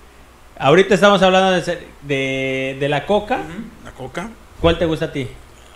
Ahorita 0.59 0.95
estamos 0.95 1.23
hablando 1.23 1.51
de, 1.53 1.79
de, 2.03 2.77
de 2.79 2.89
la 2.89 3.07
coca. 3.07 3.41
¿La 3.85 3.91
coca? 3.93 4.31
¿Cuál 4.61 4.79
te 4.79 4.85
gusta 4.87 5.07
a 5.07 5.13
ti? 5.13 5.27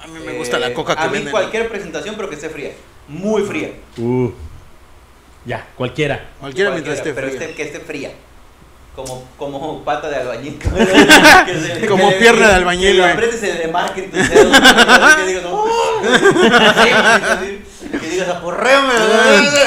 A 0.03 0.07
mí 0.07 0.21
me 0.25 0.35
gusta 0.35 0.59
la 0.59 0.69
Eh, 0.69 0.73
coca 0.75 0.95
que 0.95 1.03
A 1.03 1.07
mí 1.07 1.12
venden. 1.14 1.31
cualquier 1.33 1.69
presentación, 1.69 2.14
pero 2.14 2.29
que 2.29 2.37
esté 2.37 2.49
fría. 2.51 2.71
Muy 3.09 3.42
fría. 3.42 3.71
Uh. 3.99 4.31
Ya, 5.45 5.66
cualquiera. 5.77 6.29
Cualquiera 6.40 6.71
mientras 6.71 6.99
esté 6.99 7.12
pero 7.12 7.29
fría. 7.29 7.40
esté- 7.40 7.55
que 7.55 7.62
esté 7.62 7.81
fría. 7.81 8.11
Como, 8.95 9.25
como 9.37 9.83
pata 9.85 10.09
de 10.09 10.16
albañil. 10.16 10.59
Que 11.47 11.55
se- 11.61 11.87
Como 11.87 12.09
que- 12.11 12.16
pierna 12.16 12.49
de 12.49 12.55
albañil, 12.55 12.97
Que 12.97 13.05
aprietes 13.05 13.40
dedos. 13.42 14.51
¿no? 14.51 15.16
Que 15.16 15.27
digas, 15.27 15.45
"Oh". 15.47 15.66
Que 18.00 18.09
digas. 18.11 18.28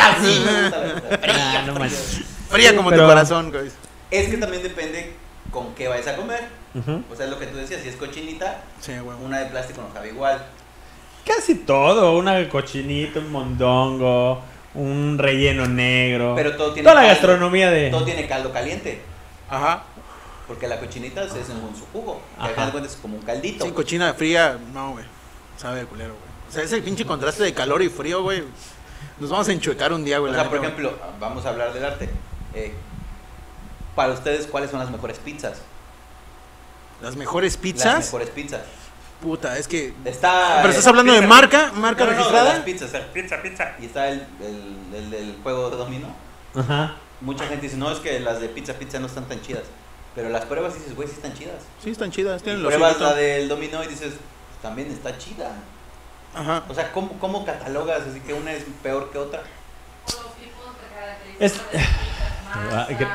Así. 0.02 0.46
fría, 1.22 1.64
no 1.66 1.74
manches. 1.76 2.22
Fría 2.50 2.76
como 2.76 2.90
Pero- 2.90 3.04
tu 3.04 3.08
corazón, 3.10 3.52
güey. 3.52 3.70
Es 4.12 4.28
que 4.30 4.38
también 4.38 4.64
depende 4.64 5.14
con 5.52 5.74
qué 5.76 5.88
vayas 5.88 6.08
a 6.08 6.16
comer. 6.16 6.48
O 7.12 7.16
sea, 7.16 7.26
es 7.26 7.32
lo 7.32 7.40
que 7.40 7.48
tú 7.48 7.58
decías, 7.58 7.82
si 7.82 7.90
es 7.90 7.96
cochinita, 7.96 8.62
Sí, 8.80 8.94
una 9.24 9.40
de 9.40 9.46
plástico 9.48 9.82
no 9.82 9.94
sabe 9.94 10.10
igual. 10.10 10.44
Casi 11.26 11.56
todo, 11.56 12.18
una 12.18 12.48
cochinita, 12.50 13.20
un 13.20 13.32
mondongo, 13.32 14.42
un 14.74 15.18
relleno 15.20 15.68
negro. 15.68 16.34
Pero 16.36 16.56
todo 16.56 16.74
tiene 16.74 16.84
Toda 16.90 16.96
la 16.96 17.02
caldo. 17.02 17.14
gastronomía 17.14 17.70
de... 17.72 17.90
Todo 17.92 18.06
tiene 18.06 18.28
caldo 18.28 18.52
caliente. 18.52 19.02
Ajá. 19.50 19.84
Porque 20.48 20.68
la 20.68 20.80
cochinita 20.80 21.24
es 21.24 21.32
en 21.34 21.46
su 21.76 21.86
jugo. 21.94 22.22
Que 22.38 22.46
al 22.46 22.52
Ajá. 22.70 22.72
es 22.84 22.96
como 23.00 23.18
un 23.18 23.22
caldito. 23.22 23.66
Sí, 23.66 23.72
cochina 23.72 24.14
fría, 24.16 24.58
no, 24.74 24.94
güey. 24.94 25.06
Sabe 25.60 25.80
de 25.82 25.86
culero, 25.86 26.14
güey. 26.14 26.30
O 26.50 26.52
sea, 26.52 26.64
ese 26.64 26.82
pinche 26.82 27.06
contraste 27.06 27.44
de 27.44 27.54
calor 27.54 27.82
y 27.82 27.90
frío, 27.90 28.24
güey. 28.24 28.44
Nos 29.20 29.30
vamos 29.30 29.48
a 29.50 29.52
enchuecar 29.52 29.92
un 29.94 30.04
día, 30.06 30.20
güey. 30.20 30.32
o 30.32 30.36
sea, 30.36 30.44
por 30.50 30.60
güey. 30.60 30.70
ejemplo, 30.70 30.98
vamos 31.20 31.46
a 31.46 31.50
hablar 31.50 31.74
del 31.74 31.86
arte. 31.86 32.10
Eh, 32.54 32.74
para 33.96 34.14
ustedes, 34.14 34.48
¿cuáles 34.48 34.72
son 34.72 34.80
las 34.80 34.90
mejores 34.90 35.18
pizzas? 35.20 35.60
Las 37.02 37.16
mejores 37.16 37.54
Las 37.54 37.62
pizzas. 37.62 38.06
mejores 38.06 38.30
pizzas. 38.30 38.62
Puta, 39.22 39.58
es 39.58 39.68
que. 39.68 39.94
Está. 40.06 40.58
Pero 40.62 40.70
estás 40.70 40.88
hablando 40.88 41.12
de 41.12 41.20
pizza- 41.20 41.34
marca, 41.34 41.72
marca 41.74 42.06
No, 42.06 42.12
no, 42.12 42.12
no, 42.12 42.18
de 42.18 42.24
registrada. 42.24 42.54
las 42.54 42.64
pizzas, 42.64 42.88
o 42.88 42.92
sea, 42.92 43.14
pizza, 43.14 43.42
pizza. 43.42 43.76
Y 43.80 43.86
está 43.86 44.08
el, 44.10 44.26
el, 44.42 44.96
el 44.96 45.12
del 45.12 45.38
juego 45.44 45.70
de 45.70 45.76
dominó. 45.78 46.08
Ajá. 46.56 46.96
Mucha 47.22 47.46
gente 47.48 47.64
dice, 47.64 47.76
no, 47.76 47.92
es 47.92 48.00
que 48.00 48.18
las 48.22 48.40
de 48.40 48.48
pizza, 48.48 48.74
pizza 48.74 48.98
no 49.00 49.08
están 49.08 49.26
tan 49.28 49.42
chidas. 49.42 49.64
Pero 50.16 50.30
las 50.30 50.46
pruebas 50.46 50.74
y 50.76 50.80
dices, 50.80 50.96
güey, 50.96 51.08
sí 51.10 51.16
están 51.16 51.34
chidas. 51.34 51.56
Sí, 51.84 51.90
están 51.90 52.12
chidas, 52.12 52.42
Y 52.42 52.44
tienen 52.46 52.64
los 52.64 52.74
pruebas 52.74 53.00
la 53.02 53.14
del 53.14 53.50
dominó 53.50 53.84
y 53.84 53.88
dices, 53.88 54.14
también 54.62 54.92
está 54.92 55.18
chida. 55.18 55.52
Ajá. 56.36 56.64
O 56.70 56.74
sea, 56.76 56.92
¿cómo, 56.92 57.18
cómo 57.20 57.46
catalogas 57.46 58.02
así 58.10 58.20
que 58.22 58.34
una 58.34 58.52
es 58.54 58.64
peor 58.84 59.10
que 59.12 59.18
otra? 59.18 59.42
Es- 61.40 61.54
que- 62.98 63.08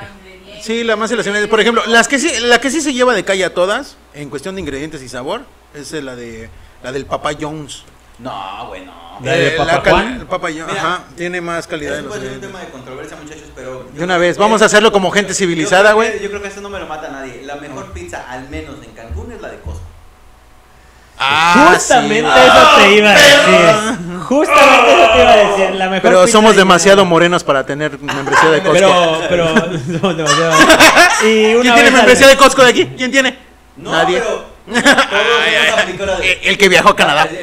Sí, 0.62 0.82
la 0.84 0.96
más 0.96 1.10
seleccionada. 1.10 1.46
Por 1.48 1.60
ejemplo, 1.60 1.82
las 1.86 2.08
que 2.08 2.18
sí, 2.18 2.30
la 2.40 2.58
que 2.60 2.70
sí 2.70 2.80
se 2.80 2.92
lleva 2.94 3.12
de 3.14 3.24
calle 3.24 3.44
a 3.44 3.52
todas, 3.52 3.96
en 4.14 4.30
cuestión 4.30 4.54
de 4.54 4.62
ingredientes 4.62 5.02
y 5.02 5.08
sabor, 5.08 5.42
es 5.74 5.92
la 5.92 6.16
de 6.16 6.48
la 6.82 6.90
del 6.92 7.04
Papa 7.04 7.32
Jones. 7.38 7.82
No, 8.18 8.66
güey, 8.68 8.84
no. 8.86 9.18
¿La 9.22 9.32
de 9.32 9.48
Eh, 9.48 9.50
Papa 9.58 9.82
cal- 9.82 9.92
Juan? 9.92 10.12
el 10.20 10.26
Papa 10.26 10.48
Jones, 10.48 10.66
Mira, 10.68 10.80
ajá, 10.80 11.04
tiene 11.16 11.40
más 11.40 11.66
calidad 11.66 11.92
Eso 11.94 11.98
en 12.00 12.04
los 12.06 12.14
puede 12.16 12.20
ser 12.28 12.30
un 12.30 12.34
ingredientes. 12.36 12.50
tema 12.50 12.60
de 12.64 12.70
controversia, 12.72 13.16
muchachos, 13.22 13.48
pero... 13.54 13.84
De 13.92 14.04
una 14.04 14.16
vez, 14.18 14.38
vamos 14.38 14.62
a 14.62 14.64
hacerlo 14.66 14.90
como 14.92 15.10
gente 15.10 15.34
civilizada, 15.34 15.90
que- 15.90 15.94
güey. 15.94 16.22
Yo 16.22 16.28
creo 16.30 16.40
que 16.42 16.48
esto 16.48 16.60
no 16.60 16.70
me 16.70 16.78
lo 16.78 16.86
mata 16.86 17.08
a 17.08 17.10
nadie. 17.10 17.42
La 17.42 17.56
mejor 17.56 17.92
pizza, 17.92 18.24
al 18.30 18.48
menos 18.48 18.76
Ah, 21.18 21.70
Justamente 21.74 22.28
sí. 22.28 22.46
eso 22.46 22.76
te 22.76 22.96
iba 22.96 23.10
a 23.10 23.12
decir. 23.14 24.18
Justamente 24.24 24.92
eso 24.92 25.10
te 25.12 25.20
iba 25.22 25.30
a 25.32 25.36
decir. 25.36 25.70
La 25.76 25.88
mejor 25.88 26.02
Pero 26.02 26.26
somos 26.26 26.52
de- 26.52 26.58
demasiado 26.58 27.04
morenos 27.04 27.44
para 27.44 27.64
tener 27.64 27.98
membresía 27.98 28.50
de 28.50 28.60
Costco. 28.62 28.72
Pero, 28.72 29.20
pero, 29.28 29.46
somos 30.00 30.16
demasiado. 30.16 30.52
Y 31.24 31.54
una 31.54 31.62
¿Quién 31.62 31.74
tiene 31.74 31.90
membresía 31.90 32.26
de 32.26 32.36
Costco 32.36 32.62
de 32.64 32.70
aquí? 32.70 32.86
¿Quién 32.96 33.10
tiene? 33.10 33.36
No, 33.76 33.92
Nadie. 33.92 34.20
pero... 34.20 34.54
Todos 35.98 36.18
de... 36.20 36.38
El 36.44 36.58
que 36.58 36.68
viajó 36.68 36.90
a 36.90 36.96
Canadá. 36.96 37.28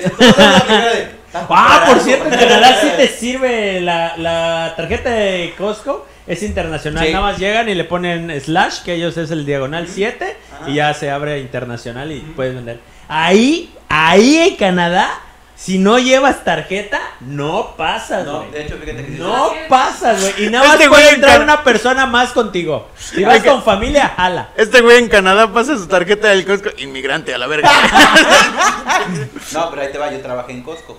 Ah, 1.34 1.86
por 1.88 1.98
cierto, 2.02 2.26
en 2.26 2.38
Canadá 2.38 2.78
sí 2.82 2.90
te 2.98 3.08
sirve 3.08 3.80
la, 3.80 4.18
la 4.18 4.74
tarjeta 4.76 5.12
de 5.12 5.54
Costco. 5.58 6.06
Es 6.28 6.44
internacional. 6.44 7.06
Sí. 7.06 7.14
Nada 7.14 7.24
más 7.32 7.38
llegan 7.40 7.70
y 7.70 7.74
le 7.74 7.86
ponen 7.86 8.40
slash, 8.42 8.82
que 8.84 8.96
ellos 8.96 9.16
es 9.16 9.32
el 9.32 9.46
diagonal 9.46 9.88
7, 9.88 10.38
Ajá. 10.60 10.70
y 10.70 10.74
ya 10.76 10.94
se 10.94 11.10
abre 11.10 11.40
internacional 11.40 12.12
y 12.12 12.20
puedes 12.20 12.54
vender. 12.54 12.80
Ahí, 13.14 13.74
ahí 13.90 14.38
en 14.38 14.56
Canadá, 14.56 15.20
si 15.56 15.78
no 15.78 16.00
llevas 16.00 16.46
tarjeta, 16.46 17.00
no 17.20 17.76
pasas, 17.76 18.26
No, 18.26 18.40
güey. 18.40 18.52
de 18.52 18.62
hecho, 18.64 18.78
fíjate 18.78 19.06
que... 19.06 19.12
sí. 19.12 19.18
No 19.20 19.52
pasas, 19.68 20.22
güey. 20.22 20.46
Y 20.46 20.50
nada 20.50 20.64
más 20.66 20.76
Este 20.76 20.88
güey 20.88 21.02
puede 21.02 21.10
en 21.10 21.16
entrar 21.16 21.34
Can- 21.34 21.44
una 21.44 21.64
persona 21.64 22.06
más 22.06 22.32
contigo. 22.32 22.88
Si 22.98 23.24
vas 23.26 23.44
con 23.44 23.62
familia, 23.64 24.14
jala. 24.16 24.50
Este 24.56 24.80
güey 24.82 24.98
en 25.00 25.10
Canadá 25.10 25.52
pasa 25.52 25.78
su 25.78 25.88
tarjeta 25.88 26.30
del 26.30 26.46
Costco. 26.46 26.70
Inmigrante, 26.78 27.34
a 27.34 27.38
la 27.38 27.48
verga. 27.48 27.70
No, 29.54 29.70
pero 29.70 29.82
ahí 29.82 29.92
te 29.92 29.98
va, 29.98 30.12
yo 30.12 30.20
trabajé 30.22 30.54
en 30.54 30.64
Costco. 30.64 30.98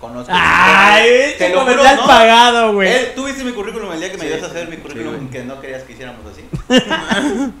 Conozco. 0.00 0.32
Ay, 0.34 1.04
Te 1.04 1.26
este 1.32 1.48
lo 1.50 1.60
juro, 1.60 1.72
comercial 1.72 1.96
no. 1.96 2.06
pagado, 2.06 2.72
güey. 2.72 2.88
Eh, 2.90 3.12
¿Tú 3.14 3.26
viste 3.26 3.44
mi 3.44 3.52
currículum 3.52 3.92
el 3.92 4.00
día 4.00 4.10
que 4.10 4.16
me 4.16 4.22
Sí, 4.24 4.32
ayudaste 4.32 4.46
a 4.46 4.50
hacer 4.58 4.68
mi 4.68 4.78
currículum 4.78 5.28
que 5.30 5.44
no 5.44 5.60
querías 5.60 5.82
que 5.82 5.92
hiciéramos 5.92 6.22
así? 6.26 6.48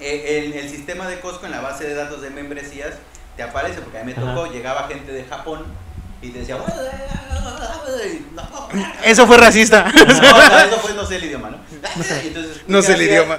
Eh, 0.00 0.42
el, 0.44 0.52
el 0.54 0.68
sistema 0.68 1.06
de 1.06 1.20
Costco 1.20 1.46
en 1.46 1.52
la 1.52 1.60
base 1.60 1.84
de 1.84 1.94
datos 1.94 2.20
de 2.20 2.28
membresías 2.28 2.94
te 3.36 3.42
aparece, 3.42 3.80
porque 3.80 3.98
a 3.98 4.04
mí 4.04 4.12
me 4.14 4.22
Ajá. 4.22 4.34
tocó, 4.34 4.50
llegaba 4.52 4.86
gente 4.88 5.12
de 5.12 5.24
Japón 5.24 5.64
y 6.22 6.30
te 6.30 6.38
decía, 6.40 6.56
Eso 9.04 9.26
fue 9.26 9.36
racista. 9.36 9.84
no, 9.92 10.00
eso 10.02 10.78
fue 10.80 10.94
no 10.94 11.04
sé 11.06 11.16
el 11.16 11.24
idioma, 11.24 11.50
¿no? 11.50 11.58
Entonces, 12.22 12.62
No 12.66 12.82
sé 12.82 12.94
el 12.94 13.02
idioma. 13.02 13.38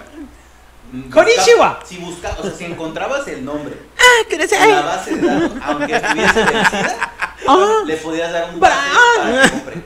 Mm, 0.91 1.09
Konnichiwa. 1.09 1.69
busca- 1.79 1.85
Si 1.87 1.97
buscabas, 1.97 2.39
o 2.39 2.43
sea, 2.43 2.51
si 2.53 2.65
encontrabas 2.65 3.27
el 3.27 3.43
nombre 3.43 3.75
¡Ah, 3.97 4.23
En 4.29 4.69
la 4.71 4.81
base 4.83 5.15
de 5.15 5.27
datos, 5.27 5.51
aunque 5.63 5.95
estuviese 5.95 6.43
vencida, 6.43 7.11
Ah. 7.47 7.83
le 7.85 7.97
podías 7.97 8.31
dar 8.31 8.49
un 8.53 8.59
pase 8.59 8.73
para 9.17 9.41
que 9.43 9.49
compre. 9.49 9.81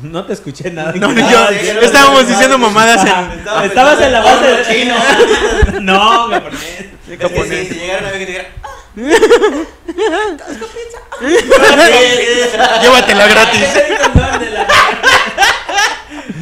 No 0.02 0.24
te 0.24 0.32
escuché 0.32 0.70
nada. 0.70 0.92
No, 0.92 1.08
Ah, 1.10 1.50
yo, 1.50 1.80
estábamos 1.80 2.26
diciendo 2.26 2.56
mamadas 2.58 3.02
Ah, 3.06 3.28
en... 3.32 3.38
Estaba 3.40 3.64
Estabas 3.66 4.00
en 4.00 4.12
la 4.12 4.20
base 4.20 4.46
de 4.46 4.64
chino. 4.66 4.94
No, 5.80 6.28
japonés. 6.28 6.86
Es 7.10 7.18
que 7.18 7.28
sí, 7.28 7.66
si 7.74 7.80
llegara 7.80 8.00
una 8.02 8.10
vez 8.12 8.18
que 8.20 8.26
te 8.26 8.32
dijera, 8.32 8.50
Llévatela 12.82 13.26
gratis. 13.26 13.66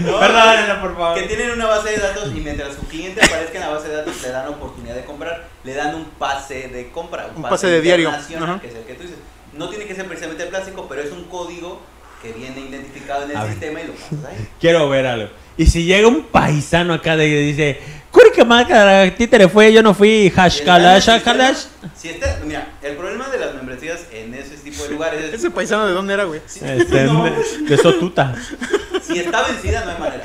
No, 0.04 0.18
Perdónenlo, 0.20 0.80
por 0.80 0.96
favor. 0.96 1.14
que 1.18 1.22
tienen 1.26 1.50
una 1.52 1.66
base 1.66 1.90
de 1.90 1.96
datos 1.98 2.28
y 2.34 2.40
mientras 2.40 2.74
su 2.74 2.86
cliente 2.86 3.24
aparezca 3.24 3.54
en 3.54 3.60
la 3.60 3.68
base 3.70 3.88
de 3.88 3.96
datos 3.96 4.22
le 4.22 4.28
dan 4.30 4.44
la 4.44 4.50
oportunidad 4.50 4.94
de 4.94 5.04
comprar, 5.04 5.48
le 5.64 5.74
dan 5.74 5.94
un 5.94 6.04
pase 6.10 6.68
de 6.68 6.90
compra, 6.90 7.28
Un 7.34 7.42
pase 7.42 7.66
de 7.66 7.80
diario. 7.80 8.10
que 8.60 8.68
es 8.68 8.74
el 8.74 8.84
que 8.84 8.94
tú 8.94 9.02
dices. 9.02 9.18
No 9.54 9.68
tiene 9.68 9.86
que 9.86 9.94
ser 9.94 10.06
precisamente 10.06 10.44
el 10.44 10.48
plástico, 10.50 10.86
pero 10.88 11.02
es 11.02 11.10
un 11.10 11.24
código 11.24 11.80
que 12.22 12.32
viene 12.32 12.60
identificado 12.60 13.24
en 13.24 13.30
el 13.30 13.36
A 13.36 13.42
ver. 13.44 13.52
sistema 13.52 13.80
y 13.80 13.86
lo 13.86 13.92
pasas 13.94 14.24
ahí. 14.28 14.48
Quiero 14.60 14.88
ver 14.88 15.06
algo. 15.06 15.28
Y 15.56 15.66
si 15.66 15.84
llega 15.84 16.06
un 16.08 16.24
paisano 16.24 16.94
acá 16.94 17.16
de 17.16 17.26
que 17.28 17.40
dice, 17.40 17.80
Curi 18.10 18.44
maca, 18.44 19.12
títere 19.16 19.48
fue, 19.48 19.72
yo 19.72 19.82
no 19.82 19.92
fui, 19.92 20.32
hash 20.34 20.62
kalash, 20.62 21.08
hash 21.08 21.22
kalash. 21.22 21.64
Si 21.96 22.08
está, 22.08 22.38
mira, 22.44 22.68
el 22.82 22.96
problema 22.96 23.28
de 23.28 23.38
las 23.38 23.54
membresías 23.54 24.06
en 24.12 24.32
ese 24.34 24.56
tipo 24.56 24.84
de 24.84 24.90
lugares 24.90 25.24
es 25.24 25.34
¿Ese 25.34 25.50
paisano 25.50 25.86
de 25.86 25.92
dónde 25.92 26.14
era, 26.14 26.24
güey? 26.24 26.40
si, 26.46 26.64
Este, 26.64 27.04
no, 27.06 27.24
de, 27.24 27.32
de 27.68 27.76
Sotuta, 27.76 28.34
si 29.02 29.18
está 29.18 29.42
vencida 29.42 29.84
no 29.84 29.90
hay 29.92 29.98
manera. 29.98 30.24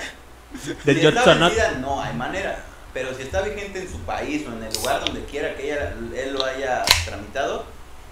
de 0.84 0.94
si 0.94 1.00
George 1.00 1.20
está 1.20 1.34
vencida 1.34 1.72
no 1.82 2.02
hay 2.02 2.14
manera. 2.16 2.64
Pero 2.94 3.12
si 3.16 3.24
está 3.24 3.42
vigente 3.42 3.80
en 3.80 3.90
su 3.92 3.98
país 4.02 4.44
o 4.48 4.54
en 4.56 4.62
el 4.64 4.74
lugar 4.76 5.04
donde 5.04 5.24
quiera 5.26 5.56
que 5.56 5.72
ella, 5.74 5.94
él 6.16 6.34
lo 6.34 6.46
haya 6.46 6.84
tramitado 7.06 7.66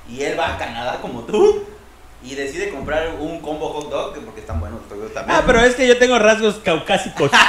y 0.09 0.23
él 0.23 0.39
va 0.39 0.55
a 0.55 0.57
Canadá 0.57 0.97
como 1.01 1.21
tú 1.21 1.63
y 2.23 2.35
decide 2.35 2.69
comprar 2.69 3.15
un 3.19 3.41
combo 3.41 3.69
hot 3.69 3.89
dog 3.89 4.13
porque 4.23 4.41
están 4.41 4.59
buenos 4.59 4.81
los 4.81 4.89
hot 4.89 4.99
dogs 4.99 5.13
también. 5.13 5.37
Ah, 5.37 5.43
pero 5.45 5.61
es 5.61 5.75
que 5.75 5.87
yo 5.87 5.97
tengo 5.97 6.19
rasgos 6.19 6.59
caucásicos. 6.63 7.31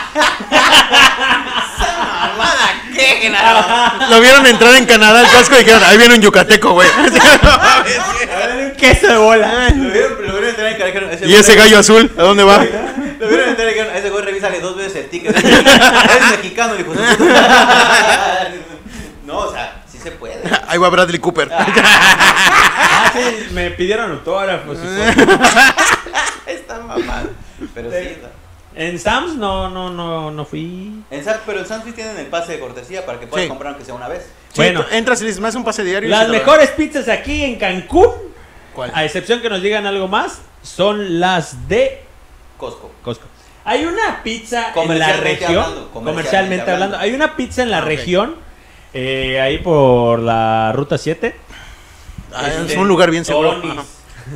mamada, 2.23 2.83
qué 2.95 3.03
general. 3.03 4.07
Lo 4.11 4.21
vieron 4.21 4.47
entrar 4.47 4.75
en 4.75 4.87
Canadá 4.87 5.21
al 5.21 5.31
casco 5.31 5.55
y 5.57 5.59
dijeron, 5.59 5.83
ahí 5.85 5.99
viene 5.99 6.15
un 6.15 6.21
yucateco, 6.21 6.73
güey. 6.73 6.89
un 8.63 8.71
queso 8.73 9.09
de 9.09 9.17
bola. 9.17 9.71
Lo 9.71 9.91
vieron, 9.91 10.13
lo 10.27 10.33
vieron 10.33 10.49
entrar 10.49 10.67
en 10.69 10.79
Canadá 10.79 11.13
y 11.13 11.17
dijeron, 11.17 11.31
Y 11.31 11.35
ese 11.35 11.55
gallo 11.55 11.79
azul, 11.79 12.11
¿a 12.17 12.23
dónde 12.23 12.45
va? 12.45 12.59
Lo 12.59 13.29
vieron 13.29 13.51
entrar 13.51 13.69
y 13.69 13.73
dijeron, 13.75 13.97
ese 13.97 14.11
güey 14.11 14.25
revísale 14.25 14.61
dos 14.61 14.77
veces 14.77 14.97
el 14.97 15.11
ticket. 15.11 15.37
Es 15.45 16.31
mexicano, 16.31 16.75
puta. 16.85 17.01
No, 19.25 19.39
o 19.39 19.53
sea, 19.53 19.83
sí 19.91 19.99
se 19.99 20.11
puede. 20.13 20.43
Ahí 20.73 20.79
va 20.79 20.89
Bradley 20.89 21.19
Cooper. 21.21 21.51
Ah, 21.53 23.11
sí, 23.13 23.49
me 23.53 23.71
pidieron 23.73 24.11
autógrafos. 24.13 24.79
y. 24.79 24.87
Está 26.51 26.79
mamado. 26.81 27.29
Pero 27.75 27.91
sí. 27.91 28.17
En 28.75 28.99
Sam's 28.99 29.35
no, 29.37 29.69
no, 29.69 29.91
no, 29.91 30.31
no 30.31 30.45
fui. 30.47 31.03
En 31.11 31.23
Sam- 31.25 31.41
pero 31.45 31.59
en 31.61 31.67
Sam's 31.67 31.95
tienen 31.95 32.17
el 32.17 32.27
pase 32.27 32.53
de 32.53 32.61
cortesía 32.61 33.05
para 33.05 33.21
que 33.21 33.27
puedas 33.27 33.45
Sí. 33.45 33.49
comprar 33.51 33.73
aunque 33.75 33.85
sea 33.85 33.95
una 33.95 34.09
vez. 34.09 34.27
Bueno. 34.57 34.81
Bueno, 34.81 34.97
entras 34.97 35.21
y 35.21 35.27
me 35.41 35.49
hace 35.49 35.59
un 35.59 35.65
pase 35.65 35.85
diario. 35.85 36.09
Las 36.09 36.29
mejores 36.31 36.71
pizzas 36.71 37.07
aquí 37.09 37.45
en 37.45 37.57
Cancún, 37.59 38.11
¿Cuál? 38.75 38.91
a 38.95 39.05
excepción 39.05 39.43
que 39.43 39.51
nos 39.51 39.61
digan 39.61 39.85
algo 39.85 40.09
más, 40.09 40.41
son 40.63 41.21
las 41.21 41.69
de 41.69 42.03
Costco. 42.57 42.91
Costco. 43.03 43.27
Hay 43.65 43.85
una 43.85 44.23
pizza 44.25 44.73
en 44.75 44.99
la 44.99 45.13
región, 45.19 45.51
hablando, 45.51 45.91
comercialmente, 45.91 45.93
comercialmente 45.93 46.63
hablando. 46.63 46.85
hablando. 46.97 46.99
hay 46.99 47.13
una 47.15 47.37
pizza 47.37 47.63
en 47.63 47.71
la 47.71 47.79
Ah, 47.79 47.83
ok. 47.83 47.87
región, 47.87 48.35
eh, 48.95 49.41
ahí 49.41 49.59
por 49.59 50.19
la 50.21 50.73
ruta 50.75 50.99
7. 50.99 51.35
Ah, 52.35 52.49
es 52.49 52.55
Este, 52.57 52.79
un 52.79 52.89
lugar 52.89 53.11
bien 53.11 53.25
seguro. 53.25 53.53
Ajá. 53.53 53.85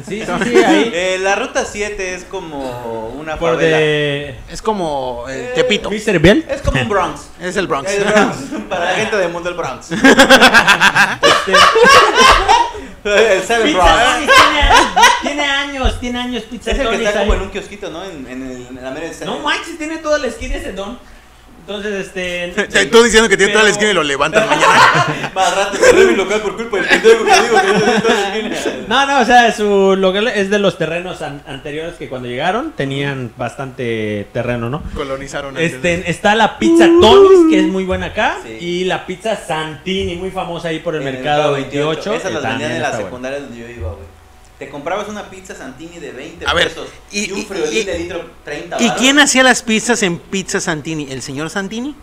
Sí, 0.07 0.21
sí, 0.21 0.33
sí, 0.45 0.57
ahí. 0.65 0.91
Eh, 0.95 1.19
la 1.23 1.37
ruta 1.37 1.65
7 1.65 2.15
es 2.15 2.25
como 2.25 3.09
una 3.19 3.37
por 3.37 3.55
favela. 3.55 3.77
de 3.79 4.35
Es 4.51 4.61
como 4.61 5.25
el 5.29 5.55
Tepito. 5.55 5.91
Mr. 5.91 6.19
Biel. 6.19 6.45
Es 6.49 6.61
como 6.61 6.81
un 6.83 6.89
Bronx. 6.89 7.29
Es 7.41 7.57
el 7.57 7.67
Bronx. 7.67 7.91
Es 7.91 8.05
Bronx. 8.05 8.37
Para 8.69 8.85
la 8.87 8.91
gente 8.97 9.17
del 9.17 9.31
mundo 9.31 9.49
del 9.49 9.57
Bronx. 9.57 9.93
el 13.05 13.43
Seven 13.43 13.67
Pizza 13.67 13.95
Bronx. 13.95 14.19
Tiene, 14.19 14.69
tiene 15.23 15.43
años, 15.45 16.01
tiene 16.01 16.19
años 16.19 16.43
Pizza 16.45 16.73
Es 16.73 16.79
el 16.79 16.89
que 16.91 16.97
está 17.05 17.21
como 17.21 17.33
ahí. 17.33 17.39
en 17.39 17.45
un 17.45 17.51
kiosquito, 17.51 17.91
¿no? 17.91 18.05
En, 18.05 18.27
en, 18.29 18.43
el, 18.51 18.67
en 18.67 18.83
la 18.83 18.91
mera. 18.91 19.07
No 19.25 19.39
manches, 19.39 19.79
tiene 19.79 19.99
toda 19.99 20.19
la 20.19 20.27
esquina 20.27 20.57
ese 20.57 20.73
don. 20.73 20.99
Entonces, 21.69 22.07
este. 22.07 22.87
Tú 22.93 23.03
diciendo 23.03 23.29
que 23.29 23.37
tiene 23.37 23.53
toda 23.53 23.65
la 23.65 23.71
esquina 23.71 23.91
y 23.91 23.95
lo 23.95 24.05
levantan 24.05 24.49
mañana. 24.49 25.31
Más 25.35 25.57
rato 25.57 25.77
cerré 25.79 26.05
mi 26.07 26.15
local 26.15 26.41
por 26.41 26.57
culpa 26.57 26.77
del 26.77 26.87
pendejo 26.87 27.25
que 27.25 27.33
digo 27.43 27.61
que 27.61 27.67
yo 27.67 27.93
soy 27.93 28.01
toda 28.03 28.15
la 28.15 28.37
esquina. 28.37 28.57
No, 28.87 29.07
no, 29.07 29.21
o 29.21 29.25
sea, 29.25 29.53
su 29.53 29.97
local 29.97 30.29
es 30.29 30.49
de 30.49 30.59
los 30.61 30.79
terrenos 30.79 31.23
an- 31.23 31.43
anteriores 31.47 31.95
que 31.95 32.09
cuando 32.09 32.29
llegaron 32.29 32.73
tenían 32.77 33.33
bastante 33.37 34.29
terreno, 34.33 34.71
¿no? 34.71 34.83
Colonizaron. 34.95 35.57
antes. 35.57 35.73
Este, 35.75 36.09
está 36.09 36.37
la 36.37 36.59
pizza 36.59 36.87
Tony's, 37.01 37.51
que 37.51 37.59
es 37.59 37.67
muy 37.67 37.85
buena 37.85 38.07
acá, 38.07 38.39
Sí. 38.45 38.57
y 38.65 38.85
la 38.85 39.05
pizza 39.05 39.35
Santini, 39.37 40.15
muy 40.15 40.31
famosa 40.31 40.69
ahí 40.69 40.79
por 40.79 40.95
el 40.95 41.03
En 41.07 41.15
mercado 41.15 41.53
28. 41.55 42.15
Esas 42.15 42.29
que 42.29 42.35
las 42.35 42.43
vendían 42.45 42.71
en 42.73 42.79
la 42.81 42.85
está 42.87 42.91
buena. 42.99 43.07
secundaria 43.09 43.41
donde 43.41 43.59
yo 43.59 43.69
iba, 43.69 43.89
güey. 43.89 44.16
Te 44.59 44.69
comprabas 44.71 45.09
una 45.09 45.25
pizza 45.29 45.55
Santini 45.55 45.99
de 45.99 46.13
20 46.13 46.47
A 46.47 46.55
ver, 46.55 46.69
pesos 46.69 46.89
y- 47.13 47.29
y, 47.29 47.33
un 47.33 47.45
friolín 47.47 47.83
y- 47.83 47.85
de 47.85 47.99
litro 47.99 48.31
30 48.45 48.83
¿Y 48.83 48.91
quién 48.93 49.19
hacía 49.19 49.43
las 49.43 49.63
pizzas 49.63 50.03
en 50.03 50.19
Pizza 50.19 50.61
Santini? 50.61 51.09
¿El 51.11 51.21
señor 51.21 51.51
Santini? 51.51 51.95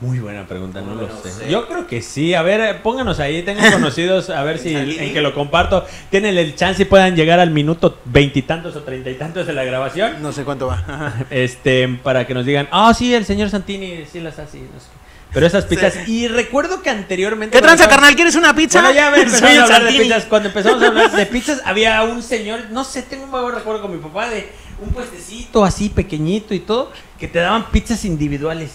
Muy 0.00 0.18
buena 0.18 0.46
pregunta, 0.48 0.80
no 0.80 0.96
lo 0.96 1.08
sé. 1.22 1.30
sé. 1.30 1.48
Yo 1.48 1.68
creo 1.68 1.86
que 1.86 2.02
sí. 2.02 2.34
A 2.34 2.42
ver, 2.42 2.60
eh, 2.60 2.74
pónganos 2.82 3.20
ahí, 3.20 3.42
tengan 3.44 3.70
conocidos, 3.72 4.30
a 4.30 4.42
ver 4.42 4.58
si 4.58 4.72
Santini. 4.74 4.98
en 4.98 5.12
que 5.14 5.20
lo 5.22 5.32
comparto. 5.32 5.86
Tienen 6.10 6.36
el 6.36 6.56
chance 6.56 6.82
y 6.82 6.84
puedan 6.86 7.14
llegar 7.14 7.38
al 7.38 7.50
minuto 7.50 7.98
veintitantos 8.04 8.74
o 8.74 8.82
treinta 8.82 9.10
y 9.10 9.14
tantos 9.14 9.46
de 9.46 9.52
la 9.52 9.62
grabación. 9.64 10.20
No 10.20 10.32
sé 10.32 10.42
cuánto 10.44 10.66
va. 10.66 11.14
Este, 11.30 11.86
para 12.02 12.26
que 12.26 12.34
nos 12.34 12.44
digan, 12.44 12.68
ah, 12.72 12.92
sí, 12.92 13.14
el 13.14 13.24
señor 13.24 13.48
Santini 13.48 14.04
sí 14.10 14.18
las 14.20 14.38
hace. 14.40 14.58
no 14.58 14.80
sé 14.80 14.86
qué". 14.92 15.01
Pero 15.32 15.46
esas 15.46 15.64
pizzas. 15.64 16.08
Y 16.08 16.28
recuerdo 16.28 16.82
que 16.82 16.90
anteriormente. 16.90 17.56
¿Qué 17.56 17.62
tranza, 17.62 17.88
carnal? 17.88 18.14
¿Quieres 18.14 18.34
una 18.34 18.54
pizza? 18.54 18.80
Bueno, 18.80 18.94
ya 18.94 19.08
empezamos 19.16 19.50
el 19.50 19.58
a 19.60 19.64
hablar 19.64 19.84
de 19.84 19.98
pizzas. 19.98 20.24
Cuando 20.26 20.48
empezamos 20.48 20.82
a 20.82 20.86
hablar 20.86 21.10
de 21.10 21.26
pizzas, 21.32 21.62
había 21.64 22.02
un 22.02 22.22
señor, 22.22 22.60
no 22.70 22.84
sé, 22.84 23.02
tengo 23.02 23.24
un 23.24 23.32
vago 23.32 23.50
recuerdo 23.50 23.82
con 23.82 23.92
mi 23.92 23.98
papá 23.98 24.28
de 24.28 24.50
un 24.80 24.90
puestecito 24.90 25.64
así 25.64 25.88
pequeñito 25.88 26.54
y 26.54 26.60
todo, 26.60 26.92
que 27.18 27.28
te 27.28 27.38
daban 27.38 27.70
pizzas 27.70 28.04
individuales. 28.04 28.72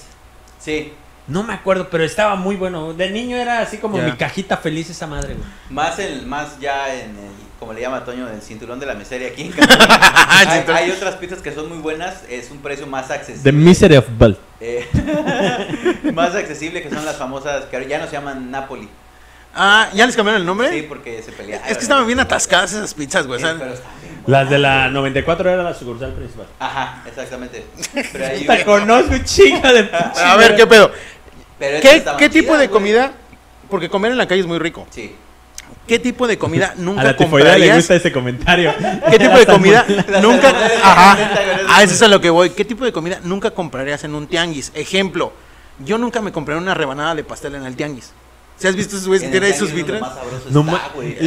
Sí, 0.59 0.93
No 1.27 1.43
me 1.43 1.53
acuerdo, 1.53 1.89
pero 1.89 2.03
estaba 2.03 2.35
muy 2.35 2.55
bueno. 2.55 2.93
De 2.93 3.09
niño 3.11 3.37
era 3.37 3.59
así 3.59 3.77
como 3.77 3.97
mi 3.97 4.13
cajita 4.13 4.57
feliz 4.57 4.89
esa 4.89 5.05
madre, 5.07 5.35
güey. 5.35 5.47
más, 5.69 5.99
el, 5.99 6.25
más 6.25 6.59
ya 6.59 6.93
en 6.93 7.09
el, 7.11 7.31
como 7.59 7.73
le 7.73 7.81
llama 7.81 8.03
Toño, 8.03 8.27
el 8.29 8.41
cinturón 8.41 8.79
de 8.79 8.85
la 8.85 8.95
miseria 8.95 9.27
aquí 9.29 9.43
en 9.43 9.51
Cancún. 9.53 10.75
hay, 10.75 10.91
otras 10.91 11.15
pizzas 11.15 11.41
que 11.41 11.53
son 11.53 11.69
muy 11.69 11.77
buenas, 11.79 12.23
es 12.29 12.49
un 12.49 12.59
precio 12.59 12.87
más 12.87 13.11
accesible. 13.11 13.43
The 13.43 13.51
Misery 13.51 13.97
of 13.97 14.05
Bell. 14.17 14.37
Eh, 14.59 14.87
más 16.13 16.33
accesible 16.35 16.81
que 16.81 16.89
son 16.89 17.05
las 17.05 17.15
famosas, 17.17 17.65
que 17.65 17.75
ahora 17.75 17.87
ya 17.87 17.99
no 17.99 18.05
se 18.07 18.13
llaman 18.13 18.49
Napoli. 18.49 18.89
Ah, 19.53 19.89
¿ya 19.93 20.05
les 20.05 20.15
cambiaron 20.15 20.41
el 20.41 20.45
nombre? 20.45 20.69
Sí, 20.71 20.85
porque 20.87 21.21
se 21.23 21.31
pelearon. 21.31 21.67
Es 21.67 21.77
que 21.77 21.83
estaban 21.83 22.05
bien 22.05 22.19
atascadas 22.19 22.73
esas 22.73 22.93
pizzas, 22.93 23.25
güey. 23.25 23.39
Sí, 23.39 23.45
Las 24.27 24.49
de 24.49 24.57
la 24.59 24.73
buenas. 24.75 24.91
94 24.93 25.49
era 25.51 25.63
la 25.63 25.73
sucursal 25.73 26.13
principal. 26.13 26.45
Ajá, 26.59 27.03
exactamente. 27.07 27.65
Pero, 28.11 28.25
ahí- 28.25 28.45
Te 28.45 28.65
conozco 28.65 29.13
un 29.13 29.23
chingo 29.23 29.67
de 29.73 29.89
a 30.23 30.35
ver, 30.37 30.55
¿qué 30.55 30.67
pedo? 30.67 30.91
pero 31.57 31.79
¿Qué, 31.81 32.03
qué 32.19 32.29
tipo 32.29 32.47
chidas, 32.49 32.59
de 32.59 32.69
comida? 32.69 33.11
Porque 33.69 33.89
comer 33.89 34.11
en 34.11 34.17
la 34.17 34.27
calle 34.27 34.41
es 34.41 34.47
muy 34.47 34.59
rico. 34.59 34.85
Sí. 34.91 35.15
¿Qué 35.87 35.99
tipo 35.99 36.27
de 36.27 36.37
comida 36.37 36.73
A 36.77 36.81
nunca 36.81 37.03
la 37.03 37.15
tifoidea 37.17 37.53
le 37.53 37.67
comprarías? 37.67 37.75
gusta 37.77 37.95
ese 37.95 38.11
comentario. 38.11 38.73
¿Qué 39.09 39.19
tipo 39.19 39.37
de 39.37 39.45
comida 39.47 39.85
nunca... 40.21 40.49
Ajá, 40.83 41.17
a 41.69 41.83
eso 41.83 41.93
es 41.93 42.01
a 42.01 42.07
lo 42.07 42.19
que 42.21 42.29
voy. 42.29 42.49
¿Qué 42.51 42.65
tipo 42.65 42.83
de 42.85 42.91
comida 42.91 43.19
nunca 43.23 43.51
comprarías 43.51 44.03
en 44.03 44.15
un 44.15 44.27
tianguis? 44.27 44.71
Ejemplo, 44.75 45.31
yo 45.79 45.97
nunca 45.97 46.21
me 46.21 46.31
compré 46.31 46.55
una 46.55 46.73
rebanada 46.73 47.15
de 47.15 47.23
pastel 47.23 47.55
en 47.55 47.65
el 47.65 47.75
tianguis. 47.75 48.11
¿Si 48.59 48.67
has 48.67 48.75
visto 48.75 48.95
esos 48.95 49.07
güeyes 49.07 49.21
que 49.21 49.27
En 49.27 49.31
tienen 49.43 49.55
sus 49.57 49.71
vitrinas? 49.71 50.09
No 50.49 50.63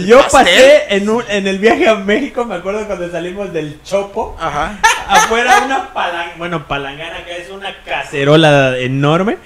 yo 0.05 0.19
pastel? 0.23 0.31
pasé 0.33 0.97
en, 0.97 1.09
un- 1.09 1.23
en 1.29 1.47
el 1.47 1.61
viaje 1.61 1.89
a 1.89 1.95
México, 1.95 2.45
me 2.45 2.57
acuerdo 2.57 2.85
cuando 2.89 3.09
salimos 3.09 3.53
del 3.53 3.81
Chopo, 3.85 4.37
Ajá. 4.41 4.81
afuera 5.07 5.63
una 5.65 5.95
palangana, 5.95 6.33
bueno, 6.39 6.67
palangana 6.67 7.25
que 7.25 7.37
es 7.41 7.49
una 7.51 7.73
cacerola 7.85 8.77
enorme, 8.79 9.39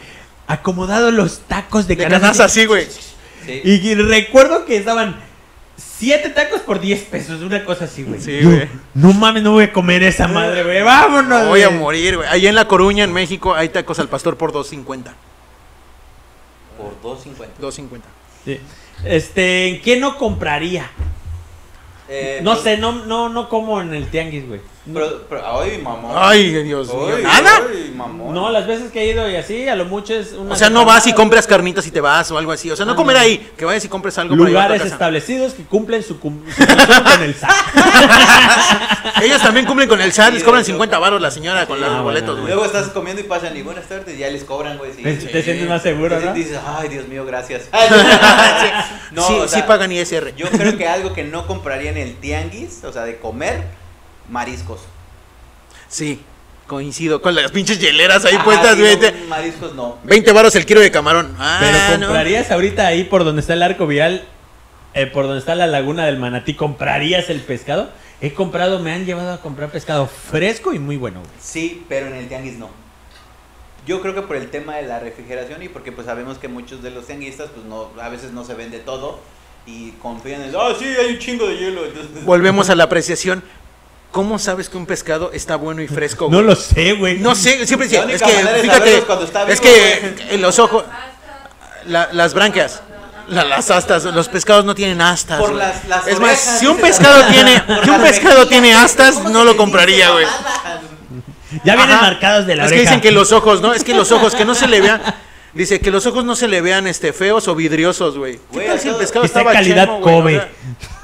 acomodado 0.46 1.10
los 1.10 1.40
tacos 1.40 1.86
de, 1.86 1.96
De 1.96 2.06
canasta 2.08 2.44
así, 2.46 2.64
güey. 2.64 2.86
Sí. 3.46 3.60
Y, 3.64 3.72
y 3.88 3.94
recuerdo 3.94 4.64
que 4.64 4.76
estaban 4.76 5.16
siete 5.76 6.30
tacos 6.30 6.60
por 6.60 6.80
10 6.80 7.02
pesos, 7.04 7.42
una 7.42 7.64
cosa 7.64 7.84
así, 7.86 8.02
güey. 8.04 8.20
Sí, 8.20 8.40
Yo, 8.40 8.50
güey. 8.50 8.68
No 8.94 9.12
mames, 9.12 9.42
no 9.42 9.52
voy 9.52 9.64
a 9.64 9.72
comer 9.72 10.02
esa 10.02 10.28
madre, 10.28 10.62
güey. 10.62 10.82
Vámonos. 10.82 11.48
Voy 11.48 11.62
a 11.62 11.70
morir, 11.70 12.16
güey. 12.16 12.28
Allá 12.28 12.48
en 12.48 12.54
La 12.54 12.66
Coruña, 12.68 13.04
en 13.04 13.12
México, 13.12 13.54
hay 13.54 13.68
tacos 13.68 13.98
al 13.98 14.08
pastor 14.08 14.36
por 14.36 14.52
2.50. 14.52 14.84
Por 16.78 17.00
2.50. 17.02 17.46
2.50. 17.60 18.00
Sí. 18.44 18.60
Este, 19.04 19.68
¿en 19.68 19.82
qué 19.82 19.96
no 19.98 20.16
compraría? 20.16 20.90
Eh, 22.08 22.40
No 22.42 22.52
pues, 22.52 22.62
sé, 22.64 22.78
no, 22.78 23.04
no, 23.06 23.28
no 23.28 23.48
como 23.48 23.80
en 23.80 23.94
el 23.94 24.08
tianguis, 24.08 24.46
güey. 24.46 24.60
Pero, 24.92 25.22
pero, 25.30 25.60
ay, 25.60 25.78
mamón. 25.78 26.12
Ay, 26.14 26.50
Dios 26.62 26.88
mío. 26.88 27.16
Ay, 27.16 27.22
¿Nada? 27.22 27.50
ay, 27.70 27.92
mamón. 27.96 28.34
No, 28.34 28.50
las 28.50 28.66
veces 28.66 28.92
que 28.92 29.00
he 29.00 29.06
ido 29.06 29.30
y 29.30 29.36
así, 29.36 29.66
a 29.66 29.74
lo 29.76 29.86
mucho 29.86 30.12
es 30.14 30.32
una 30.32 30.52
O 30.52 30.56
sea, 30.56 30.68
no 30.68 30.84
vas 30.84 31.06
y 31.06 31.14
compras 31.14 31.46
carnitas 31.46 31.86
y 31.86 31.90
te 31.90 32.02
vas 32.02 32.30
o 32.30 32.36
algo 32.36 32.52
así. 32.52 32.70
O 32.70 32.76
sea, 32.76 32.84
no 32.84 32.94
comer 32.94 33.16
ahí, 33.16 33.50
que 33.56 33.64
vayas 33.64 33.84
y 33.84 33.88
compres 33.88 34.18
algo 34.18 34.36
para 34.36 34.50
Lugares 34.50 34.82
casa. 34.82 34.92
establecidos 34.92 35.54
que 35.54 35.62
cumplen 35.64 36.02
su, 36.02 36.20
cum- 36.20 36.42
su 36.54 36.66
con 36.66 37.22
el 37.22 37.34
SAT. 37.34 37.50
Ellos 39.22 39.40
también 39.42 39.64
cumplen 39.66 39.88
con 39.88 40.00
el 40.00 40.12
SAT, 40.12 40.34
les 40.34 40.42
cobran 40.44 40.60
de 40.62 40.64
hecho. 40.68 40.72
50 40.72 40.98
baros 40.98 41.20
la 41.22 41.30
señora 41.30 41.66
con 41.66 41.80
los 41.80 41.88
Ah, 41.90 42.00
boletos, 42.02 42.26
bueno, 42.38 42.42
güey. 42.42 42.54
Luego 42.54 42.66
estás 42.66 42.88
comiendo 42.92 43.22
y 43.22 43.24
pasan 43.24 43.56
y 43.56 43.62
buenas 43.62 43.84
tardes 43.86 44.14
y 44.14 44.18
ya 44.18 44.28
les 44.28 44.44
cobran, 44.44 44.76
güey. 44.76 44.92
Sí, 44.92 45.02
Te, 45.02 45.42
sientes 45.42 45.68
más 45.68 45.82
seguro, 45.82 46.16
Dices- 46.16 46.24
¿no? 46.26 46.34
Dices, 46.34 46.58
ay, 46.78 46.88
Dios 46.88 47.08
mío, 47.08 47.24
gracias. 47.24 47.62
sí, 47.72 48.68
No, 49.12 49.26
sí, 49.26 49.34
o 49.34 49.48
sea, 49.48 49.60
sí 49.60 49.64
pagan 49.66 49.92
ISR. 49.92 50.34
Yo 50.36 50.48
creo 50.50 50.76
que 50.76 50.86
algo 50.88 51.12
que 51.14 51.24
no 51.24 51.46
compraría 51.46 51.90
en 51.90 51.96
el 51.98 52.16
tianguis, 52.16 52.82
o 52.84 52.92
sea, 52.92 53.02
de 53.04 53.18
comer, 53.18 53.62
mariscos. 54.28 54.80
Sí, 55.88 56.20
coincido 56.66 57.20
con 57.22 57.34
las 57.34 57.50
pinches 57.50 57.78
hieleras 57.78 58.24
ahí 58.24 58.34
Ajá, 58.36 58.44
puestas, 58.44 58.76
no, 58.78 58.98
te- 58.98 59.12
mariscos 59.28 59.74
no. 59.74 59.98
20 60.04 60.32
varos 60.32 60.54
el 60.56 60.66
kilo 60.66 60.80
de 60.80 60.90
camarón. 60.90 61.34
Ah, 61.38 61.58
Pero 61.60 61.98
no. 61.98 62.06
comprarías 62.06 62.50
ahorita 62.50 62.86
ahí 62.86 63.04
por 63.04 63.24
donde 63.24 63.40
está 63.40 63.52
el 63.52 63.62
arco 63.62 63.86
vial, 63.86 64.24
eh, 64.94 65.06
por 65.06 65.24
donde 65.24 65.40
está 65.40 65.54
la 65.54 65.66
laguna 65.66 66.06
del 66.06 66.18
manatí, 66.18 66.54
¿comprarías 66.54 67.28
el 67.30 67.40
pescado? 67.40 67.90
He 68.20 68.32
comprado, 68.32 68.78
me 68.78 68.92
han 68.92 69.04
llevado 69.04 69.32
a 69.32 69.40
comprar 69.40 69.70
pescado 69.70 70.06
fresco 70.06 70.72
y 70.72 70.78
muy 70.78 70.96
bueno. 70.96 71.20
güey. 71.20 71.32
Sí, 71.40 71.84
pero 71.88 72.06
en 72.06 72.14
el 72.14 72.28
tianguis 72.28 72.58
no. 72.58 72.70
Yo 73.86 74.00
creo 74.00 74.14
que 74.14 74.22
por 74.22 74.36
el 74.36 74.48
tema 74.50 74.76
de 74.76 74.82
la 74.84 74.98
refrigeración 74.98 75.62
y 75.62 75.68
porque 75.68 75.92
pues 75.92 76.06
sabemos 76.06 76.38
que 76.38 76.48
muchos 76.48 76.82
de 76.82 76.90
los 76.90 77.06
tianguistas 77.06 77.50
pues 77.50 77.66
no 77.66 77.90
a 78.00 78.08
veces 78.08 78.32
no 78.32 78.42
se 78.44 78.54
vende 78.54 78.78
todo 78.78 79.20
y 79.66 79.90
confían 80.00 80.40
en, 80.42 80.54
ah, 80.56 80.72
sí, 80.78 80.86
hay 80.86 81.12
un 81.12 81.18
chingo 81.18 81.46
de 81.46 81.56
hielo. 81.58 81.84
Entonces, 81.84 82.24
Volvemos 82.24 82.70
a 82.70 82.74
la 82.76 82.84
apreciación. 82.84 83.42
¿Cómo 84.14 84.38
sabes 84.38 84.68
que 84.68 84.76
un 84.76 84.86
pescado 84.86 85.32
está 85.32 85.56
bueno 85.56 85.82
y 85.82 85.88
fresco? 85.88 86.28
No 86.30 86.40
lo 86.40 86.54
sé, 86.54 86.92
güey. 86.92 87.18
No 87.18 87.34
sé, 87.34 87.66
siempre 87.66 87.88
decía, 87.88 88.04
es 88.08 88.22
que, 88.22 88.30
fíjate, 88.62 88.98
es 88.98 89.04
está 89.24 89.42
es 89.42 89.60
vivo, 89.60 89.62
que 89.62 90.14
en 90.30 90.40
los 90.40 90.60
ojos, 90.60 90.84
la- 91.88 92.08
las 92.12 92.32
branquias, 92.32 92.80
la- 93.26 93.42
las 93.42 93.72
astas, 93.72 94.04
los 94.04 94.28
pescados 94.28 94.64
no 94.64 94.72
tienen 94.76 95.00
astas. 95.00 95.40
Por 95.40 95.52
las- 95.54 95.84
las 95.88 96.06
es 96.06 96.20
más, 96.20 96.38
si 96.60 96.66
un 96.68 96.76
pescado 96.78 97.24
tiene, 97.26 97.60
si 97.82 97.90
un 97.90 98.00
pescado 98.02 98.46
tiene 98.46 98.72
astas, 98.72 99.14
¿cómo 99.16 99.30
no 99.30 99.42
lo 99.42 99.56
compraría, 99.56 100.10
güey. 100.10 100.26
Ya 101.64 101.74
vienen 101.74 101.96
Ajá. 101.96 102.02
marcados 102.02 102.46
de 102.46 102.54
la 102.54 102.66
Es 102.66 102.68
que 102.70 102.76
oreja. 102.76 102.90
dicen 102.92 103.00
que 103.00 103.10
los 103.10 103.32
ojos, 103.32 103.60
¿no? 103.60 103.72
Es 103.74 103.82
que 103.82 103.94
los 103.94 104.12
ojos, 104.12 104.36
que 104.36 104.44
no 104.44 104.54
se 104.54 104.68
le 104.68 104.80
vean, 104.80 105.02
dice 105.54 105.80
que 105.80 105.90
los 105.90 106.06
ojos 106.06 106.24
no 106.24 106.34
se 106.36 106.48
le 106.48 106.60
vean, 106.60 106.86
este, 106.86 107.12
feos 107.12 107.48
o 107.48 107.54
vidriosos, 107.54 108.16
güey. 108.18 108.34
¿Qué 108.34 108.40
Güey, 108.52 108.66
tal 108.66 108.78
si 108.80 108.88
el 108.88 108.92
todo- 108.94 109.00
pescado 109.00 109.24
estaba 109.24 109.52
calidad 109.52 109.84
chemo, 109.86 110.00
güey? 110.00 110.14
O 110.14 110.20
Kobe. 110.20 110.32
sea, 110.34 110.48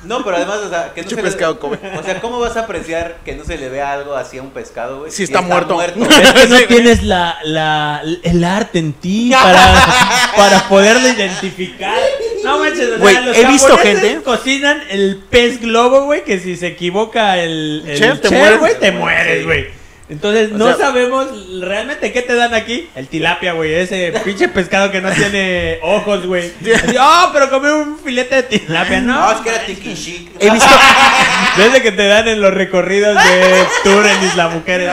No, 0.04 0.24
pero 0.24 0.36
además, 0.36 0.56
o 0.66 0.70
sea, 0.70 0.92
que 0.94 1.02
no 1.02 1.08
Pinche 1.08 1.16
se 1.16 1.22
le 1.22 1.22
pescado 1.22 1.60
come. 1.60 1.78
O 1.98 2.02
sea, 2.02 2.20
¿cómo 2.22 2.40
vas 2.40 2.56
a 2.56 2.60
apreciar 2.60 3.18
que 3.24 3.34
no 3.36 3.44
se 3.44 3.58
le 3.58 3.68
vea 3.68 3.92
algo 3.92 4.14
así 4.14 4.38
a 4.38 4.42
un 4.42 4.50
pescado, 4.50 5.00
güey? 5.00 5.10
Sí 5.12 5.22
está 5.24 5.40
muerto. 5.42 5.80
Es 5.82 5.92
que 5.92 5.98
no 6.00 6.06
Sí, 6.10 6.46
güey. 6.48 6.66
tienes 6.66 7.02
la, 7.02 7.38
la, 7.44 8.02
el 8.22 8.44
arte 8.44 8.78
en 8.78 8.92
ti 8.94 9.30
para, 9.32 9.86
para 10.36 10.68
poderlo 10.68 11.06
identificar. 11.08 11.98
No 12.42 12.58
manches, 12.58 12.86
o 12.86 12.88
sea, 12.88 12.98
Güey, 12.98 13.24
los 13.24 13.36
he 13.36 13.44
visto 13.46 13.68
japoneses 13.76 14.00
gente- 14.00 14.22
cocinan 14.22 14.82
el 14.90 15.22
pez 15.28 15.60
globo, 15.60 16.04
güey, 16.06 16.24
que 16.24 16.38
si 16.40 16.56
se 16.56 16.68
equivoca 16.68 17.36
el, 17.38 17.84
el 17.86 17.98
Chef, 17.98 18.20
te 18.22 18.28
chef, 18.30 18.38
mueres. 18.38 18.58
güey, 18.58 18.78
te 18.80 18.92
mueres, 18.92 19.38
Sí. 19.40 19.44
güey. 19.44 19.79
Entonces, 20.10 20.50
O 20.52 20.58
no 20.58 20.66
sea- 20.66 20.76
sabemos 20.88 21.28
realmente 21.60 22.12
qué 22.12 22.22
te 22.22 22.34
dan 22.34 22.52
aquí. 22.52 22.90
El 22.96 23.06
tilapia, 23.06 23.52
güey, 23.52 23.72
ese 23.74 24.12
pinche 24.24 24.48
pescado 24.48 24.90
que 24.90 25.00
no 25.00 25.08
tiene 25.12 25.78
ojos, 25.82 26.26
güey. 26.26 26.52
Oh, 27.00 27.30
pero 27.32 27.48
comí 27.48 27.68
un 27.68 27.96
filete 27.98 28.34
de 28.36 28.42
tilapia, 28.42 29.00
¿no? 29.00 29.20
No, 29.20 29.30
es 29.32 29.38
que 29.38 29.48
era 29.50 29.64
tiquishi. 29.64 30.28
He 30.40 30.50
visto, 30.50 30.68
Desde 31.56 31.80
que 31.80 31.92
te 31.92 32.06
dan 32.08 32.26
en 32.26 32.40
los 32.40 32.52
recorridos 32.52 33.14
de 33.14 33.64
tour 33.84 34.04
en 34.04 34.22
Isla 34.24 34.48
Mujeres. 34.48 34.90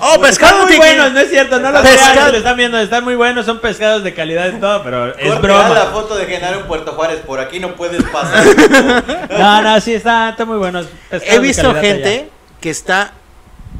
oh, 0.00 0.06
Están 0.14 0.20
pescado 0.20 0.66
muy 0.66 0.76
buenos, 0.76 1.12
no 1.12 1.20
es 1.20 1.30
cierto, 1.30 1.58
no 1.58 1.70
los 1.70 1.80
Pescado. 1.82 2.30
lo 2.32 2.36
están 2.38 2.56
viendo, 2.58 2.78
están 2.78 3.04
muy 3.04 3.14
buenos, 3.14 3.46
son 3.46 3.60
pescados 3.60 4.04
de 4.04 4.12
calidad 4.12 4.48
y 4.54 4.60
todo, 4.60 4.82
pero 4.82 5.06
es 5.16 5.26
Corte, 5.26 5.40
broma. 5.40 5.70
la 5.70 5.86
foto 5.86 6.16
de 6.16 6.26
Genaro 6.26 6.60
en 6.60 6.66
Puerto 6.66 6.92
Juárez, 6.92 7.20
por 7.26 7.40
aquí 7.40 7.60
no 7.60 7.74
puedes 7.76 8.02
pasar. 8.04 8.44
No, 9.38 9.62
no, 9.62 9.80
sí, 9.80 9.94
está, 9.94 10.30
está 10.30 10.44
muy 10.44 10.58
buenos. 10.58 10.86
pescados 11.08 11.34
He 11.34 11.38
visto 11.38 11.74
gente 11.76 12.08
allá. 12.20 12.24
que 12.60 12.70
está 12.70 13.12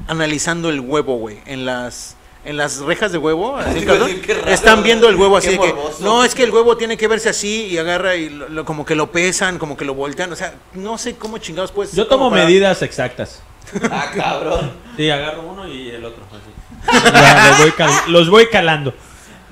analizando 0.09 0.69
el 0.71 0.81
huevo, 0.81 1.17
güey, 1.17 1.39
en 1.47 1.65
las 1.65 2.17
en 2.45 2.57
las 2.57 2.79
rejas 2.79 3.13
de 3.13 3.19
huevo, 3.19 3.57
así, 3.59 3.85
cabrón, 3.85 4.11
raro, 4.27 4.47
están 4.51 4.83
viendo 4.83 5.09
el 5.09 5.17
huevo 5.17 5.37
así 5.37 5.49
de 5.51 5.59
que 5.59 5.73
morboso. 5.75 6.03
no, 6.03 6.25
es 6.25 6.35
que 6.35 6.45
el 6.45 6.51
huevo 6.51 6.77
tiene 6.79 6.97
que 6.97 7.07
verse 7.07 7.29
así 7.29 7.67
y 7.67 7.77
agarra 7.79 8.15
y 8.17 8.31
lo- 8.31 8.49
lo- 8.49 8.65
como 8.65 8.87
que 8.87 8.95
lo 8.95 9.11
pesan, 9.13 9.59
como 9.59 9.77
que 9.77 9.85
lo 9.85 9.93
voltean, 9.95 10.33
o 10.33 10.37
sea, 10.37 10.55
no 10.73 10.97
sé 10.97 11.17
cómo 11.17 11.37
chingados 11.39 11.73
puedes 11.73 11.93
Yo 11.93 12.07
tomo 12.07 12.31
para- 12.31 12.45
medidas 12.45 12.81
exactas. 12.83 13.43
ah, 13.91 14.11
cabrón. 14.15 14.71
Sí, 14.97 15.11
agarro 15.11 15.43
uno 15.43 15.69
y 15.69 15.91
el 15.91 16.05
otro, 16.05 16.23
así. 16.31 17.03
Ya, 17.13 17.49
los, 17.51 17.59
voy 17.59 17.73
cal- 17.73 18.03
los 18.13 18.31
voy 18.31 18.47
calando. 18.49 18.95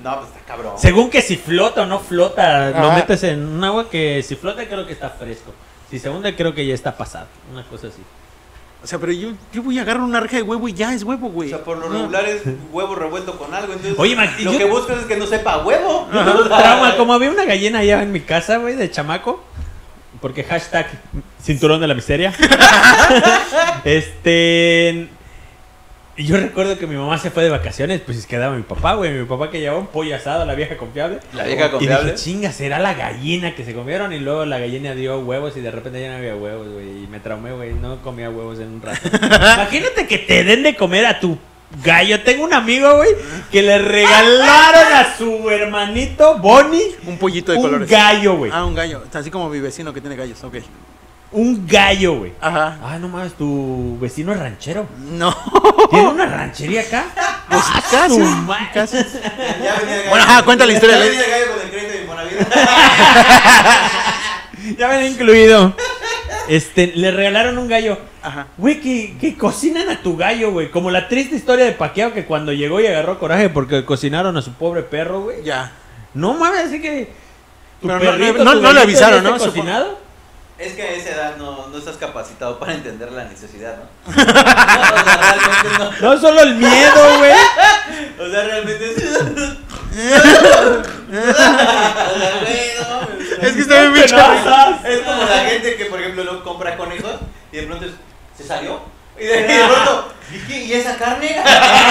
No, 0.01 0.15
pues 0.19 0.27
está 0.29 0.39
cabrón. 0.47 0.73
Según 0.77 1.09
que 1.11 1.21
si 1.21 1.35
flota 1.37 1.83
o 1.83 1.85
no 1.85 1.99
flota, 1.99 2.69
lo 2.71 2.91
metes 2.93 3.21
en 3.23 3.45
un 3.45 3.63
agua 3.63 3.89
que 3.89 4.23
si 4.23 4.35
flota 4.35 4.65
creo 4.67 4.87
que 4.87 4.93
está 4.93 5.09
fresco. 5.09 5.53
Si 5.91 5.99
se 5.99 6.09
hunde 6.09 6.35
creo 6.35 6.53
que 6.55 6.65
ya 6.65 6.73
está 6.73 6.95
pasado. 6.97 7.27
Una 7.51 7.63
cosa 7.63 7.87
así. 7.87 8.01
O 8.83 8.87
sea, 8.87 8.99
pero 8.99 9.11
yo, 9.11 9.29
yo 9.51 9.63
voy 9.63 9.79
a 9.79 9.81
agarrar 9.81 10.03
una 10.03 10.19
reja 10.19 10.37
de 10.37 10.43
huevo 10.43 10.67
y 10.69 10.73
ya 10.73 10.93
es 10.93 11.03
huevo, 11.03 11.27
O 11.27 11.31
güey. 11.31 11.49
sea, 11.49 11.63
por 11.63 11.77
lo 11.77 11.89
No. 11.89 11.99
regular 11.99 12.25
es 12.25 12.43
huevo 12.71 12.95
revuelto 12.95 13.37
con 13.37 13.53
algo. 13.53 13.73
Entonces, 13.73 13.95
Oye, 13.97 14.15
Max, 14.15 14.39
lo 14.43 14.51
yo- 14.53 14.57
que 14.57 14.65
buscas 14.65 14.99
es 14.99 15.05
que 15.05 15.17
no 15.17 15.25
sepa 15.25 15.57
huevo. 15.65 16.03
Un 16.11 16.11
trauma, 16.47 16.95
como 16.95 17.13
había 17.13 17.31
una 17.31 17.43
gallina 17.45 17.79
allá 17.79 18.01
en 18.03 18.11
mi 18.11 18.21
casa, 18.21 18.57
güey, 18.57 18.75
de 18.75 18.89
chamaco. 18.91 19.43
Porque 20.21 20.43
hashtag 20.43 20.87
cinturón 21.43 21.79
de 21.81 21.87
la 21.87 21.93
miseria. 21.93 22.33
este. 23.83 25.09
Y 26.19 26.25
yo 26.25 26.35
recuerdo 26.37 26.79
que 26.79 26.87
mi 26.87 26.95
mamá 26.95 27.19
se 27.19 27.29
fue 27.29 27.43
de 27.43 27.49
vacaciones, 27.51 28.01
pues 28.01 28.25
quedaba 28.25 28.55
mi 28.55 28.63
papá, 28.63 28.95
güey. 28.95 29.11
Mi 29.11 29.25
papá 29.25 29.51
que 29.51 29.59
llevaba 29.59 29.79
un 29.79 29.85
pollo 29.87 30.15
asado, 30.15 30.45
la 30.45 30.55
vieja 30.55 30.75
confiable. 30.75 31.19
La 31.33 31.43
vieja 31.43 31.67
Y 31.67 31.69
confiable. 31.69 32.11
dije, 32.13 32.23
chinga, 32.23 32.51
será 32.51 32.79
la 32.79 32.95
gallina 32.95 33.53
que 33.53 33.63
se 33.63 33.75
comieron. 33.75 34.11
Y 34.13 34.19
luego 34.19 34.43
la 34.45 34.57
gallina 34.57 34.95
dio 34.95 35.19
huevos 35.19 35.55
y 35.57 35.61
de 35.61 35.69
repente 35.69 36.01
ya 36.01 36.09
no 36.09 36.17
había 36.17 36.35
huevos, 36.35 36.67
güey. 36.69 37.03
Y 37.03 37.07
me 37.07 37.19
traumé, 37.19 37.51
güey. 37.51 37.73
No 37.73 38.01
comía 38.01 38.31
huevos 38.31 38.57
en 38.59 38.67
un 38.69 38.81
rato. 38.81 39.07
Imagínate 39.15 40.07
que 40.07 40.17
te 40.17 40.43
den 40.43 40.63
de 40.63 40.75
comer 40.75 41.05
a 41.05 41.19
tu 41.19 41.37
gallo. 41.83 42.19
Tengo 42.23 42.45
un 42.45 42.53
amigo, 42.53 42.95
güey, 42.95 43.11
que 43.51 43.61
le 43.61 43.77
regalaron 43.77 44.93
a 44.93 45.15
su 45.17 45.49
hermanito 45.51 46.39
Bonnie 46.39 46.95
Un 47.05 47.17
pollito 47.19 47.51
de 47.51 47.59
un 47.59 47.63
colores. 47.63 47.89
gallo, 47.89 48.37
güey. 48.37 48.51
Ah, 48.51 48.65
un 48.65 48.73
gallo, 48.73 49.03
así 49.13 49.29
como 49.29 49.49
mi 49.49 49.59
vecino 49.59 49.93
que 49.93 50.01
tiene 50.01 50.15
gallos, 50.15 50.43
ok. 50.43 50.55
Un 51.31 51.67
gallo, 51.67 52.19
güey. 52.19 52.33
Ajá. 52.39 52.77
Ah, 52.81 52.97
no 52.99 53.09
mames, 53.09 53.33
tu 53.33 53.97
vecino 53.99 54.31
es 54.31 54.39
ranchero. 54.39 54.87
No, 54.97 55.35
¿Tiene 55.89 56.07
una 56.07 56.25
ranchería 56.25 56.81
acá? 56.81 57.05
pues 57.49 57.63
Ah, 57.67 57.83
casi, 57.91 58.15
su 58.15 58.19
madre. 58.21 58.69
casi. 58.73 58.97
Ya 58.97 59.03
venía 59.03 59.75
el 59.79 59.87
gallo. 59.99 60.09
Bueno, 60.09 60.23
ajá, 60.25 60.43
cuenta 60.43 60.65
la 60.65 60.73
historia. 60.73 60.97
Ya 60.97 61.03
venía 61.05 61.25
el 61.25 61.31
gallo 61.31 61.45
con 61.51 61.61
el 61.61 61.69
crédito 61.69 61.91
de 61.93 62.01
Infonavit. 62.01 62.37
Ya 64.77 65.05
incluido. 65.05 65.73
Este, 66.49 66.87
le 66.95 67.11
regalaron 67.11 67.57
un 67.57 67.67
gallo. 67.67 67.97
Ajá. 68.21 68.47
Güey, 68.57 68.79
que, 68.81 69.17
que 69.19 69.37
cocinan 69.37 69.89
a 69.89 70.01
tu 70.01 70.17
gallo, 70.17 70.51
güey. 70.51 70.71
Como 70.71 70.91
la 70.91 71.07
triste 71.07 71.35
historia 71.35 71.65
de 71.65 71.71
Paquiao 71.73 72.13
que 72.13 72.25
cuando 72.25 72.51
llegó 72.53 72.79
y 72.81 72.87
agarró 72.87 73.19
coraje 73.19 73.49
porque 73.49 73.85
cocinaron 73.85 74.35
a 74.37 74.41
su 74.41 74.53
pobre 74.53 74.83
perro, 74.83 75.21
güey. 75.21 75.43
Ya. 75.43 75.71
No 76.13 76.33
mames, 76.33 76.65
así 76.67 76.81
que. 76.81 77.11
Tu 77.81 77.87
Pero 77.87 77.99
no- 77.99 78.05
perrito, 78.11 78.43
no- 78.43 78.53
tu 78.53 78.61
no 78.61 78.73
le 78.73 78.79
gallito 78.79 78.81
avisaron, 78.81 79.23
¿no? 79.23 79.37
cocinado? 79.37 79.99
Es 80.57 80.73
que 80.73 80.81
a 80.81 80.91
esa 80.91 81.09
edad 81.11 81.35
no, 81.37 81.67
no 81.67 81.77
estás 81.77 81.97
capacitado 81.97 82.57
para 82.57 82.73
entender 82.73 83.11
la 83.11 83.25
necesidad, 83.25 83.77
¿no? 83.77 83.83
no 84.15 84.21
o 84.21 84.23
sea, 84.23 85.17
realmente 85.17 85.69
no. 85.77 85.91
No 86.15 86.19
solo 86.19 86.41
el 86.41 86.55
miedo, 86.55 87.17
güey. 87.19 87.31
O 88.19 88.29
sea, 88.31 88.43
realmente 88.43 88.89
es. 88.89 88.97
O 88.97 89.09
sea, 92.19 92.31
güey, 92.41 92.71
no 92.79 92.89
mames. 92.89 93.31
Es 93.41 93.53
que 93.53 93.61
está 93.61 93.81
bien 93.89 94.05
Es 94.05 94.99
como 95.01 95.23
la 95.23 95.37
gente 95.45 95.75
que, 95.77 95.85
por 95.85 95.99
ejemplo, 95.99 96.23
luego 96.23 96.43
compra 96.43 96.75
conejos 96.75 97.13
y 97.51 97.57
de 97.57 97.63
pronto 97.63 97.85
es- 97.85 97.91
se 98.35 98.43
salió. 98.43 98.81
Y 99.19 99.25
de, 99.25 99.39
y 99.39 99.43
de 99.43 99.63
pronto, 99.65 100.13
¿y, 100.49 100.73
esa 100.73 100.97
carne? 100.97 101.35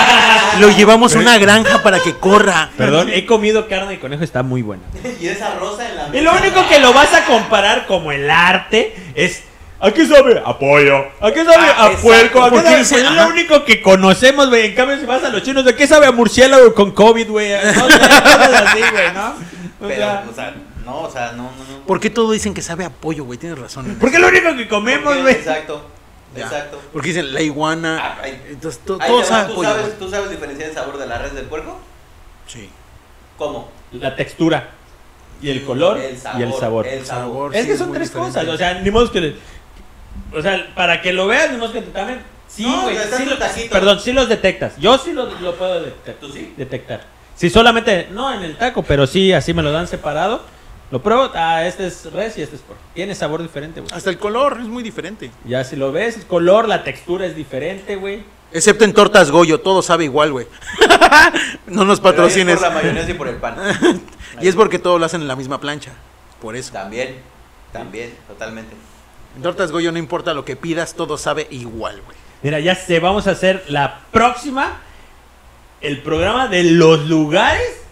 Lo 0.60 0.70
llevamos 0.70 1.14
a 1.16 1.18
una 1.18 1.38
granja 1.38 1.82
para 1.82 2.00
que 2.00 2.14
corra. 2.14 2.70
Perdón, 2.76 3.10
he 3.12 3.26
comido 3.26 3.68
carne 3.68 3.92
de 3.92 4.00
conejo, 4.00 4.22
está 4.22 4.42
muy 4.42 4.62
buena. 4.62 4.82
y 5.20 5.28
esa 5.28 5.54
rosa 5.54 5.88
en 5.88 5.96
la 5.96 6.16
Y 6.16 6.20
lo 6.20 6.32
único 6.34 6.68
que 6.68 6.78
lo 6.78 6.92
vas 6.92 7.12
a 7.14 7.24
comparar 7.24 7.86
como 7.86 8.12
el 8.12 8.30
arte 8.30 8.94
es. 9.14 9.42
¿A 9.78 9.90
qué 9.90 10.06
sabe? 10.06 10.42
A 10.44 10.58
pollo. 10.58 11.04
¿A 11.20 11.30
qué 11.32 11.44
sabe? 11.44 11.66
Ah, 11.76 11.86
a 11.86 11.90
puerco. 11.90 12.42
¿A 12.42 12.44
qué 12.46 12.50
Porque 12.50 12.66
sabe? 12.66 12.78
dice, 12.78 12.96
es 12.96 13.10
lo 13.10 13.28
único 13.28 13.62
que 13.64 13.82
conocemos, 13.82 14.48
güey. 14.48 14.66
En 14.66 14.74
cambio, 14.74 14.98
si 14.98 15.04
vas 15.04 15.22
a 15.22 15.28
los 15.28 15.42
chinos, 15.42 15.66
¿de 15.66 15.74
qué 15.74 15.86
sabe 15.86 16.06
a 16.06 16.12
murciélago 16.12 16.72
con 16.72 16.92
COVID, 16.92 17.28
güey? 17.28 17.50
No 17.52 17.82
cosas 17.82 18.66
así, 18.68 18.80
güey, 18.90 19.12
¿no? 19.12 19.34
O 19.78 19.88
Pero, 19.88 19.96
sea, 19.96 20.24
o 20.30 20.34
sea, 20.34 20.54
no, 20.86 21.00
o 21.00 21.10
sea, 21.10 21.32
no, 21.32 21.42
no, 21.42 21.50
no. 21.50 21.86
¿Por 21.86 22.00
qué 22.00 22.08
todo 22.08 22.32
dicen 22.32 22.54
que 22.54 22.62
sabe 22.62 22.86
a 22.86 22.90
pollo, 22.90 23.24
güey? 23.24 23.38
Tienes 23.38 23.58
razón. 23.58 23.98
porque 24.00 24.16
es 24.16 24.22
lo 24.22 24.28
único 24.28 24.56
que 24.56 24.66
comemos, 24.66 25.20
güey. 25.20 25.34
Exacto, 25.34 25.84
Ya. 26.36 26.44
exacto. 26.44 26.80
Porque 26.92 27.08
dicen 27.08 27.32
la 27.34 27.40
iguana. 27.40 27.98
Ah. 28.00 28.26
Entonces, 28.48 28.80
to- 28.84 28.98
Ahí 29.00 29.08
¿tú, 29.10 29.16
pollo, 29.16 29.24
sabes, 29.68 29.98
¿Tú 29.98 30.08
sabes 30.10 30.30
diferenciar 30.30 30.68
el 30.70 30.74
sabor 30.74 30.98
de 30.98 31.06
la 31.06 31.18
res 31.18 31.34
del 31.34 31.46
puerco? 31.46 31.78
Sí. 32.46 32.70
¿Cómo? 33.36 33.70
La 33.92 34.14
textura. 34.16 34.70
Y 35.42 35.50
el 35.50 35.64
color. 35.64 35.98
El 35.98 36.16
sabor, 36.18 36.40
y 36.40 36.42
el 36.44 36.52
sabor. 36.54 36.86
el 36.86 37.04
Sabor. 37.06 37.54
Es 37.54 37.62
sí, 37.62 37.68
que 37.68 37.76
son 37.76 37.92
tres 37.92 38.08
diferente. 38.08 38.38
cosas. 38.40 38.54
O 38.54 38.56
sea, 38.56 38.74
ni 38.80 38.90
modo 38.90 39.10
que. 39.12 39.20
le- 39.20 39.36
O 40.34 40.40
sea, 40.40 40.72
para 40.74 41.02
que 41.02 41.12
lo 41.12 41.26
veas, 41.26 41.50
ni 41.52 41.58
modo 41.58 41.72
que 41.72 41.82
te 41.82 41.90
también. 41.90 42.20
Sí, 42.48 42.64
No, 42.64 42.82
güey. 42.82 42.96
están 42.96 43.18
sí 43.18 43.26
lo- 43.28 43.68
perdón, 43.70 44.00
sí 44.00 44.12
los 44.12 44.28
detectas. 44.28 44.76
Yo 44.78 44.96
sí 44.98 45.12
lo, 45.12 45.26
lo 45.40 45.54
puedo 45.56 45.80
detectar. 45.80 46.14
¿Tú 46.14 46.30
sí? 46.32 46.54
Detectar. 46.56 47.02
Si 47.34 47.50
solamente, 47.50 48.08
no 48.12 48.32
en 48.32 48.42
el 48.44 48.56
taco, 48.56 48.82
pero 48.82 49.06
sí, 49.06 49.32
así 49.32 49.52
me 49.52 49.62
lo 49.62 49.70
dan 49.72 49.86
separado. 49.88 50.42
Lo 50.90 51.02
pruebo, 51.02 51.30
ah, 51.34 51.66
este 51.66 51.86
es 51.86 52.12
res 52.12 52.38
y 52.38 52.42
este 52.42 52.56
es 52.56 52.62
pork. 52.62 52.78
Tiene 52.94 53.14
sabor 53.14 53.42
diferente, 53.42 53.80
güey. 53.80 53.92
Hasta 53.92 54.10
el 54.10 54.18
color 54.18 54.58
es 54.60 54.68
muy 54.68 54.82
diferente. 54.84 55.30
Ya 55.44 55.64
si 55.64 55.74
lo 55.74 55.90
ves, 55.90 56.16
el 56.16 56.26
color, 56.26 56.68
la 56.68 56.84
textura 56.84 57.26
es 57.26 57.34
diferente, 57.34 57.96
güey. 57.96 58.22
Excepto 58.52 58.84
en 58.84 58.92
tortas 58.92 59.32
Goyo, 59.32 59.60
todo 59.60 59.82
sabe 59.82 60.04
igual, 60.04 60.30
güey. 60.30 60.46
no 61.66 61.84
nos 61.84 61.98
Pero 62.00 62.22
ahí 62.22 62.28
es 62.28 62.34
patrocines. 62.34 62.54
por 62.54 62.68
la 62.68 62.70
mayonesa 62.70 63.10
y 63.10 63.14
por 63.14 63.28
el 63.28 63.36
pan. 63.36 63.56
Y 64.40 64.48
es 64.48 64.54
porque 64.54 64.78
todo 64.78 64.98
lo 64.98 65.06
hacen 65.06 65.22
en 65.22 65.28
la 65.28 65.36
misma 65.36 65.60
plancha. 65.60 65.92
Por 66.42 66.56
eso. 66.56 66.70
También, 66.72 67.16
también, 67.72 68.14
totalmente. 68.28 68.76
En 69.34 69.42
tortas 69.42 69.72
Goyo 69.72 69.90
no 69.92 69.98
importa 69.98 70.34
lo 70.34 70.44
que 70.44 70.56
pidas, 70.56 70.94
todo 70.94 71.16
sabe 71.16 71.46
igual, 71.50 72.02
güey. 72.02 72.16
Mira, 72.42 72.60
ya 72.60 72.74
sé, 72.74 73.00
vamos 73.00 73.26
a 73.26 73.30
hacer 73.30 73.64
la 73.68 74.00
próxima, 74.12 74.76
el 75.80 76.02
programa 76.02 76.48
de 76.48 76.64
los 76.64 77.08
lugares 77.08 77.85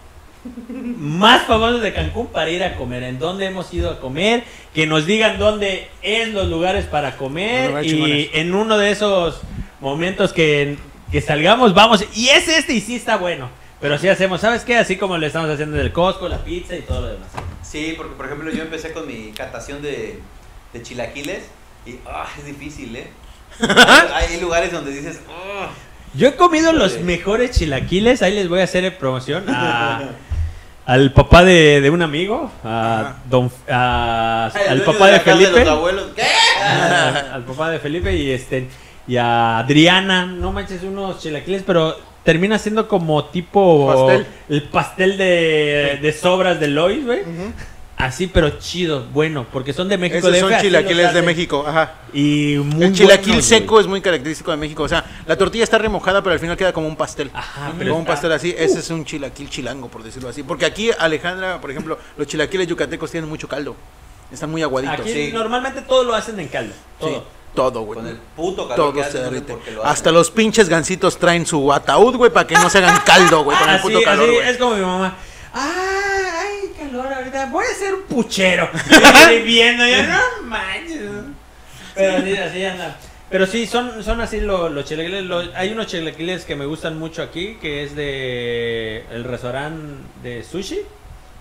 más 0.99 1.43
famosos 1.47 1.81
de 1.83 1.93
Cancún 1.93 2.27
para 2.29 2.51
ir 2.51 2.63
a 2.63 2.77
comer. 2.77 3.03
En 3.03 3.19
dónde 3.19 3.47
hemos 3.47 3.73
ido 3.73 3.91
a 3.91 4.01
comer, 4.01 4.45
que 4.75 4.87
nos 4.87 5.07
digan 5.07 5.39
dónde 5.39 5.89
es 6.03 6.29
los 6.29 6.49
lugares 6.49 6.85
para 6.87 7.17
comer 7.17 7.85
y 7.85 7.89
chingones. 7.91 8.29
en 8.35 8.55
uno 8.55 8.77
de 8.79 8.91
esos 8.91 9.41
momentos 9.81 10.33
que, 10.33 10.77
que 11.11 11.21
salgamos, 11.21 11.75
vamos, 11.75 12.05
y 12.15 12.29
es 12.29 12.49
este 12.49 12.75
y 12.75 12.81
sí 12.81 12.97
está 12.97 13.17
bueno. 13.17 13.49
Pero 13.81 13.99
sí 13.99 14.09
hacemos, 14.09 14.41
¿sabes 14.41 14.63
qué? 14.65 14.77
Así 14.79 14.97
como 14.97 15.19
lo 15.19 15.27
estamos 15.27 15.51
haciendo 15.51 15.77
del 15.77 15.93
Costco, 15.93 16.29
la 16.29 16.39
pizza 16.43 16.75
y 16.77 16.81
todo 16.83 17.03
lo 17.03 17.07
demás. 17.09 17.29
Sí, 17.63 17.95
porque 17.97 18.15
por 18.15 18.27
ejemplo 18.27 18.51
yo 18.51 18.63
empecé 18.63 18.93
con 18.93 19.07
mi 19.07 19.33
catación 19.33 19.83
de, 19.83 20.21
de 20.73 20.83
chilaquiles 20.83 21.45
y 21.85 21.97
ah, 22.07 22.27
es 22.39 22.47
difícil, 22.47 22.97
¿eh? 22.97 23.09
hay, 23.61 24.29
hay 24.35 24.41
lugares 24.41 24.73
donde 24.73 24.91
dices, 24.93 25.21
"Ah". 25.29 25.69
Yo 26.15 26.29
he 26.29 26.37
comido 26.37 26.73
los 26.73 27.01
mejores 27.01 27.51
chilaquiles, 27.59 28.23
ahí 28.23 28.33
les 28.35 28.49
voy 28.49 28.61
a 28.61 28.65
hacer 28.65 28.97
promoción 28.97 29.45
a- 29.49 30.11
al 30.87 31.13
papá 31.13 31.45
de, 31.45 31.81
de 31.81 31.91
un 31.91 32.03
amigo, 32.03 32.51
a 32.65 33.17
don, 33.29 33.51
a- 33.71 34.51
al 34.69 34.83
papá 34.83 35.07
de 35.09 35.21
Felipe, 35.21 35.65
al 37.33 37.45
papá 37.45 37.71
de 37.71 37.79
Felipe 37.79 38.15
y 38.17 38.31
este 38.31 38.69
y 39.07 39.17
a 39.17 39.59
Adriana, 39.59 40.25
no 40.27 40.53
manches 40.53 40.83
unos 40.83 41.21
chilaquiles, 41.21 41.63
pero 41.67 41.95
termina 42.23 42.59
siendo 42.59 42.89
como 42.89 43.25
tipo 43.27 43.87
Pastel. 43.87 44.27
el 44.49 44.63
pastel 44.65 45.19
de, 45.19 45.99
de 46.01 46.13
sobras 46.13 46.59
de 46.59 46.69
Lois, 46.69 47.05
güey. 47.05 47.21
Así, 47.97 48.27
pero 48.27 48.59
chido, 48.59 49.05
bueno, 49.13 49.47
porque 49.53 49.73
son 49.73 49.89
de 49.89 49.97
México. 49.97 50.27
Esos 50.29 50.37
son 50.41 50.61
chilaquiles 50.61 51.15
de. 51.15 51.23
México, 51.23 51.65
ajá. 51.67 51.93
Y 52.13 52.57
muy 52.57 52.87
El 52.87 52.93
chilaquil 52.93 53.43
seco 53.43 53.75
güey. 53.75 53.85
es 53.85 53.89
muy 53.89 54.01
característico 54.01 54.51
de 54.51 54.57
México. 54.57 54.83
O 54.83 54.89
sea, 54.89 55.05
la 55.27 55.37
tortilla 55.39 55.63
está 55.65 55.79
remojada, 55.79 56.21
pero 56.23 56.33
al 56.35 56.41
final 56.41 56.57
queda 56.57 56.73
como 56.73 56.89
un 56.89 56.97
pastel. 56.97 57.31
Ajá, 57.33 57.67
como 57.69 57.79
pero 57.79 57.95
un 57.95 58.01
está- 58.01 58.13
pastel 58.13 58.33
así. 58.33 58.55
Ese 58.59 58.81
es 58.81 58.91
un 58.91 59.05
chilaquil 59.05 59.49
chilango, 59.49 59.89
por 59.89 60.03
decirlo 60.03 60.29
así. 60.29 60.43
Porque 60.43 60.67
aquí, 60.67 60.91
Alejandra, 60.99 61.61
por 61.61 61.71
ejemplo, 61.71 61.97
los 62.17 62.27
chilaquiles 62.27 62.67
yucatecos 62.67 63.11
tienen 63.11 63.31
mucho 63.31 63.47
caldo. 63.49 63.77
Están 64.33 64.51
muy 64.51 64.63
aguaditos. 64.63 65.01
Aquí 65.01 65.13
Sí. 65.13 65.31
normalmente 65.33 65.81
todo 65.83 66.03
lo 66.03 66.15
hacen 66.15 66.39
en 66.41 66.49
caldo. 66.49 66.75
Todo. 66.99 67.09
Sí, 67.11 67.23
todo, 67.55 67.81
güey. 67.83 68.01
Con 68.01 68.09
el 68.09 68.17
puto 68.35 68.67
calor 68.69 68.77
Todo 68.77 68.93
que 68.93 69.09
se 69.11 69.19
derrite. 69.19 69.57
lo. 69.73 69.85
Hasta 69.85 70.11
los 70.11 70.33
pinches 70.33 70.69
gancitos 70.69 71.17
traen 71.17 71.47
su 71.47 71.73
ataúd, 71.73 72.17
güey, 72.17 72.33
para 72.33 72.47
que 72.47 72.55
no 72.57 72.69
se 72.69 72.79
hagan 72.79 73.01
caldo, 73.07 73.45
güey, 73.45 73.57
con 73.57 73.71
el 73.71 73.81
puto 73.81 74.03
calor, 74.03 74.29
así, 74.29 74.51
es 74.51 74.57
como 74.59 74.75
mi 74.75 74.81
mamá. 74.83 75.17
Ay, 75.53 75.94
Voy 77.51 77.65
a 77.65 77.71
hacer 77.71 77.95
un 77.95 78.03
puchero. 78.03 78.69
Y 79.35 79.43
viendo, 79.43 79.87
yo, 79.87 80.03
no 80.05 80.19
manches. 80.45 81.01
Pero 81.95 82.17
así, 82.19 82.37
así 82.37 82.65
anda. 82.65 82.97
Pero 83.31 83.47
sí, 83.47 83.67
son, 83.67 84.03
son 84.05 84.21
así 84.21 84.41
lo- 84.41 84.69
los 84.69 84.85
chilaquiles. 84.85 85.25
lo- 85.25 85.43
hay 85.57 85.73
unos 85.73 85.87
chilaquiles 85.87 86.45
que 86.45 86.55
me 86.57 86.67
gustan 86.67 86.99
mucho 86.99 87.23
aquí, 87.23 87.57
que 87.61 87.83
es 87.85 87.97
de 87.97 89.05
el 89.11 89.25
restaurante 89.25 90.03
de 90.23 90.43
sushi, 90.45 90.81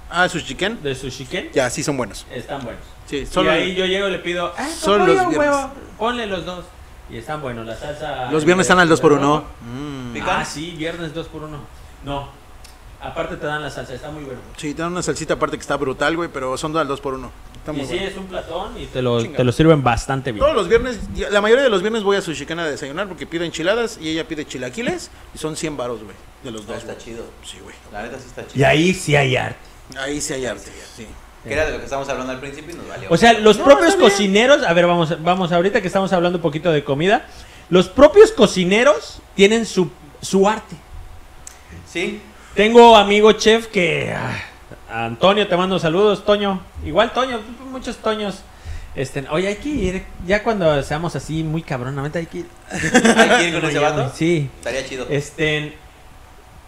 Ah, 0.09 0.29
su 0.29 0.39
chicken. 0.41 0.81
de 0.83 0.93
Sushiken. 0.93 1.49
Ya, 1.53 1.69
sí 1.71 1.81
son 1.83 1.97
buenos. 1.97 2.25
Están 2.31 2.63
buenos. 2.63 2.83
Sí, 3.07 3.25
Solo 3.25 3.51
y 3.51 3.55
ahí 3.57 3.75
yo 3.75 3.85
llego 3.85 4.07
y 4.07 4.11
le 4.11 4.19
pido, 4.19 4.53
ah, 4.57 4.67
Solo 4.69 5.05
pollo, 5.05 5.15
los 5.15 5.29
viernes. 5.29 5.49
huevo, 5.49 5.73
ponle 5.97 6.25
los 6.27 6.45
dos. 6.45 6.65
Y 7.09 7.17
están 7.17 7.41
buenos, 7.41 7.65
la 7.65 7.75
salsa. 7.75 8.31
los 8.31 8.45
viernes 8.45 8.65
están 8.65 8.79
al 8.79 8.87
2 8.87 9.01
por 9.01 9.11
1 9.13 9.43
Pica. 10.13 10.39
Ah, 10.39 10.45
sí, 10.45 10.71
viernes 10.77 11.13
2 11.13 11.27
por 11.27 11.43
1 11.43 11.57
No. 12.05 12.29
Aparte 13.03 13.35
te 13.35 13.45
dan 13.45 13.61
la 13.61 13.69
salsa, 13.69 13.93
está 13.93 14.09
muy 14.11 14.23
bueno. 14.23 14.39
Sí, 14.57 14.73
te 14.73 14.81
dan 14.81 14.91
una 14.93 15.03
salsita 15.03 15.33
aparte 15.33 15.57
que 15.57 15.61
está 15.61 15.75
brutal, 15.75 16.15
güey, 16.15 16.29
pero 16.31 16.57
son 16.57 16.75
al 16.77 16.87
2 16.87 17.01
por 17.01 17.15
1 17.15 17.31
Está 17.57 17.71
Y 17.73 17.75
muy 17.75 17.85
sí, 17.85 17.93
bueno. 17.95 18.07
es 18.09 18.17
un 18.17 18.25
platón 18.27 18.81
y 18.81 18.85
te 18.87 19.01
lo, 19.01 19.21
Chinga. 19.21 19.37
te 19.37 19.43
lo 19.43 19.51
sirven 19.51 19.83
bastante 19.83 20.31
bien. 20.31 20.41
Todos 20.43 20.55
los 20.55 20.67
viernes, 20.69 20.99
la 21.31 21.41
mayoría 21.41 21.63
de 21.63 21.69
los 21.69 21.81
viernes 21.81 22.03
voy 22.03 22.17
a 22.17 22.21
su 22.21 22.33
chicana 22.33 22.63
a 22.63 22.69
desayunar 22.69 23.07
porque 23.07 23.25
pido 23.27 23.43
enchiladas 23.43 23.97
y 24.01 24.09
ella 24.09 24.27
pide 24.27 24.45
chilaquiles 24.45 25.11
y 25.33 25.37
son 25.37 25.55
100 25.55 25.75
varos, 25.77 26.03
güey, 26.03 26.15
de 26.43 26.51
los 26.51 26.61
Ah, 26.61 26.65
dos. 26.69 26.77
está 26.77 26.93
güey. 26.93 27.05
chido. 27.05 27.25
Sí, 27.45 27.57
güey. 27.61 27.75
La 27.91 28.03
neta 28.03 28.17
sí 28.19 28.25
está 28.27 28.47
chido. 28.47 28.59
Y 28.59 28.63
ahí 28.63 28.93
sí 28.93 29.15
hay 29.15 29.35
arte. 29.35 29.57
Ahí 29.97 30.19
sí 30.21 30.33
hay 30.33 30.45
arte, 30.45 30.71
sí. 30.95 31.05
Que 31.43 31.53
era 31.53 31.65
de 31.65 31.71
lo 31.73 31.77
que 31.79 31.83
estábamos 31.83 32.07
hablando 32.09 32.31
al 32.31 32.39
principio 32.39 32.73
y 32.73 32.77
nos 32.77 32.87
valió. 32.87 33.09
O 33.11 33.17
sea, 33.17 33.33
los 33.33 33.57
No, 33.59 33.65
propios 33.65 33.89
está 33.89 34.01
cocineros, 34.01 34.63
a 34.63 34.71
ver, 34.73 34.87
vamos, 34.87 35.21
vamos, 35.21 35.51
ahorita 35.51 35.81
que 35.81 35.87
estamos 35.87 36.11
hablando 36.13 36.37
un 36.37 36.41
poquito 36.41 36.71
de 36.71 36.85
comida, 36.85 37.27
los 37.69 37.89
propios 37.89 38.31
cocineros 38.31 39.19
tienen 39.35 39.65
su, 39.65 39.89
su 40.21 40.47
arte. 40.47 40.75
sí, 41.91 42.21
Tengo 42.55 42.95
amigo 42.95 43.31
chef 43.33 43.67
que... 43.67 44.13
ah, 44.15 45.05
Antonio, 45.05 45.47
te 45.47 45.57
mando 45.57 45.79
saludos, 45.79 46.23
Toño. 46.23 46.61
Igual 46.85 47.11
Toño, 47.13 47.39
muchos 47.71 47.97
Toños. 47.97 48.43
Este, 48.95 49.25
oye, 49.31 49.47
hay 49.47 49.55
que 49.55 49.69
ir, 49.69 50.03
ya 50.27 50.43
cuando 50.43 50.83
seamos 50.83 51.15
así 51.15 51.43
muy 51.43 51.63
cabronamente, 51.63 52.19
hay 52.19 52.27
que 52.27 52.39
ir. 52.39 52.45
hay 52.69 53.29
que 53.39 53.47
ir 53.47 53.59
con 53.59 53.67
ese 53.67 53.79
vato. 53.79 54.11
Sí. 54.15 54.49
Estaría 54.57 54.85
chido. 54.85 55.07
Este, 55.09 55.73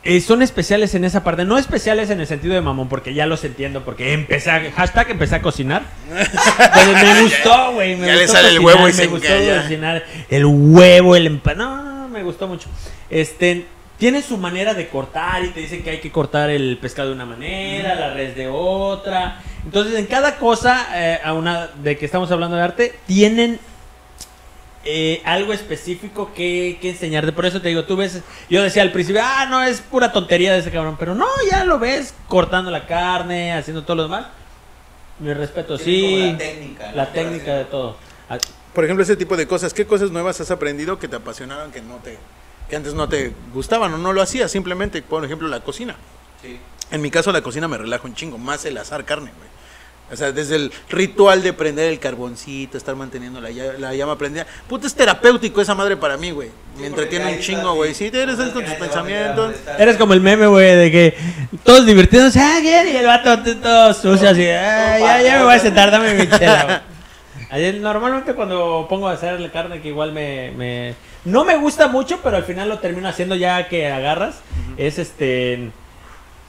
eh, 0.03 0.21
son 0.21 0.41
especiales 0.41 0.95
en 0.95 1.05
esa 1.05 1.23
parte. 1.23 1.45
No 1.45 1.59
especiales 1.59 2.09
en 2.09 2.19
el 2.19 2.25
sentido 2.25 2.55
de 2.55 2.61
mamón, 2.61 2.89
porque 2.89 3.13
ya 3.13 3.27
los 3.27 3.43
entiendo. 3.43 3.83
Porque 3.85 4.13
empecé 4.13 4.49
a, 4.49 4.71
hashtag 4.71 5.11
empecé 5.11 5.35
a 5.35 5.41
cocinar. 5.43 5.83
Pero 6.09 6.93
me 6.93 7.21
gustó, 7.23 7.73
güey. 7.73 7.95
me 7.95 8.07
Ya 8.07 8.15
le 8.15 8.27
sale 8.27 8.49
el 8.49 8.59
huevo 8.59 8.81
y 8.81 8.85
me 8.85 8.93
se 8.93 9.05
gustó 9.05 9.27
cocinar. 9.61 10.03
El 10.29 10.45
huevo, 10.45 11.15
el 11.15 11.27
empanado. 11.27 11.77
No, 11.77 11.83
no, 11.83 12.01
no, 12.01 12.07
me 12.09 12.23
gustó 12.23 12.47
mucho. 12.47 12.69
Este, 13.11 13.65
tiene 13.97 14.21
su 14.21 14.37
manera 14.37 14.73
de 14.73 14.87
cortar 14.89 15.43
y 15.43 15.49
te 15.49 15.61
dicen 15.61 15.83
que 15.83 15.91
hay 15.91 15.99
que 15.99 16.11
cortar 16.11 16.49
el 16.49 16.77
pescado 16.77 17.09
de 17.09 17.15
una 17.15 17.25
manera, 17.25 17.95
la 17.95 18.13
res 18.13 18.35
de 18.35 18.47
otra. 18.47 19.41
Entonces, 19.63 19.95
en 19.95 20.05
cada 20.05 20.37
cosa, 20.37 20.87
eh, 20.93 21.19
a 21.23 21.33
una 21.33 21.67
de 21.67 21.97
que 21.97 22.05
estamos 22.05 22.29
hablando 22.31 22.55
de 22.57 22.63
arte, 22.63 22.95
tienen 23.07 23.59
eh, 24.83 25.21
algo 25.25 25.53
específico 25.53 26.31
que, 26.35 26.77
que 26.81 26.91
enseñarte. 26.91 27.31
Por 27.31 27.45
eso 27.45 27.61
te 27.61 27.69
digo, 27.69 27.85
tú 27.85 27.95
ves, 27.95 28.21
yo 28.49 28.61
decía 28.61 28.81
al 28.83 28.91
principio, 28.91 29.21
ah, 29.23 29.47
no, 29.49 29.63
es 29.63 29.81
pura 29.81 30.11
tontería 30.11 30.53
de 30.53 30.59
ese 30.59 30.71
cabrón, 30.71 30.97
pero 30.99 31.15
no, 31.15 31.27
ya 31.49 31.63
lo 31.63 31.79
ves 31.79 32.13
cortando 32.27 32.69
la 32.69 32.85
carne, 32.85 33.53
haciendo 33.53 33.83
todo 33.83 33.95
lo 33.95 34.03
demás. 34.03 34.27
Mi 35.19 35.33
respeto, 35.33 35.77
sí, 35.77 36.31
La 36.33 36.37
técnica. 36.37 36.91
la 36.91 37.11
técnica 37.11 37.55
de 37.55 37.65
todo. 37.65 37.95
Por 38.73 38.83
ejemplo, 38.83 39.03
ese 39.03 39.15
tipo 39.15 39.37
de 39.37 39.47
cosas. 39.47 39.73
¿Qué 39.73 39.87
cosas 39.87 40.11
nuevas 40.11 40.41
has 40.41 40.51
aprendido 40.51 40.99
que 40.99 41.07
te 41.07 41.15
apasionaron 41.15 41.71
que 41.71 41.81
no 41.81 41.95
te 41.95 42.17
que 42.69 42.75
antes 42.75 42.93
no 42.93 43.07
te 43.09 43.33
gustaban 43.53 43.93
o 43.93 43.97
no 43.97 44.13
lo 44.13 44.21
hacías? 44.21 44.51
Simplemente, 44.51 45.01
por 45.01 45.23
ejemplo, 45.25 45.47
la 45.47 45.59
cocina. 45.61 45.95
Sí. 46.41 46.59
En 46.91 47.01
mi 47.01 47.09
caso, 47.11 47.31
la 47.31 47.41
cocina 47.41 47.67
me 47.67 47.77
relaja 47.77 48.05
un 48.05 48.13
chingo, 48.15 48.37
más 48.37 48.63
el 48.65 48.77
asar 48.77 49.05
carne, 49.05 49.31
güey. 49.35 49.55
O 50.11 50.15
sea, 50.15 50.31
desde 50.31 50.55
el 50.57 50.71
ritual 50.87 51.41
de 51.41 51.51
prender 51.51 51.89
el 51.91 51.97
carboncito, 51.99 52.77
estar 52.77 52.95
manteniendo 52.95 53.41
la, 53.41 53.49
la 53.79 53.95
llama 53.95 54.15
prendida. 54.19 54.45
Puta, 54.67 54.85
es 54.85 54.93
terapéutico 54.93 55.61
esa 55.61 55.73
madre 55.73 55.97
para 55.97 56.15
mí, 56.15 56.29
güey. 56.29 56.49
Me 56.75 56.81
Sí, 56.81 56.85
entretiene 56.85 57.33
un 57.33 57.39
chingo, 57.39 57.73
güey. 57.73 57.95
Sí, 57.95 58.11
te 58.11 58.21
eres 58.21 58.35
con 58.35 58.63
tus 58.63 58.73
pensamientos. 58.75 59.55
Eres 59.79 59.97
como 59.97 60.13
el 60.13 60.21
meme, 60.21 60.45
güey, 60.45 60.75
de 60.75 60.91
que 60.91 61.17
todos 61.63 61.87
divirtiéndose, 61.87 62.39
ah, 62.39 62.59
bien, 62.61 62.87
y 62.87 62.97
el 62.97 63.05
vato 63.07 63.35
todo 63.59 63.93
sucio 63.95 64.29
así, 64.29 64.43
ah, 64.47 64.99
ya, 64.99 65.21
ya 65.23 65.37
me 65.39 65.45
voy 65.45 65.55
a 65.55 65.59
sentar, 65.59 65.89
dame 65.89 66.13
mi 66.13 66.29
chela. 66.29 66.63
güey. 66.65 66.77
Ayer, 67.49 67.75
normalmente 67.75 68.35
cuando 68.35 68.85
pongo 68.87 69.07
a 69.07 69.13
hacer 69.13 69.39
la 69.39 69.51
carne, 69.51 69.81
que 69.81 69.87
igual 69.87 70.11
me, 70.11 70.51
me- 70.51 70.93
No 71.25 71.43
me 71.43 71.57
gusta 71.57 71.87
mucho, 71.87 72.19
pero 72.23 72.37
al 72.37 72.43
final 72.43 72.69
lo 72.69 72.79
termino 72.79 73.09
haciendo 73.09 73.35
ya 73.35 73.67
que 73.67 73.91
agarras, 73.91 74.35
es 74.77 74.99
este... 74.99 75.71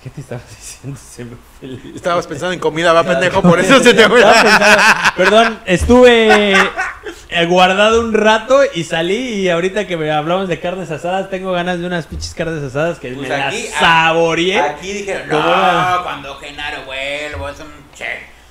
¿Qué 0.03 0.11
te 0.11 0.21
estabas 0.21 0.45
diciendo? 0.57 0.99
Se 1.01 1.25
me 1.25 1.37
fue 1.59 1.69
el- 1.69 1.93
Estabas 1.97 2.27
pensando 2.29 2.53
en 2.53 2.61
comida, 2.61 2.93
va 2.93 3.03
pendejo, 3.03 3.43
por 3.43 3.59
eso 3.59 3.83
se 3.83 3.93
te 3.95 4.09
fue. 4.09 4.23
pensando- 4.23 4.71
Perdón, 5.17 5.59
estuve 5.67 6.53
eh, 6.53 7.47
guardado 7.47 8.01
un 8.03 8.13
rato 8.15 8.61
y 8.75 8.85
salí 8.85 9.17
y 9.17 9.49
ahorita 9.49 9.87
que 9.89 9.97
me 9.97 10.11
hablamos 10.13 10.47
de 10.49 10.61
carnes 10.61 10.91
asadas, 10.93 11.29
tengo 11.31 11.51
ganas 11.53 11.81
de 11.81 11.87
unas 11.87 12.07
pinches 12.07 12.35
carnes 12.35 12.63
asadas 12.63 12.99
que 13.01 13.09
Pues 13.13 13.29
me 13.29 13.37
las 13.37 13.53
aquí- 13.53 13.67
saboreé. 13.81 14.61
Aquí 14.61 14.93
dijeron, 14.93 15.29
Como 15.29 15.43
no, 15.43 16.03
cuando 16.05 16.37
Genaro 16.37 16.83
vuelva, 16.85 17.51
es 17.51 17.59
un 17.61 17.67
che, 17.97 18.05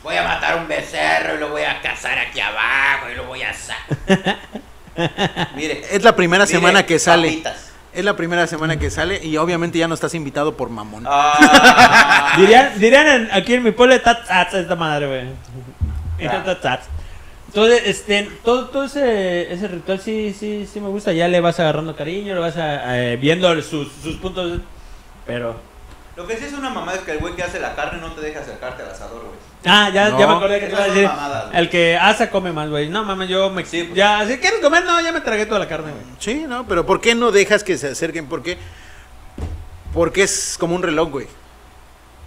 voy 0.04 0.18
a 0.18 0.24
matar 0.24 0.58
un 0.58 0.68
becerro 0.68 1.36
y 1.36 1.40
lo 1.40 1.50
voy 1.50 1.62
a 1.64 1.80
cazar 1.82 2.18
aquí 2.18 2.40
abajo 2.42 3.10
y 3.14 3.16
lo 3.16 3.26
voy 3.28 3.44
a 3.44 3.52
asar. 3.52 3.78
Mire, 5.56 5.84
Es 5.92 6.04
la 6.04 6.16
primera 6.16 6.46
mire, 6.46 6.58
semana 6.58 6.86
que 6.86 7.00
sale. 7.00 7.28
papitas. 7.30 7.72
Es 7.94 8.04
la 8.04 8.16
primera 8.18 8.46
semana 8.46 8.78
que 8.78 8.90
sale 8.92 9.26
y 9.26 9.38
obviamente 9.38 9.78
ya 9.78 9.88
no 9.88 9.94
estás 9.94 10.14
invitado 10.16 10.58
por 10.58 10.70
mamón. 10.70 11.06
Ah, 11.08 12.34
Dirían, 12.38 12.78
dirían 12.78 13.08
en- 13.08 13.30
aquí 13.32 13.54
en 13.54 13.64
mi 13.64 13.72
pueblo, 13.72 14.00
tats, 14.02 14.54
esta 14.54 14.76
madre, 14.76 15.08
güey. 15.08 15.26
Ah. 16.28 16.80
Entonces, 17.48 17.84
este, 17.86 18.30
todo, 18.44 18.66
todo 18.68 18.84
ese, 18.86 19.54
ese 19.54 19.68
ritual 19.70 20.00
sí, 20.00 20.36
sí, 20.38 20.68
sí 20.72 20.80
me 20.82 20.90
gusta. 20.90 21.14
Ya 21.14 21.28
le 21.30 21.40
vas 21.40 21.58
agarrando 21.60 21.96
cariño, 21.96 22.34
le 22.34 22.40
vas 22.42 22.58
a- 22.58 22.98
eh, 23.02 23.16
viendo 23.18 23.50
sus, 23.62 23.90
sus 24.04 24.16
puntos. 24.18 24.60
Pero. 25.26 25.56
Lo 26.16 26.26
que 26.26 26.38
sí 26.38 26.46
es 26.46 26.54
una 26.54 26.70
mamada 26.70 26.98
es 26.98 27.04
que 27.04 27.12
el 27.12 27.20
güey 27.20 27.36
que 27.36 27.44
hace 27.44 27.60
la 27.60 27.76
carne 27.76 28.00
no 28.00 28.12
te 28.14 28.22
deja 28.22 28.40
acercarte 28.40 28.84
al 28.84 28.90
asador, 28.92 29.22
güey. 29.22 29.36
Ah, 29.66 29.90
ya, 29.94 30.10
No. 30.10 30.20
ya 30.20 30.28
me 30.28 30.34
acordé 30.36 30.60
que 30.62 30.68
te 30.68 30.72
iba 30.74 30.84
a 30.84 30.88
decir. 30.88 31.08
son 31.08 31.16
mamadas, 31.16 31.46
güey. 31.48 31.58
El 31.60 31.70
que 31.70 31.98
asa 31.98 32.30
come 32.30 32.52
más, 32.54 32.70
güey. 32.70 32.88
No 32.90 33.04
mames, 33.04 33.28
yo 33.28 33.50
me. 33.50 33.66
Sí, 33.66 33.84
pues. 33.84 33.96
ya, 33.96 34.26
si 34.28 34.38
quieres 34.38 34.60
comer, 34.62 34.86
no, 34.86 35.02
ya 35.02 35.12
me 35.12 35.22
tragué 35.22 35.46
toda 35.46 35.60
la 35.60 35.68
carne, 35.68 35.92
güey. 35.92 36.04
Sí, 36.20 36.46
¿no? 36.48 36.66
Pero 36.68 36.86
¿por 36.86 37.02
qué 37.02 37.16
no 37.16 37.32
dejas 37.32 37.64
que 37.64 37.78
se 37.78 37.90
acerquen? 37.90 38.28
¿Por 38.28 38.44
qué? 38.44 38.58
Porque 39.94 40.24
es 40.24 40.56
como 40.60 40.76
un 40.76 40.84
reloj, 40.84 41.10
güey. 41.10 41.28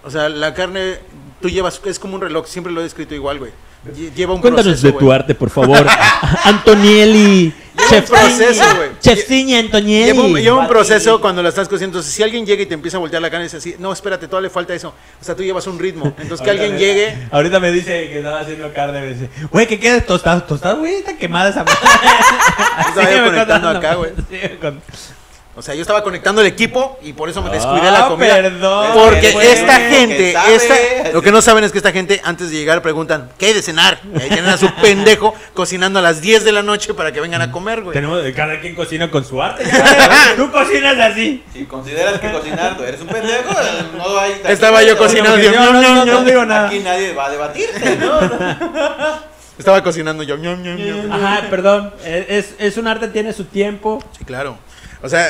O 0.05 0.11
sea, 0.11 0.29
la 0.29 0.53
carne, 0.55 0.99
tú 1.41 1.49
llevas, 1.49 1.81
es 1.85 1.99
como 1.99 2.15
un 2.15 2.21
reloj, 2.21 2.47
siempre 2.47 2.73
lo 2.73 2.81
he 2.81 2.85
descrito 2.85 3.15
igual, 3.15 3.39
güey. 3.39 3.53
Lle- 3.95 4.13
Lleva 4.15 4.35
un 4.35 4.41
proceso, 4.43 4.93
güey. 4.93 5.15
arte, 5.15 5.35
por 5.35 5.51
favor. 5.51 5.87
Antonielli. 6.45 7.55
Lleva 7.91 8.03
un 8.03 8.07
proceso, 8.07 8.77
güey. 8.77 8.91
Chefciña 9.01 9.59
Antonielli. 9.59 10.13
Lleva 10.13 10.25
un, 10.25 10.35
lleva 10.37 10.59
un 10.61 10.69
proceso 10.69 11.21
cuando 11.21 11.43
la 11.43 11.49
estás 11.49 11.69
cociendo. 11.69 11.99
Entonces, 11.99 12.15
si 12.15 12.23
alguien 12.23 12.45
llega 12.47 12.63
y 12.63 12.67
te 12.67 12.75
empieza 12.75 12.97
a 12.97 13.01
voltear 13.01 13.23
la 13.23 13.31
carne 13.31 13.45
y 13.45 13.49
dice 13.49 13.59
así, 13.59 13.77
no, 13.79 13.93
espérate, 13.93 14.27
todavía 14.27 14.49
le 14.49 14.53
falta 14.53 14.75
eso. 14.75 14.95
O 15.21 15.25
sea, 15.25 15.35
tú 15.35 15.43
llevas 15.43 15.67
un 15.67 15.79
ritmo. 15.79 16.15
Entonces, 16.19 16.45
que 16.45 16.51
alguien 16.51 16.79
llegue. 16.79 17.29
Ahorita 17.31 17.61
me 17.61 17.71
dice 17.73 18.09
que 18.09 18.19
estaba 18.19 18.41
haciendo 18.41 18.73
carne. 18.73 19.01
Me 19.01 19.15
dice, 19.15 19.31
güey, 19.51 19.67
que 19.67 19.79
queda 19.79 20.01
tostado. 20.01 20.43
Tostado, 20.43 20.79
güey, 20.79 20.95
está 20.95 21.17
quemada 21.17 21.51
esa 21.51 21.65
madre. 21.65 21.79
Estaba 22.89 23.11
yo 23.17 23.25
conectando 23.25 23.69
acá, 23.69 23.95
güey. 23.95 24.13
O 25.59 25.63
sea, 25.63 25.75
yo 25.75 25.81
estaba 25.83 26.05
conectando 26.05 26.41
el 26.41 26.47
equipo 26.47 27.01
y 27.03 27.13
por 27.15 27.29
eso 27.29 27.43
me 27.43 27.51
descuidé 27.51 27.89
Ah, 27.89 27.91
la 27.91 28.07
comida. 28.07 28.37
perdón. 28.37 28.93
Porque 28.95 29.33
Güey, 29.33 29.49
esta 29.49 29.77
que 29.77 29.85
gente, 29.91 30.37
esta, 30.55 30.75
lo 31.13 31.21
que 31.21 31.33
no 31.33 31.43
saben 31.43 31.65
es 31.65 31.73
que 31.73 31.79
esta 31.79 31.91
gente 31.91 32.21
antes 32.23 32.51
de 32.51 32.57
llegar 32.59 32.81
preguntan, 32.81 33.29
¿qué 33.39 33.47
hay 33.47 33.55
de 33.55 33.63
cenar? 33.63 33.99
Y 34.17 34.23
ahí 34.23 34.29
tienen 34.29 34.51
a 34.51 34.57
su 34.57 34.73
pendejo 34.81 35.35
cocinando 35.55 35.99
a 35.99 36.03
las 36.03 36.21
10 36.21 36.45
de 36.45 36.53
la 36.53 36.63
noche 36.63 36.95
para 36.95 37.11
que 37.11 37.21
vengan 37.21 37.43
a 37.43 37.51
comer, 37.51 37.81
güey. 37.83 37.93
Tenemos, 37.93 38.23
cada 38.37 38.61
quien 38.61 38.77
cocina 38.77 39.11
con 39.11 39.25
su 39.25 39.43
arte. 39.43 39.65
ya. 39.65 40.33
Tú 40.37 40.49
cocinas 40.53 40.97
así. 40.97 41.43
Si 41.53 41.65
consideras 41.65 42.21
que 42.21 42.31
cocinar 42.31 42.77
tú 42.77 42.85
eres 42.85 43.01
un 43.01 43.09
pendejo, 43.09 43.53
no 43.97 44.17
hay. 44.17 44.41
Estaba 44.47 44.85
yo 44.85 44.97
cocinando, 44.97 45.39
yo, 45.39 45.51
no, 45.51 45.73
no, 45.73 45.83
ñam, 45.83 46.07
no 46.07 46.23
digo 46.23 46.45
nada. 46.45 46.69
Aquí 46.69 46.79
nadie 46.79 47.15
va 47.15 47.27
a 47.27 47.31
debatirte, 47.31 47.97
¿no? 48.01 48.21
Estaba 49.59 49.83
cocinando 49.83 50.23
yo. 50.23 50.37
Ajá, 51.11 51.43
perdón. 51.51 51.93
Es, 52.05 52.55
es 52.61 52.77
un 52.77 52.87
arte, 52.87 53.09
tiene 53.09 53.33
su 53.33 53.43
tiempo. 53.47 54.01
Sí, 54.17 54.25
claro. 54.25 54.57
O 55.03 55.09
sea, 55.09 55.27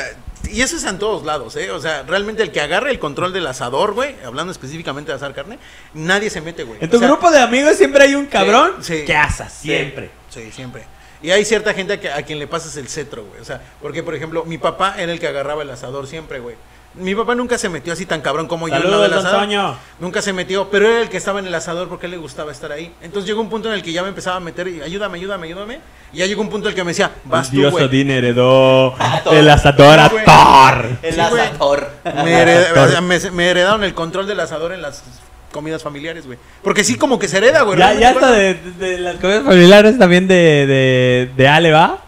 y 0.51 0.61
eso 0.61 0.77
es 0.77 0.83
en 0.85 0.97
todos 0.99 1.25
lados, 1.25 1.55
¿eh? 1.55 1.69
O 1.71 1.79
sea, 1.79 2.03
realmente 2.03 2.41
el 2.43 2.51
que 2.51 2.61
agarre 2.61 2.91
el 2.91 2.99
control 2.99 3.33
del 3.33 3.45
asador, 3.47 3.93
güey, 3.93 4.15
hablando 4.25 4.51
específicamente 4.51 5.11
de 5.11 5.17
asar 5.17 5.33
carne, 5.33 5.59
nadie 5.93 6.29
se 6.29 6.41
mete, 6.41 6.63
güey. 6.63 6.79
En 6.81 6.89
tu 6.89 6.97
O 6.97 6.99
sea, 6.99 7.07
grupo 7.09 7.29
de 7.29 7.39
amigos 7.39 7.75
siempre 7.75 8.03
hay 8.05 8.15
un 8.15 8.25
cabrón 8.25 8.75
sí. 8.81 9.03
que 9.05 9.15
asa, 9.15 9.49
siempre. 9.49 10.09
Sí, 10.29 10.51
siempre. 10.51 10.83
Y 11.21 11.31
hay 11.31 11.43
cierta 11.43 11.73
gente 11.73 11.93
a, 11.93 11.99
que- 11.99 12.09
a 12.11 12.23
quien 12.23 12.39
le 12.39 12.47
pasas 12.47 12.77
el 12.77 12.87
cetro, 12.87 13.25
güey. 13.25 13.41
O 13.41 13.45
sea, 13.45 13.61
porque, 13.81 14.01
por 14.03 14.15
ejemplo, 14.15 14.45
mi 14.45 14.57
papá 14.57 14.95
era 14.97 15.11
el 15.11 15.19
que 15.19 15.27
agarraba 15.27 15.63
el 15.63 15.69
asador 15.69 16.07
siempre, 16.07 16.39
güey. 16.39 16.55
Mi 16.95 17.13
papá 17.15 17.35
nunca 17.35 17.57
se 17.57 17.69
metió 17.69 17.93
así 17.93 18.05
tan 18.05 18.19
cabrón 18.21 18.47
como 18.47 18.67
yo 18.67 18.75
en 18.75 18.81
del 18.81 19.13
asador. 19.13 19.41
Toño. 19.41 19.77
Nunca 19.99 20.21
se 20.21 20.33
metió, 20.33 20.69
pero 20.69 20.87
era 20.89 21.01
el 21.01 21.09
que 21.09 21.17
estaba 21.17 21.39
en 21.39 21.45
el 21.45 21.53
asador 21.55 21.87
porque 21.87 22.05
a 22.05 22.07
él 22.07 22.11
le 22.11 22.17
gustaba 22.17 22.51
estar 22.51 22.71
ahí. 22.71 22.91
Entonces 23.01 23.27
llegó 23.27 23.41
un 23.41 23.49
punto 23.49 23.67
en 23.69 23.75
el 23.75 23.83
que 23.83 23.91
ya 23.93 24.01
me 24.01 24.09
empezaba 24.09 24.37
a 24.37 24.39
meter 24.39 24.67
y 24.67 24.81
ayúdame, 24.81 25.17
ayúdame, 25.19 25.47
ayúdame. 25.47 25.79
Y 26.11 26.17
ya 26.17 26.25
llegó 26.25 26.41
un 26.41 26.49
punto 26.49 26.67
en 26.67 26.71
el 26.71 26.75
que 26.75 26.83
me 26.83 26.89
decía, 26.91 27.11
vas 27.25 27.51
tú, 27.51 27.69
güey. 27.69 27.85
Odín 27.85 28.09
heredó 28.09 28.95
el 29.31 29.49
asador 29.49 29.99
a. 29.99 30.09
Thor. 30.09 30.89
El 31.03 31.13
Sí, 31.13 31.21
güey. 31.29 31.41
asador. 31.43 31.89
Me, 32.03 32.43
hered- 32.43 32.77
o 32.77 32.87
sea, 32.89 33.01
me- 33.01 33.31
me 33.31 33.49
heredaron 33.49 33.83
el 33.83 33.93
control 33.93 34.25
del 34.25 34.39
asador 34.39 34.71
en 34.73 34.81
las 34.81 35.03
comidas 35.51 35.83
familiares, 35.83 36.25
güey. 36.25 36.39
Porque 36.63 36.83
sí 36.83 36.95
como 36.97 37.19
que 37.19 37.27
se 37.27 37.37
hereda, 37.37 37.61
güey. 37.61 37.77
Ya, 37.77 37.93
ya 37.93 38.09
hasta 38.09 38.31
de, 38.31 38.55
de 38.55 38.97
las 38.99 39.15
comidas 39.17 39.43
familiares 39.43 39.97
también 39.99 40.27
de, 40.27 40.35
de, 40.35 41.31
de 41.37 41.47
Ale, 41.47 41.71
¿va? 41.71 41.99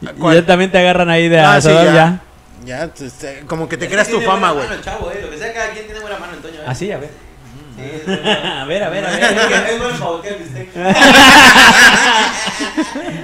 Y 0.00 0.06
¿Cuál? 0.06 0.36
ya 0.36 0.46
también 0.46 0.70
te 0.70 0.78
agarran 0.78 1.10
ahí 1.10 1.28
de 1.28 1.40
Ah, 1.40 1.60
sí, 1.60 1.68
asador, 1.68 1.86
ya. 1.86 1.92
ya. 1.94 2.20
Ya, 2.64 2.88
pues, 2.88 3.24
eh, 3.24 3.42
como 3.46 3.68
que 3.68 3.76
te 3.76 3.88
creas 3.88 4.08
que 4.08 4.14
tu 4.14 4.20
fama, 4.20 4.52
güey. 4.52 4.66
chavo, 4.82 5.10
eh. 5.10 5.20
Lo 5.22 5.30
que 5.30 5.38
sea, 5.38 5.52
cada 5.52 5.70
quien 5.70 5.86
tiene 5.86 6.00
buena 6.00 6.18
mano, 6.18 6.34
Antonio. 6.34 6.60
¿eh? 6.60 6.64
Así, 6.66 6.92
a 6.92 6.98
ver. 6.98 7.10
Sí, 7.76 7.82
es 7.82 8.06
buena. 8.06 8.62
A 8.62 8.64
ver, 8.66 8.84
a 8.84 8.88
ver, 8.90 9.06
a 9.06 9.10
ver. 9.10 9.20
que 9.20 9.26
es 10.28 10.34
el 10.34 10.42
bistec. 10.42 10.68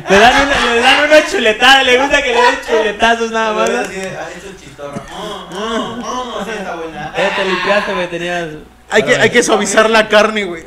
Le 0.08 0.18
dan, 0.18 0.46
una, 0.46 0.74
le 0.74 0.80
dan 0.80 1.04
una 1.04 1.26
chuletada, 1.26 1.82
le 1.82 1.98
gusta 1.98 2.22
que 2.22 2.32
le 2.32 2.40
den 2.40 2.54
chuletazos 2.66 3.30
nada 3.32 3.52
más. 3.52 3.68
Pero 3.68 3.80
así, 3.80 3.96
ha 3.96 4.30
hecho 4.30 4.48
un 4.48 4.56
chistorro. 4.56 5.02
Oh, 5.12 5.48
oh, 5.52 6.38
oh, 6.38 6.44
sí, 6.44 6.50
está 6.56 6.76
buena. 6.76 7.12
Eh, 7.16 7.30
te 7.34 7.44
limpiaste, 7.44 7.94
güey, 7.94 8.08
tenías... 8.08 8.48
Hay 8.90 9.02
que, 9.02 9.16
hay 9.16 9.30
que 9.30 9.42
suavizar 9.42 9.90
la 9.90 10.08
carne, 10.08 10.44
güey. 10.44 10.64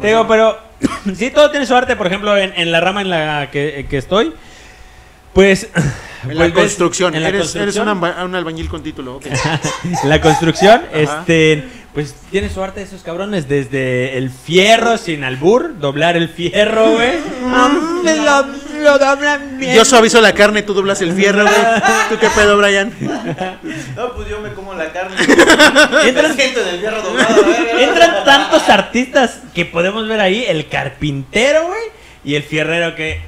Te 0.00 0.06
digo, 0.06 0.26
pero 0.26 0.58
sí, 1.14 1.30
todo 1.30 1.50
tiene 1.50 1.66
su 1.66 1.74
arte. 1.74 1.94
Por 1.94 2.06
ejemplo, 2.06 2.34
en, 2.36 2.54
en 2.56 2.72
la 2.72 2.80
rama 2.80 3.02
en 3.02 3.10
la 3.10 3.50
que, 3.50 3.86
que 3.88 3.98
estoy, 3.98 4.34
pues... 5.38 5.68
En 6.28 6.36
la 6.36 6.52
construcción. 6.52 7.14
en 7.14 7.22
la 7.22 7.28
eres, 7.28 7.54
un, 7.76 8.34
albañil 8.34 8.68
con 8.68 8.82
título. 8.82 9.18
ok. 9.18 9.26
la 10.04 10.20
construcción, 10.20 10.82
este, 10.92 11.62
pues 11.94 12.12
tiene 12.32 12.50
su 12.50 12.60
arte 12.60 12.82
esos 12.82 13.04
cabrones, 13.04 13.48
desde 13.48 14.18
el 14.18 14.30
fierro 14.30 14.98
sin 14.98 15.22
albur, 15.22 15.78
doblar 15.78 16.16
el 16.16 16.28
fierro, 16.28 16.90
güey. 16.90 17.12
lo, 17.44 18.46
lo 18.82 18.98
doblan 18.98 19.58
bien. 19.60 19.76
Yo 19.76 19.84
suavizo 19.84 20.20
la 20.20 20.32
carne, 20.32 20.62
tú 20.62 20.74
doblas 20.74 21.00
el 21.02 21.12
fierro, 21.12 21.44
güey. 21.44 21.54
¿Tú 22.08 22.18
qué 22.18 22.28
pedo, 22.30 22.58
Brian? 22.58 22.92
No, 23.94 24.12
pues 24.14 24.28
yo 24.28 24.40
me 24.40 24.52
como 24.54 24.74
la 24.74 24.92
carne. 24.92 25.14
Entran- 26.04 26.30
Me 26.30 26.42
siento 26.42 26.62
en 26.62 26.68
el 26.68 26.80
fierro 26.80 27.00
doblado. 27.00 27.42
¿eh? 27.42 27.84
Entran 27.84 28.24
tantos 28.24 28.68
artistas 28.68 29.38
que 29.54 29.66
podemos 29.66 30.08
ver 30.08 30.18
ahí, 30.18 30.44
el 30.48 30.66
carpintero, 30.66 31.68
güey, 31.68 31.82
y 32.24 32.34
el 32.34 32.42
fierrero 32.42 32.96
que 32.96 33.27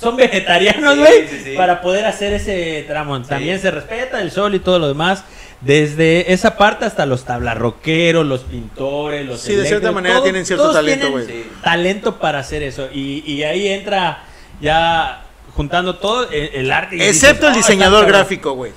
son 0.00 0.16
vegetarianos, 0.16 0.98
güey, 0.98 1.28
sí, 1.28 1.40
sí. 1.44 1.54
para 1.56 1.80
poder 1.80 2.04
hacer 2.06 2.32
ese 2.32 2.84
tramo. 2.86 3.20
También 3.22 3.60
se 3.60 3.70
respeta 3.70 4.20
el 4.20 4.30
sol 4.30 4.54
y 4.54 4.58
todo 4.60 4.78
lo 4.78 4.88
demás. 4.88 5.24
Desde 5.60 6.32
esa 6.32 6.58
parte 6.58 6.84
hasta 6.84 7.06
los 7.06 7.24
tablarroqueros, 7.24 8.26
los 8.26 8.40
pintores, 8.42 9.24
los 9.26 9.40
Sí, 9.40 9.54
de 9.54 9.64
cierta 9.66 9.92
manera 9.92 10.16
todos- 10.16 10.24
tienen 10.24 10.44
cierto 10.44 10.70
talento, 10.72 11.10
güey. 11.10 11.26
Talento 11.62 12.18
para 12.18 12.40
hacer 12.40 12.62
eso. 12.62 12.88
Y, 12.92 13.22
y 13.26 13.42
ahí 13.44 13.68
entra 13.68 14.24
ya 14.60 15.22
juntando 15.54 15.96
todo 15.96 16.28
el, 16.30 16.50
el 16.54 16.70
arte. 16.70 16.96
y 16.96 16.98
dices, 16.98 17.22
Excepto 17.22 17.46
el 17.46 17.52
"Oh, 17.54 17.56
diseñador 17.56 18.00
está 18.00 18.06
cabrón". 18.12 18.20
gráfico, 18.20 18.52
güey. 18.54 18.72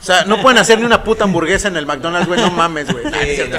O 0.00 0.02
sea, 0.02 0.24
no 0.24 0.40
pueden 0.40 0.56
hacer 0.56 0.78
ni 0.78 0.86
una 0.86 1.04
puta 1.04 1.24
hamburguesa 1.24 1.68
en 1.68 1.76
el 1.76 1.84
McDonald's, 1.84 2.26
güey. 2.26 2.40
No 2.40 2.50
mames, 2.50 2.90
güey. 2.90 3.04
Sí, 3.04 3.42
no. 3.50 3.58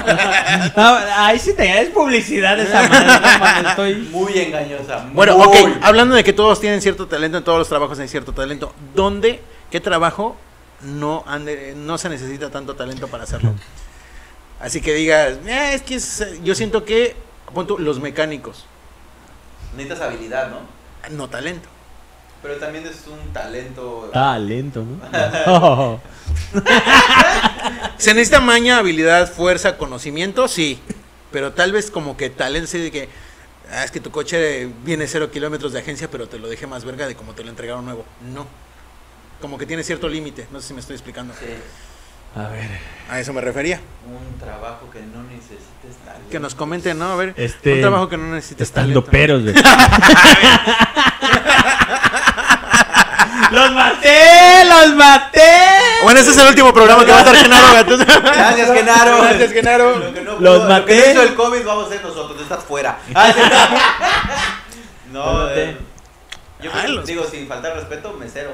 No, 0.82 0.98
ahí 1.16 1.38
sí 1.38 1.54
te 1.54 1.80
es 1.80 1.90
publicidad 1.90 2.58
esa 2.58 2.88
madre. 2.88 3.62
no 3.62 3.68
estoy... 3.70 3.94
Muy 4.10 4.36
engañosa. 4.38 5.06
Bueno, 5.12 5.38
muy. 5.38 5.46
ok, 5.46 5.70
hablando 5.82 6.16
de 6.16 6.24
que 6.24 6.32
todos 6.32 6.60
tienen 6.60 6.80
cierto 6.82 7.06
talento, 7.06 7.38
en 7.38 7.44
todos 7.44 7.58
los 7.60 7.68
trabajos 7.68 7.98
hay 8.00 8.08
cierto 8.08 8.32
talento, 8.32 8.74
¿dónde, 8.94 9.40
qué 9.70 9.80
trabajo 9.80 10.36
no, 10.80 11.24
ande- 11.26 11.74
no 11.76 11.96
se 11.96 12.08
necesita 12.08 12.50
tanto 12.50 12.74
talento 12.74 13.06
para 13.06 13.22
hacerlo? 13.22 13.54
Así 14.60 14.80
que 14.80 14.94
digas, 14.94 15.34
"Eh, 15.46 15.74
es 15.74 15.82
que 15.82 15.94
es- 15.94 16.42
yo 16.42 16.56
siento 16.56 16.84
que, 16.84 17.14
punto, 17.54 17.78
los 17.78 18.00
mecánicos, 18.00 18.64
Necesitas 19.76 20.00
habilidad, 20.00 20.50
¿no? 20.50 20.58
no 21.16 21.28
talento. 21.28 21.68
Pero 22.42 22.56
también 22.56 22.84
es 22.86 23.04
un 23.06 23.32
talento. 23.32 24.10
Talento, 24.12 24.84
¿no? 24.84 24.98
Oh. 25.46 26.00
¿Se 27.98 28.14
necesita 28.14 28.40
maña, 28.40 28.78
habilidad, 28.78 29.30
fuerza, 29.32 29.76
conocimiento? 29.78 30.48
Sí, 30.48 30.80
pero 31.30 31.52
tal 31.52 31.72
vez 31.72 31.90
como 31.90 32.16
que 32.16 32.30
talento, 32.30 32.66
sí, 32.66 32.78
de 32.78 32.90
que, 32.90 33.08
"Ah, 33.70 33.84
es 33.84 33.90
que 33.90 34.00
tu 34.00 34.10
coche 34.10 34.68
viene 34.84 35.06
cero 35.06 35.30
kilómetros 35.30 35.72
de 35.72 35.78
agencia, 35.80 36.10
pero 36.10 36.28
te 36.28 36.38
lo 36.38 36.48
dejé 36.48 36.66
más 36.66 36.84
verga 36.84 37.06
de 37.06 37.14
como 37.14 37.32
te 37.34 37.44
lo 37.44 37.50
entregaron 37.50 37.84
nuevo. 37.84 38.04
No. 38.32 38.46
Como 39.40 39.56
que 39.58 39.66
tiene 39.66 39.82
cierto 39.84 40.08
límite, 40.08 40.46
no 40.50 40.60
sé 40.60 40.68
si 40.68 40.74
me 40.74 40.80
estoy 40.80 40.94
explicando. 40.96 41.34
Sí, 41.34 41.46
A 42.34 42.48
ver. 42.48 42.68
A 43.10 43.20
eso 43.20 43.32
me 43.32 43.40
refería. 43.40 43.80
un 44.06 44.38
trabajo 44.38 44.88
que 44.90 45.00
no 45.00 45.22
necesites 45.24 45.96
talento. 46.04 46.28
Que 46.30 46.40
nos 46.40 46.54
comenten, 46.54 46.98
¿no? 46.98 47.12
A 47.12 47.16
ver, 47.16 47.34
Este, 47.36 47.74
un 47.74 47.80
trabajo 47.82 48.08
que 48.08 48.16
no 48.16 48.26
necesites 48.34 48.68
Estando 48.68 49.02
talento. 49.02 49.10
peros, 49.10 49.42
güey. 49.42 49.54
¡Los 53.52 53.72
maté! 53.72 54.64
¡Los 54.64 54.94
maté! 54.96 55.40
Bueno, 56.02 56.20
ese 56.20 56.30
es 56.30 56.38
el 56.38 56.48
último 56.48 56.72
programa 56.72 57.04
que 57.04 57.12
va 57.12 57.18
a 57.18 57.20
estar 57.20 57.36
Genaro, 57.36 57.72
gatos. 57.74 57.98
Gracias, 58.06 58.72
Genaro. 58.72 59.18
Gracias, 59.22 59.52
Genaro. 59.52 59.96
Lo 59.98 60.12
que 60.14 60.20
no, 60.22 60.40
Los 60.40 60.68
maté. 60.68 60.96
Lo 60.96 61.02
que 61.04 61.10
hizo 61.12 61.22
el 61.22 61.34
COVID, 61.34 61.64
vamos 61.64 61.84
a 61.84 61.86
hacer 61.88 62.02
nosotros. 62.02 62.36
Tú 62.36 62.42
estás 62.42 62.64
fuera. 62.64 62.98
Ah, 63.14 63.32
no, 65.12 65.48
eh, 65.54 65.76
yo 66.60 66.70
Ah, 66.74 66.78
creo- 66.82 66.94
los- 66.96 67.06
digo, 67.06 67.24
sin 67.30 67.46
faltar 67.46 67.74
respeto, 67.74 68.12
mesero. 68.14 68.52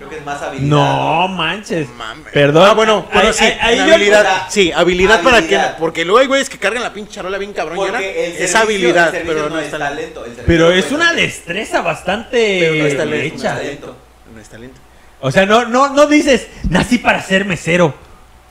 Creo 0.00 0.08
que 0.08 0.16
es 0.16 0.24
más 0.24 0.40
habilidad. 0.40 0.68
No 0.70 1.28
manches. 1.28 1.88
Mames. 1.90 2.32
Perdón. 2.32 2.66
Ah, 2.68 2.72
bueno, 2.72 3.06
bueno, 3.12 3.28
Ahí- 3.28 3.34
sí, 3.34 3.44
ahí- 3.44 3.58
ahí 3.60 3.74
una 3.76 3.86
yo- 3.86 3.94
habilidad. 3.94 4.20
o 4.20 4.24
sea, 4.24 4.46
sí, 4.50 4.72
habilidad, 4.72 5.22
para 5.22 5.46
que. 5.46 5.60
Porque 5.78 6.04
luego 6.06 6.18
hay 6.20 6.26
güeyes 6.26 6.48
que 6.48 6.58
cargan 6.58 6.82
la 6.82 6.92
pinche 6.92 7.12
charola 7.12 7.36
bien 7.36 7.52
cabrón 7.52 7.76
llena. 7.78 7.92
Porque 7.98 8.26
el 8.26 8.42
Es 8.42 8.54
habilidad, 8.54 9.14
el 9.14 9.26
pero 9.26 9.42
no, 9.42 9.48
no 9.50 9.58
es 9.58 9.66
es 9.66 9.70
talento. 9.72 9.90
talento. 9.94 10.20
el 10.24 10.30
servicio 10.36 10.44
Pero 10.46 10.68
no 10.70 10.72
es 10.74 10.90
una 10.92 11.12
destreza 11.12 11.82
bastante 11.82 12.58
Pero 12.60 12.74
no 12.76 12.86
es 12.86 12.96
talento. 12.96 13.36
hecha. 13.36 13.54
talento. 13.56 13.96
No 14.34 14.40
es 14.40 14.48
talento. 14.48 14.80
O 15.20 15.30
sea, 15.30 15.44
no, 15.44 15.66
no, 15.66 15.90
no 15.90 16.06
dices, 16.06 16.46
nací 16.70 16.96
para 16.96 17.22
ser 17.22 17.44
mesero. 17.44 17.92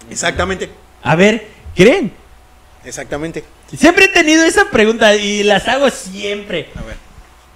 Exactamente. 0.07 0.69
A 1.01 1.15
ver, 1.15 1.47
¿creen? 1.75 2.13
Exactamente. 2.85 3.43
Siempre 3.75 4.05
he 4.05 4.09
tenido 4.09 4.43
esa 4.45 4.65
pregunta 4.69 5.15
y 5.15 5.41
las 5.43 5.67
hago 5.67 5.89
siempre. 5.89 6.69
A 6.75 6.81
ver. 6.83 6.95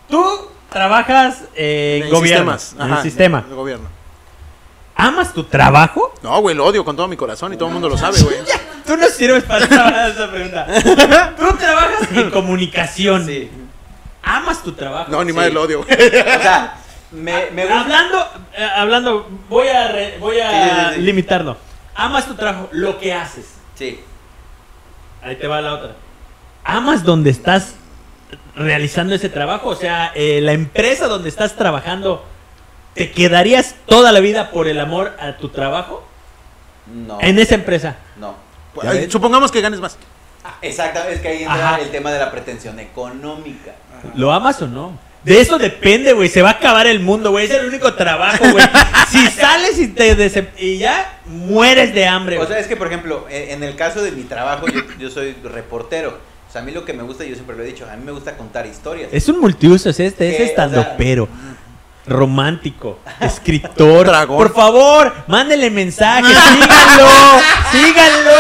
Tú 0.10 0.50
trabajas 0.74 1.44
eh, 1.56 2.02
en 2.04 2.10
gobierno, 2.12 2.58
sistemas. 2.58 2.88
en 2.90 2.94
el 2.98 3.02
sistema. 3.04 3.46
El 3.50 3.56
gobierno. 3.56 3.88
¿Amas 4.96 5.34
tu 5.34 5.44
trabajo? 5.46 6.14
No, 6.22 6.40
güey, 6.42 6.56
lo 6.56 6.66
odio 6.66 6.84
con 6.86 6.96
todo 6.96 7.08
mi 7.08 7.18
corazón 7.18 7.54
y 7.54 7.58
todo 7.58 7.68
el 7.70 7.74
mundo 7.74 7.90
lo 7.90 7.98
sabe, 7.98 8.20
güey. 8.22 8.36
Tú 8.86 8.98
no 8.98 9.08
sirves 9.08 9.44
para 9.46 9.66
trabajar 9.68 10.10
esa 10.10 10.30
pregunta. 10.30 10.68
Tú 11.38 11.56
trabajas 11.58 12.12
en 12.12 12.30
comunicación. 12.32 13.26
Sí. 13.26 13.50
¿Amas 14.22 14.62
tu 14.62 14.74
trabajo? 14.74 15.10
No, 15.12 15.24
ni 15.24 15.32
Sí. 15.32 15.36
madre 15.38 15.52
lo 15.52 15.62
odio, 15.64 15.84
güey. 15.84 16.08
O 16.08 16.42
sea, 16.42 16.76
me, 17.12 17.50
me 17.52 17.64
gusta. 17.66 17.82
Hablando, 17.82 18.28
eh, 18.58 18.68
hablando, 18.76 19.30
voy 19.50 19.68
a, 19.68 19.88
re- 19.88 20.18
voy 20.20 20.40
a 20.40 20.50
Sí, 20.52 20.70
sí, 20.90 20.96
sí. 20.96 21.02
limitarlo. 21.02 21.58
¿Amas 21.96 22.26
tu 22.28 22.36
trabajo? 22.36 22.70
Lo 22.72 23.00
que 23.00 23.14
haces. 23.14 23.46
Sí. 23.76 24.00
Ahí 25.24 25.36
te 25.38 25.48
va 25.48 25.62
la 25.62 25.74
otra. 25.76 25.92
¿Amas 26.66 27.04
donde 27.04 27.30
estás 27.30 27.76
realizando 28.56 29.16
ese 29.16 29.30
trabajo? 29.30 29.70
O 29.70 29.76
sea, 29.76 30.12
eh, 30.16 30.40
la 30.42 30.54
empresa 30.54 31.08
donde 31.08 31.30
estás 31.30 31.56
trabajando, 31.56 32.26
¿te 32.94 33.12
quedarías 33.12 33.76
toda 33.86 34.12
la 34.12 34.20
vida 34.20 34.52
por 34.52 34.68
el 34.68 34.80
amor 34.80 35.16
a 35.20 35.38
tu 35.38 35.50
trabajo? 35.50 36.06
No. 36.94 37.20
En 37.22 37.40
esa 37.40 37.56
empresa. 37.56 37.96
No. 38.18 38.36
Supongamos 39.10 39.52
que 39.52 39.62
ganes 39.62 39.80
más. 39.80 39.98
Ah, 40.44 40.56
Exacto, 40.62 41.00
es 41.10 41.22
que 41.22 41.28
ahí 41.30 41.44
entra 41.44 41.70
Ajá. 41.70 41.82
el 41.82 41.90
tema 41.92 42.12
de 42.12 42.20
la 42.20 42.32
pretensión 42.32 42.80
económica. 42.80 43.74
¿Lo 44.16 44.34
amas 44.34 44.62
o 44.62 44.68
no? 44.68 44.98
De 45.24 45.40
eso 45.40 45.58
depende, 45.58 46.12
güey. 46.12 46.28
Se 46.28 46.42
va 46.42 46.50
a 46.50 46.54
acabar 46.54 46.86
el 46.86 47.00
mundo, 47.00 47.32
güey. 47.32 47.46
Es 47.46 47.52
el 47.52 47.66
único 47.66 47.94
trabajo, 47.94 48.44
güey. 48.52 48.66
si 49.10 49.26
sales 49.28 49.80
y 49.80 49.88
te 49.88 50.52
y 50.58 50.78
ya 50.78 51.20
mueres 51.26 51.94
de 51.94 52.06
hambre. 52.06 52.40
O 52.40 52.46
sea, 52.46 52.60
es 52.60 52.68
que, 52.68 52.76
por 52.76 52.88
ejemplo, 52.88 53.26
en 53.30 53.52
en 53.52 53.64
el 53.64 53.78
caso 53.78 54.02
de 54.02 54.12
mi 54.12 54.24
trabajo, 54.24 54.68
yo, 54.68 54.82
yo 55.00 55.10
soy 55.10 55.34
reportero. 55.44 56.18
O 56.54 56.56
sea, 56.56 56.62
a 56.62 56.66
mí 56.66 56.72
lo 56.72 56.86
que 56.86 56.94
me 56.94 57.02
gusta, 57.02 57.24
yo 57.24 57.34
siempre 57.34 57.56
lo 57.56 57.64
he 57.64 57.66
dicho, 57.66 57.90
a 57.90 57.96
mí 57.96 58.06
me 58.06 58.12
gusta 58.12 58.38
contar 58.38 58.68
historias. 58.68 59.10
es 59.12 59.28
un 59.28 59.40
multiusos 59.40 60.00
este, 60.00 60.36
es 60.36 60.40
O 60.40 60.44
estandopero. 60.44 61.28
Romántico, 62.06 63.00
escritor. 63.20 64.06
Dragón. 64.06 64.38
Por 64.38 64.54
favor, 64.54 65.12
mándele 65.26 65.72
mensaje, 65.72 66.28
síganlo, 66.28 67.10
síganlo, 67.72 68.32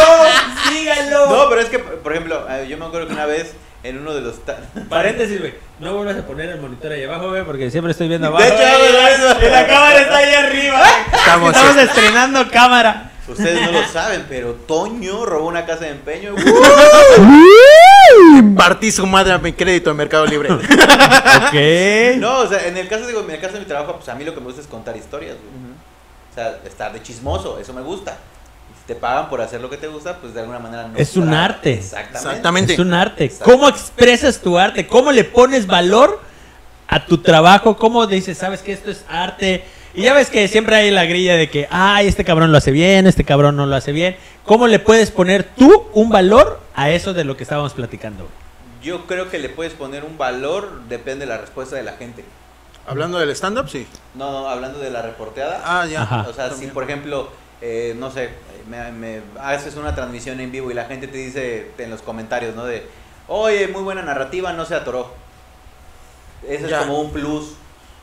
síganlo. 0.69 1.25
No, 1.27 1.49
pero 1.49 1.61
es 1.61 1.69
que, 1.69 1.79
por 1.79 2.11
ejemplo, 2.11 2.45
eh, 2.51 2.67
yo 2.69 2.77
me 2.77 2.85
acuerdo 2.85 3.07
que 3.07 3.13
una 3.13 3.25
vez 3.25 3.55
en 3.83 3.97
uno 3.99 4.13
de 4.13 4.21
los... 4.21 4.35
Paréntesis, 4.89 5.39
güey. 5.39 5.53
No 5.79 5.93
vuelvas 5.95 6.17
a 6.17 6.25
poner 6.25 6.49
el 6.49 6.61
monitor 6.61 6.91
ahí 6.91 7.03
abajo, 7.03 7.29
güey, 7.29 7.43
porque 7.43 7.69
siempre 7.69 7.91
estoy 7.91 8.07
viendo 8.07 8.27
De 8.31 8.35
abajo. 8.35 8.45
hecho, 8.45 8.55
güey, 8.79 9.13
eso- 9.13 9.45
y 9.45 9.49
la 9.49 9.67
cámara 9.67 9.99
está 10.01 10.17
ahí 10.17 10.33
arriba. 10.33 10.83
Estamos- 11.13 11.55
Estamos 11.55 11.77
estrenando 11.77 12.49
cámara. 12.51 13.09
Ustedes 13.27 13.61
no 13.61 13.71
lo 13.79 13.87
saben, 13.87 14.25
pero 14.27 14.51
Toño 14.53 15.25
robó 15.25 15.47
una 15.47 15.65
casa 15.65 15.85
de 15.85 15.91
empeño. 15.91 16.35
Partí 18.57 18.91
su 18.91 19.05
madre 19.07 19.33
a 19.33 19.37
mi 19.37 19.53
crédito 19.53 19.91
en 19.91 19.97
Mercado 19.97 20.25
Libre. 20.25 20.49
Ok. 21.33 22.17
No, 22.19 22.39
o 22.39 22.47
sea, 22.47 22.67
en 22.67 22.77
el 22.77 22.87
caso, 22.87 23.07
digo, 23.07 23.21
en 23.21 23.31
el 23.31 23.39
caso 23.39 23.53
de 23.53 23.59
mi 23.61 23.65
trabajo, 23.65 23.95
pues 23.95 24.07
a 24.09 24.15
mí 24.15 24.23
lo 24.23 24.33
que 24.33 24.39
me 24.39 24.47
gusta 24.47 24.61
es 24.61 24.67
contar 24.67 24.95
historias, 24.95 25.35
güey. 25.35 25.73
O 26.31 26.35
sea, 26.35 26.57
estar 26.65 26.91
de 26.93 27.01
chismoso, 27.01 27.59
eso 27.59 27.73
me 27.73 27.81
gusta. 27.81 28.17
Si 28.85 28.87
te 28.87 28.95
pagan 28.95 29.29
por 29.29 29.39
hacer 29.41 29.61
lo 29.61 29.69
que 29.69 29.77
te 29.77 29.87
gusta, 29.87 30.17
pues 30.17 30.33
de 30.33 30.41
alguna 30.41 30.59
manera 30.59 30.87
no. 30.89 30.97
Es 30.97 31.15
un 31.15 31.29
tra- 31.29 31.43
arte. 31.45 31.73
Exactamente. 31.73 32.17
Exactamente. 32.29 32.73
Es 32.73 32.79
un 32.79 32.93
arte. 32.93 33.31
¿Cómo 33.43 33.69
expresas 33.69 34.39
tu 34.41 34.57
arte? 34.59 34.85
¿Cómo 34.87 35.11
le 35.13 35.23
pones 35.23 35.67
valor 35.67 36.19
a 36.89 37.05
tu 37.05 37.19
trabajo? 37.19 37.77
¿Cómo 37.77 38.05
dices, 38.07 38.37
sabes 38.37 38.61
que 38.61 38.73
esto 38.73 38.91
es 38.91 39.05
arte? 39.07 39.63
Y 39.95 40.01
ya 40.03 40.13
ves 40.13 40.29
que 40.29 40.47
siempre 40.47 40.75
hay 40.75 40.91
la 40.91 41.05
grilla 41.05 41.35
de 41.35 41.49
que, 41.49 41.67
ay, 41.71 42.07
este 42.07 42.25
cabrón 42.25 42.51
lo 42.51 42.57
hace 42.57 42.71
bien, 42.71 43.07
este 43.07 43.23
cabrón 43.23 43.55
no 43.55 43.65
lo 43.67 43.75
hace 43.75 43.91
bien. 43.93 44.17
¿Cómo 44.43 44.67
le 44.67 44.79
puedes 44.79 45.11
poner 45.11 45.43
tú 45.43 45.85
un 45.93 46.09
valor 46.09 46.59
a 46.75 46.89
eso 46.89 47.13
de 47.13 47.23
lo 47.23 47.37
que 47.37 47.43
estábamos 47.43 47.73
platicando? 47.73 48.27
Yo 48.81 49.05
creo 49.05 49.29
que 49.29 49.39
le 49.39 49.47
puedes 49.49 49.71
poner 49.73 50.03
un 50.03 50.17
valor, 50.17 50.81
depende 50.89 51.25
de 51.25 51.31
la 51.31 51.37
respuesta 51.37 51.75
de 51.77 51.83
la 51.83 51.93
gente. 51.93 52.25
Hablando 52.85 53.17
del 53.19 53.29
stand-up, 53.29 53.69
sí. 53.69 53.87
No, 54.13 54.29
no, 54.31 54.49
hablando 54.49 54.79
de 54.79 54.89
la 54.89 55.01
reporteada. 55.03 55.61
Ah, 55.63 55.85
ya. 55.85 56.01
Ajá. 56.01 56.25
O 56.27 56.33
sea, 56.33 56.45
si 56.45 56.51
También. 56.51 56.73
por 56.73 56.83
ejemplo, 56.83 57.29
eh, 57.65 57.95
no 57.97 58.11
sé, 58.11 58.29
me, 58.69 58.91
me 58.91 59.21
haces 59.41 59.75
una 59.77 59.95
transmisión 59.95 60.39
en 60.41 60.51
vivo 60.51 60.69
y 60.69 60.73
la 60.73 60.85
gente 60.85 61.07
te 61.07 61.17
dice 61.17 61.67
en 61.77 61.89
los 61.89 62.01
comentarios, 62.01 62.55
¿no? 62.55 62.65
De, 62.65 62.83
oye, 63.29 63.67
muy 63.69 63.81
buena 63.83 64.01
narrativa, 64.01 64.51
no 64.53 64.65
se 64.65 64.75
atoró. 64.75 65.13
Ese 66.47 66.67
Ya. 66.67 66.79
es 66.81 66.85
como 66.85 66.99
un 67.01 67.11
plus. 67.11 67.53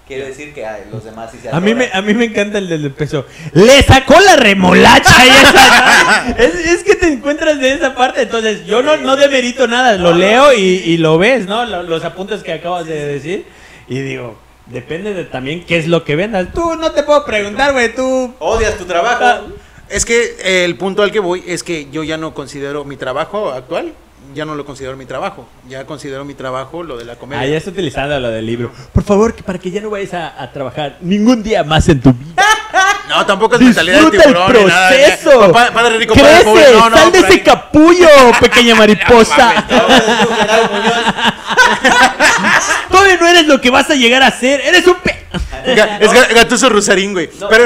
Quiere 0.08 0.26
decir 0.26 0.52
que 0.52 0.66
ay, 0.66 0.82
los 0.90 1.04
demás 1.04 1.30
sí 1.30 1.38
se 1.40 1.50
A 1.50 1.60
mí, 1.60 1.72
me, 1.72 1.84
atoran. 1.84 2.02
a 2.02 2.06
mí 2.06 2.14
me 2.14 2.24
encanta 2.24 2.58
el 2.58 2.68
del 2.68 2.90
peso. 2.90 3.26
¡Le 3.52 3.80
sacó 3.82 4.18
la 4.18 4.34
remolacha! 4.34 5.24
y 5.24 5.28
esa- 5.28 6.34
es, 6.36 6.54
es 6.54 6.82
que 6.82 6.96
te 6.96 7.06
encuentras 7.12 7.60
de 7.60 7.74
esa 7.74 7.94
parte. 7.94 8.22
Entonces, 8.22 8.66
yo 8.66 8.82
no, 8.82 8.96
no 8.96 9.14
demerito 9.14 9.68
nada. 9.68 9.92
Lo 9.98 10.12
leo 10.12 10.52
y, 10.52 10.58
y 10.62 10.96
lo 10.96 11.16
ves, 11.16 11.46
¿no? 11.46 11.64
Lo- 11.64 11.84
Los 11.84 12.02
apuntes 12.04 12.42
que 12.42 12.52
acabas 12.54 12.86
de 12.86 13.04
decir. 13.06 13.46
Y 13.86 14.00
digo, 14.00 14.36
depende 14.70 15.14
de 15.14 15.24
también 15.24 15.64
qué 15.64 15.78
es 15.78 15.86
lo 15.86 16.04
que 16.04 16.16
vendas. 16.16 16.48
Tú 16.54 16.76
no 16.76 16.92
te 16.92 17.02
puedo 17.02 17.24
preguntar, 17.24 17.72
güey. 17.72 17.94
Tú. 17.94 18.34
Odias 18.38 18.76
tu 18.76 18.84
Ah, 18.84 18.86
trabajo. 18.86 19.46
Es 19.88 20.04
que 20.04 20.36
eh, 20.42 20.64
el 20.64 20.76
punto 20.76 21.02
al 21.02 21.10
que 21.10 21.18
voy 21.20 21.42
es 21.46 21.62
que 21.62 21.88
yo 21.90 22.04
ya 22.04 22.16
no 22.16 22.32
considero 22.32 22.84
mi 22.84 22.96
trabajo 22.96 23.50
actual, 23.50 23.92
ya 24.34 24.44
no 24.44 24.54
lo 24.54 24.64
considero 24.64 24.96
mi 24.96 25.04
trabajo. 25.06 25.48
Ya 25.68 25.84
considero 25.84 26.24
mi 26.24 26.34
trabajo 26.34 26.84
lo 26.84 26.96
de 26.96 27.04
la 27.04 27.16
comedia. 27.16 27.42
Ah, 27.42 27.46
ya 27.46 27.56
está 27.56 27.70
utilizando 27.70 28.18
lo 28.20 28.28
del 28.30 28.46
libro. 28.46 28.70
Por 28.92 29.02
favor, 29.02 29.34
que 29.34 29.42
para 29.42 29.58
que 29.58 29.70
ya 29.72 29.80
no 29.80 29.90
vayas 29.90 30.14
a, 30.14 30.40
a 30.40 30.52
trabajar 30.52 30.98
ningún 31.00 31.42
día 31.42 31.64
más 31.64 31.88
en 31.88 32.00
tu 32.00 32.12
vida. 32.12 32.44
No, 33.08 33.26
tampoco 33.26 33.56
es 33.56 33.60
mentalidad 33.62 33.96
de 33.96 34.02
Disfruta 34.02 34.28
el 34.28 34.34
tiburón 34.34 34.52
ni 34.62 34.64
nada. 34.68 34.90
ya. 34.96 35.16
proceso. 35.18 35.52
Pa- 35.52 35.72
Padre 35.72 35.98
rico, 35.98 36.14
padre 36.14 36.28
Crece, 36.30 36.44
pobre. 36.44 36.64
No, 36.74 36.90
no, 36.90 36.96
sal 36.96 37.10
de 37.10 37.18
ese 37.18 37.42
capullo, 37.42 38.06
pequeña 38.40 38.76
mariposa. 38.76 39.66
Todavía 43.18 43.20
no 43.20 43.28
eres 43.38 43.46
lo 43.46 43.60
que 43.60 43.70
vas 43.70 43.90
a 43.90 43.94
llegar 43.94 44.22
a 44.22 44.30
ser. 44.30 44.60
Eres 44.60 44.86
un 44.86 44.96
pe... 44.96 45.16
Ga- 45.66 45.98
Es 46.00 46.10
ga- 46.10 46.32
Gatuso 46.34 46.68
Rusarín, 46.68 47.12
güey. 47.12 47.28
No. 47.38 47.48
Pero 47.48 47.64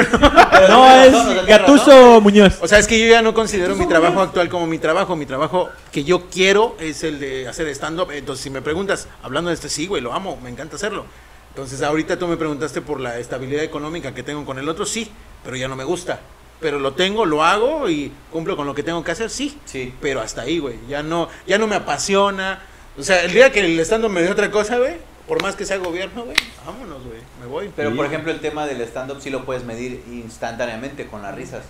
no. 0.69 0.85
Es 1.03 1.45
Gatuso 1.47 2.21
Muñoz. 2.21 2.57
O 2.61 2.67
sea, 2.67 2.79
es 2.79 2.87
que 2.87 2.99
yo 2.99 3.07
ya 3.07 3.21
no 3.21 3.33
considero 3.33 3.75
mi 3.75 3.87
trabajo 3.87 4.21
actual 4.21 4.49
como 4.49 4.67
mi 4.67 4.77
trabajo. 4.79 5.15
Mi 5.15 5.25
trabajo 5.25 5.69
que 5.91 6.03
yo 6.03 6.27
quiero 6.29 6.75
es 6.79 7.03
el 7.03 7.19
de 7.19 7.47
hacer 7.47 7.67
stand-up. 7.69 8.11
Entonces, 8.11 8.43
si 8.43 8.49
me 8.49 8.61
preguntas, 8.61 9.07
hablando 9.23 9.49
de 9.49 9.55
este, 9.55 9.69
sí, 9.69 9.87
güey, 9.87 10.01
lo 10.01 10.13
amo, 10.13 10.37
me 10.43 10.49
encanta 10.49 10.75
hacerlo. 10.75 11.05
Entonces, 11.49 11.81
ahorita 11.81 12.19
tú 12.19 12.27
me 12.27 12.37
preguntaste 12.37 12.81
por 12.81 12.99
la 12.99 13.17
estabilidad 13.17 13.63
económica 13.63 14.13
que 14.13 14.23
tengo 14.23 14.45
con 14.45 14.59
el 14.59 14.67
otro, 14.67 14.85
sí, 14.85 15.09
pero 15.43 15.55
ya 15.55 15.67
no 15.69 15.75
me 15.75 15.85
gusta. 15.85 16.19
Pero 16.59 16.79
lo 16.79 16.93
tengo, 16.93 17.25
lo 17.25 17.43
hago 17.43 17.89
y 17.89 18.11
cumplo 18.31 18.55
con 18.57 18.67
lo 18.67 18.75
que 18.75 18.83
tengo 18.83 19.03
que 19.03 19.11
hacer, 19.11 19.29
sí. 19.29 19.57
Sí. 19.65 19.93
Pero 20.01 20.21
hasta 20.21 20.41
ahí, 20.41 20.59
güey. 20.59 20.75
Ya 20.89 21.01
no, 21.01 21.29
ya 21.47 21.57
no 21.57 21.65
me 21.67 21.75
apasiona. 21.75 22.59
O 22.97 23.03
sea, 23.03 23.23
el 23.23 23.31
día 23.33 23.51
que 23.51 23.61
el 23.61 23.79
stand-up 23.79 24.09
me 24.11 24.21
dé 24.21 24.29
otra 24.31 24.51
cosa, 24.51 24.77
güey, 24.77 24.93
por 25.27 25.41
más 25.41 25.55
que 25.55 25.65
sea 25.65 25.77
gobierno, 25.77 26.23
güey, 26.25 26.37
vámonos, 26.65 27.03
güey, 27.05 27.19
me 27.39 27.47
voy. 27.47 27.71
Pero 27.75 27.89
Sí. 27.91 27.95
por 27.95 28.05
ejemplo, 28.05 28.31
el 28.31 28.39
tema 28.39 28.65
del 28.67 28.79
stand-up 28.81 29.19
sí 29.21 29.29
lo 29.29 29.43
puedes 29.45 29.63
medir 29.63 30.03
instantáneamente 30.11 31.07
con 31.07 31.21
las 31.21 31.33
risas. 31.33 31.63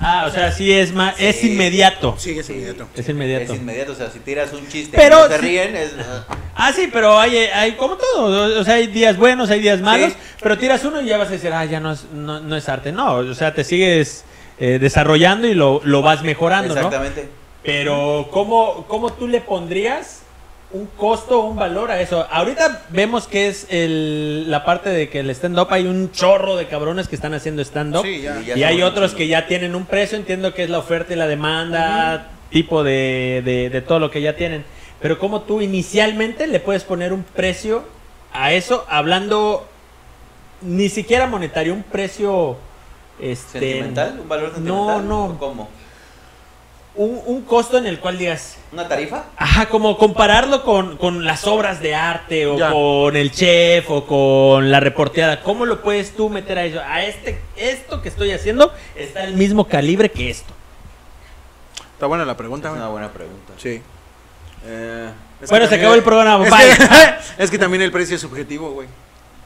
Ah, 0.00 0.24
o 0.26 0.30
sea, 0.30 0.50
sí 0.52 0.72
es 0.72 0.92
más, 0.92 1.14
es 1.18 1.42
inmediato. 1.44 2.14
Sí, 2.18 2.38
es 2.38 2.48
inmediato. 2.48 2.86
Es 2.94 3.08
inmediato. 3.08 3.52
Es 3.52 3.58
inmediato, 3.60 3.92
o 3.92 3.94
sea, 3.94 4.10
si 4.10 4.20
tiras 4.20 4.52
un 4.52 4.66
chiste 4.68 4.96
Pero 4.96 5.18
y 5.18 5.22
no 5.22 5.28
se 5.28 5.34
sí- 5.36 5.40
ríen, 5.46 5.76
es... 5.76 5.92
Ah, 6.62 6.72
sí, 6.74 6.88
pero 6.92 7.18
hay, 7.18 7.36
hay 7.36 7.72
como 7.72 7.96
todo. 7.96 8.60
O 8.60 8.64
sea, 8.64 8.74
hay 8.74 8.86
días 8.86 9.16
buenos, 9.16 9.48
hay 9.50 9.60
días 9.60 9.80
malos. 9.80 10.12
Sí. 10.12 10.18
Pero 10.42 10.58
tiras 10.58 10.84
uno 10.84 11.00
y 11.00 11.06
ya 11.06 11.16
vas 11.16 11.28
a 11.28 11.32
decir, 11.32 11.50
ah, 11.52 11.64
ya 11.64 11.80
no 11.80 11.92
es, 11.92 12.04
no, 12.12 12.40
no 12.40 12.54
es 12.56 12.68
arte. 12.68 12.92
No, 12.92 13.14
o 13.16 13.34
sea, 13.34 13.54
te 13.54 13.64
sigues 13.64 14.24
eh, 14.58 14.78
desarrollando 14.78 15.46
y 15.46 15.54
lo, 15.54 15.80
lo 15.84 16.02
vas 16.02 16.22
mejorando, 16.22 16.74
¿no? 16.74 16.80
Exactamente. 16.80 17.28
Pero, 17.62 18.28
¿cómo, 18.30 18.84
¿cómo 18.88 19.10
tú 19.12 19.26
le 19.26 19.40
pondrías 19.40 20.19
un 20.72 20.86
costo 20.86 21.40
o 21.40 21.46
un 21.46 21.56
valor 21.56 21.90
a 21.90 22.00
eso? 22.00 22.26
Ahorita 22.30 22.84
vemos 22.90 23.26
que 23.26 23.48
es 23.48 23.66
el, 23.70 24.50
la 24.50 24.64
parte 24.64 24.90
de 24.90 25.08
que 25.08 25.20
el 25.20 25.30
stand-up 25.30 25.68
hay 25.70 25.86
un 25.86 26.12
chorro 26.12 26.56
de 26.56 26.66
cabrones 26.66 27.08
que 27.08 27.16
están 27.16 27.34
haciendo 27.34 27.62
stand-up. 27.62 28.02
Sí, 28.04 28.22
ya. 28.22 28.40
Y 28.56 28.62
hay 28.62 28.82
otros 28.82 29.14
que 29.14 29.26
ya 29.26 29.46
tienen 29.46 29.74
un 29.74 29.86
precio, 29.86 30.16
entiendo 30.16 30.54
que 30.54 30.62
es 30.64 30.70
la 30.70 30.78
oferta 30.78 31.12
y 31.12 31.16
la 31.16 31.26
demanda, 31.26 32.28
tipo 32.50 32.82
de, 32.84 33.42
de- 33.44 33.70
de 33.70 33.80
todo 33.82 33.98
lo 33.98 34.10
que 34.10 34.20
ya 34.22 34.36
tienen. 34.36 34.64
Pero 35.00 35.18
¿cómo 35.18 35.42
tú 35.42 35.60
inicialmente 35.60 36.46
le 36.46 36.60
puedes 36.60 36.84
poner 36.84 37.12
un 37.12 37.22
precio 37.24 37.82
a 38.32 38.52
eso, 38.52 38.84
hablando 38.88 39.66
ni 40.62 40.88
siquiera 40.88 41.26
monetario, 41.26 41.72
un 41.74 41.82
precio... 41.82 42.56
Este, 43.18 43.58
¿Sentimental? 43.60 44.18
¿Un 44.20 44.28
valor 44.28 44.48
No, 44.50 44.54
sentimental? 44.54 45.08
no. 45.08 45.24
¿O 45.26 45.38
¿Cómo? 45.38 45.68
Un, 46.96 47.20
un 47.24 47.42
costo 47.42 47.78
en 47.78 47.86
el 47.86 48.00
cual 48.00 48.18
digas, 48.18 48.56
¿Una 48.72 48.88
tarifa? 48.88 49.24
Ajá, 49.36 49.66
como 49.68 49.96
compararlo 49.96 50.64
con, 50.64 50.96
con 50.96 51.24
las 51.24 51.46
obras 51.46 51.80
de 51.80 51.94
arte 51.94 52.46
o 52.46 52.58
Ya. 52.58 52.72
con 52.72 53.16
el 53.16 53.30
chef 53.30 53.88
o 53.90 54.04
con 54.06 54.70
la 54.72 54.80
reporteada. 54.80 55.40
¿Cómo 55.42 55.66
lo 55.66 55.82
puedes 55.82 56.16
tú 56.16 56.28
meter 56.28 56.58
a 56.58 56.64
eso? 56.64 56.80
A 56.80 57.04
este, 57.04 57.40
esto 57.56 58.02
que 58.02 58.08
estoy 58.08 58.32
haciendo 58.32 58.72
está 58.96 59.22
al 59.22 59.34
mismo 59.34 59.66
calibre 59.68 60.10
que 60.10 60.30
esto. 60.30 60.52
Está 61.94 62.06
buena 62.06 62.24
la 62.24 62.32
Es 62.32 62.38
pregunta, 62.38 62.68
güey. 62.70 62.80
una 62.80 62.90
buena 62.90 63.12
pregunta. 63.12 63.52
Sí. 63.56 63.80
Eh, 64.66 65.10
Es 65.42 65.48
Bueno, 65.48 65.66
se 65.68 65.76
acabó 65.76 65.94
el 65.94 66.02
programa, 66.02 66.44
Es 66.48 66.78
que, 66.78 67.14
es 67.44 67.50
que 67.50 67.58
también 67.58 67.82
el 67.82 67.92
precio 67.92 68.16
es 68.16 68.20
subjetivo, 68.20 68.70
güey. 68.72 68.88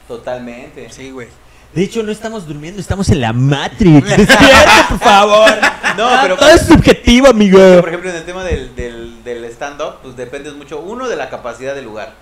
totalmente. 0.08 0.88
Sí, 0.90 1.10
güey. 1.10 1.28
De 1.74 1.82
hecho, 1.82 2.02
no 2.02 2.12
estamos 2.12 2.46
durmiendo, 2.46 2.80
estamos 2.80 3.08
en 3.10 3.20
la 3.20 3.32
Matrix. 3.32 4.08
Despierta, 4.16 4.86
por 4.88 4.98
favor. 5.00 5.50
No, 5.96 6.08
Ah, 6.08 6.18
pero- 6.22 6.36
Todo 6.36 6.48
es 6.50 6.66
subjetivo, 6.66 7.28
amigo. 7.28 7.58
Por 7.80 7.88
ejemplo, 7.88 8.10
en 8.10 8.16
el 8.16 8.24
tema 8.24 8.44
del, 8.44 8.74
del, 8.76 9.22
del 9.24 9.44
stand-up, 9.46 9.96
pues 10.02 10.16
dependes 10.16 10.54
mucho, 10.54 10.80
uno, 10.80 11.08
de 11.08 11.16
la 11.16 11.30
capacidad 11.30 11.74
del 11.74 11.84
lugar. 11.84 12.12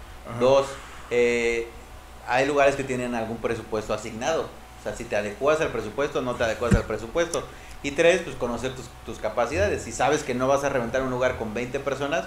Dos, 0.40 0.66
eh, 1.11 1.68
hay 2.28 2.46
lugares 2.46 2.76
que 2.76 2.84
tienen 2.84 3.14
algún 3.14 3.36
presupuesto 3.38 3.92
asignado. 3.92 4.42
O 4.80 4.82
sea, 4.82 4.96
si 4.96 5.05
te 5.05 5.16
adecuas 5.16 5.61
al 5.61 5.68
presupuesto, 5.68 6.22
no 6.22 6.34
te 6.34 6.44
adecuas 6.44 6.74
al 6.74 6.84
presupuesto. 6.84 7.46
Y 7.82 7.90
tres, 7.92 8.22
pues 8.24 8.36
conocer 8.36 8.74
tus, 8.74 8.86
tus 9.05 9.18
capacidades. 9.18 9.82
Si 9.82 9.92
sabes 9.92 10.22
que 10.22 10.34
no 10.34 10.46
vas 10.48 10.64
a 10.64 10.68
reventar 10.68 11.03
un 11.03 11.11
lugar 11.11 11.36
con 11.36 11.53
20 11.53 11.78
personas, 11.80 12.24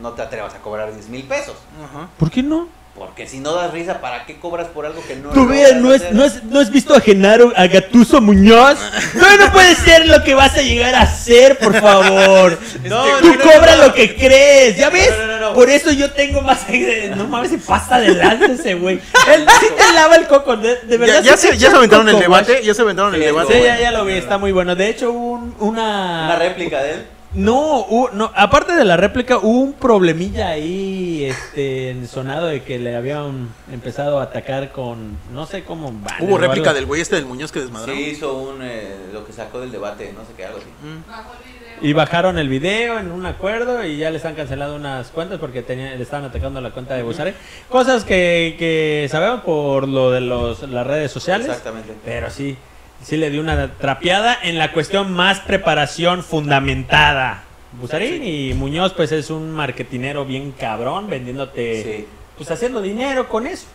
no 0.00 0.12
te 0.12 0.22
atrevas 0.22 0.54
a 0.54 0.58
cobrar 0.58 0.92
10 0.94 1.08
mil 1.08 1.24
pesos. 1.24 1.56
Ajá. 1.84 2.08
¿Por 2.18 2.30
qué 2.30 2.42
no? 2.42 2.68
Porque 2.94 3.26
si 3.26 3.38
no 3.38 3.54
das 3.54 3.72
risa, 3.72 4.02
¿para 4.02 4.26
qué 4.26 4.38
cobras 4.38 4.68
por 4.68 4.84
algo 4.84 5.02
que 5.08 5.16
no 5.16 5.30
Tú 5.30 5.44
logras 5.46 5.76
¿no, 5.76 5.94
es, 5.94 6.02
hacer? 6.02 6.14
no, 6.14 6.24
es- 6.24 6.44
¿no 6.44 6.60
has 6.60 6.70
visto 6.70 6.94
a 6.94 7.00
Genaro, 7.00 7.50
a 7.56 7.66
Gatuso 7.66 8.20
Muñoz? 8.20 8.78
No, 9.14 9.36
no 9.38 9.50
puede 9.50 9.74
ser 9.76 10.06
lo 10.08 10.22
que 10.22 10.34
vas 10.34 10.54
a 10.58 10.62
llegar 10.62 10.94
a 10.94 11.06
ser, 11.06 11.56
por 11.58 11.74
favor. 11.80 12.58
No, 12.84 13.02
Tú 13.20 13.28
no, 13.28 13.34
no, 13.36 13.40
cobra 13.42 13.76
no. 13.76 13.86
lo 13.86 13.94
que 13.94 14.14
crees, 14.14 14.76
¿ya 14.76 14.90
ves? 14.90 15.10
No, 15.18 15.26
no, 15.26 15.32
no, 15.38 15.40
no. 15.40 15.54
Por 15.54 15.70
eso 15.70 15.90
yo 15.90 16.10
tengo 16.12 16.42
más... 16.42 16.66
No 17.16 17.26
mames, 17.28 17.50
se 17.50 17.58
pasa 17.58 17.96
adelante 17.96 18.52
ese 18.52 18.74
güey. 18.74 18.96
Él 19.34 19.46
sí 19.60 19.66
te 19.76 19.92
lava 19.94 20.16
el 20.16 20.26
coco, 20.26 20.56
de, 20.58 20.76
de 20.82 20.98
verdad. 20.98 21.22
Ya, 21.22 21.36
se, 21.38 21.56
ya 21.56 21.70
se 21.70 21.76
aventaron 21.76 22.06
el 22.08 22.14
coco, 22.16 22.22
debate, 22.24 22.62
ya 22.62 22.74
se 22.74 22.82
aventaron 22.82 23.14
el 23.14 23.20
Sí, 23.20 23.26
debate. 23.26 23.54
Sí, 23.54 23.62
ya, 23.64 23.80
ya 23.80 23.90
lo 23.90 24.04
vi, 24.04 24.14
está 24.14 24.36
muy 24.36 24.52
bueno. 24.52 24.76
De 24.76 24.88
hecho, 24.90 25.10
un- 25.12 25.54
una... 25.60 26.26
Una 26.26 26.36
réplica 26.36 26.82
de 26.82 26.90
él. 26.92 27.06
No, 27.34 27.86
hu- 27.86 28.10
no, 28.12 28.30
aparte 28.34 28.74
de 28.74 28.84
la 28.84 28.96
réplica, 28.98 29.38
hubo 29.38 29.60
un 29.60 29.72
problemilla 29.72 30.48
ahí, 30.48 31.24
este, 31.24 31.88
en 31.90 32.06
sonado 32.06 32.46
de 32.48 32.62
que 32.62 32.78
le 32.78 32.94
habían 32.94 33.48
empezado 33.72 34.20
a 34.20 34.24
atacar 34.24 34.70
con, 34.72 35.16
no 35.32 35.46
sé 35.46 35.64
cómo. 35.64 35.90
banner 35.92 36.22
Hubo 36.22 36.36
réplica 36.36 36.70
algo. 36.70 36.74
del 36.80 36.86
güey 36.86 37.00
este 37.00 37.16
del 37.16 37.24
Muñoz 37.24 37.50
que 37.50 37.60
desmadraron. 37.60 37.96
Sí, 37.96 38.10
hizo 38.10 38.36
un, 38.36 38.58
eh, 38.62 38.96
lo 39.14 39.24
que 39.24 39.32
sacó 39.32 39.60
del 39.60 39.72
debate, 39.72 40.12
no 40.14 40.20
sé 40.26 40.32
qué, 40.36 40.44
algo 40.44 40.58
así. 40.58 40.66
Mm. 40.82 41.86
Y 41.86 41.92
bajaron 41.94 42.38
el 42.38 42.48
video 42.48 42.98
en 42.98 43.10
un 43.10 43.24
acuerdo 43.26 43.82
y 43.84 43.96
ya 43.96 44.10
les 44.10 44.24
han 44.24 44.34
cancelado 44.34 44.76
unas 44.76 45.08
cuentas 45.08 45.38
porque 45.40 45.62
tenían, 45.62 45.96
le 45.96 46.02
estaban 46.02 46.26
atacando 46.26 46.60
la 46.60 46.70
cuenta 46.70 46.94
de 46.94 47.02
Busare. 47.02 47.34
Cosas 47.68 48.04
que, 48.04 48.54
que 48.58 49.08
sabemos 49.10 49.40
por 49.40 49.88
lo 49.88 50.10
de 50.10 50.20
los, 50.20 50.62
las 50.68 50.86
redes 50.86 51.10
sociales. 51.10 51.48
Exactamente. 51.48 51.94
Pero 52.04 52.30
sí, 52.30 52.56
sí 53.02 53.16
le 53.16 53.30
dio 53.30 53.40
una 53.40 53.72
trapeada 53.74 54.38
en 54.42 54.58
la 54.58 54.72
cuestión 54.72 55.12
más 55.12 55.40
preparación 55.40 56.22
fundamentada. 56.22 57.42
Busarín 57.72 58.22
y 58.24 58.52
Muñoz 58.54 58.92
pues 58.92 59.12
es 59.12 59.30
un 59.30 59.50
marketinero 59.52 60.24
bien 60.24 60.52
cabrón 60.52 61.08
vendiéndote, 61.08 61.82
Sí. 61.82 62.06
pues 62.36 62.50
haciendo 62.50 62.82
dinero 62.82 63.28
con 63.28 63.46
eso. 63.46 63.66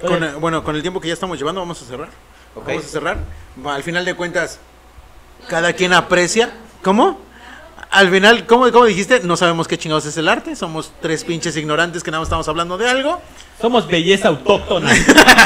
Con, 0.00 0.22
eh, 0.22 0.32
bueno, 0.38 0.62
con 0.62 0.76
el 0.76 0.82
tiempo 0.82 1.00
que 1.00 1.08
ya 1.08 1.14
estamos 1.14 1.38
llevando, 1.38 1.60
vamos 1.62 1.80
a 1.80 1.86
cerrar. 1.86 2.08
Ok. 2.54 2.68
Vamos 2.68 2.84
a 2.84 2.88
cerrar. 2.88 3.16
Al 3.64 3.82
final 3.82 4.04
de 4.04 4.14
cuentas, 4.14 4.58
cada 5.48 5.72
quien 5.72 5.94
aprecia. 5.94 6.52
¿Cómo? 6.82 7.18
Al 7.90 8.10
final, 8.10 8.46
¿cómo, 8.46 8.70
¿cómo 8.72 8.84
dijiste? 8.84 9.20
No 9.20 9.36
sabemos 9.38 9.66
qué 9.68 9.78
chingados 9.78 10.04
es 10.04 10.16
el 10.18 10.28
arte. 10.28 10.54
Somos 10.54 10.92
tres 11.00 11.24
pinches 11.24 11.56
ignorantes 11.56 12.02
que 12.02 12.10
nada 12.10 12.20
más 12.20 12.26
estamos 12.26 12.46
hablando 12.48 12.76
de 12.76 12.90
algo. 12.90 13.22
Somos 13.60 13.86
belleza 13.88 14.28
autóctona. 14.28 14.92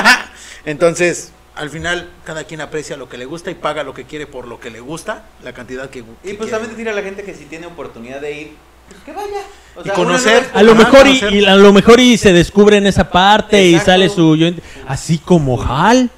Entonces, 0.65 1.33
al 1.57 1.71
final, 1.71 2.09
cada 2.25 2.45
quien 2.45 2.61
aprecia 2.61 2.97
lo 2.97 3.09
que 3.09 3.19
le 3.19 3.25
gusta 3.27 3.51
y 3.51 3.55
paga 3.55 3.83
lo 3.83 3.93
que 3.95 4.05
quiere 4.05 4.27
por 4.27 4.47
lo 4.47 4.61
que 4.61 4.71
le 4.71 4.81
gusta, 4.81 5.25
la 5.43 5.53
cantidad 5.53 5.91
que, 5.91 5.99
Y 6.01 6.03
que 6.03 6.09
pues 6.23 6.37
quiere. 6.37 6.51
también 6.53 6.71
decir 6.71 6.89
a 6.89 6.93
la 6.93 7.03
gente 7.03 7.23
que 7.23 7.35
si 7.35 7.45
tiene 7.45 7.67
oportunidad 7.67 8.21
de 8.21 8.41
ir, 8.41 8.53
pues 8.89 9.01
que 9.05 9.13
vaya. 9.13 9.43
O 9.77 9.83
Y 9.85 9.91
conocer. 9.91 10.43
no 10.43 10.49
es- 10.49 10.57
A 10.57 10.63
lo 10.63 10.75
mejor 10.75 11.07
y, 11.07 11.21
y 11.39 11.45
a 11.45 11.55
lo 11.57 11.73
mejor 11.73 12.01
y 12.01 12.17
se 12.19 12.33
descubre 12.33 12.77
en 12.77 12.87
esa 12.87 13.11
parte 13.11 13.63
y 13.65 13.79
sale 13.79 14.09
su 14.09 14.37
yo 14.37 14.49
así 14.89 15.19
como 15.19 15.61
Hal. 15.63 16.11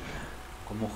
Como 0.68 0.90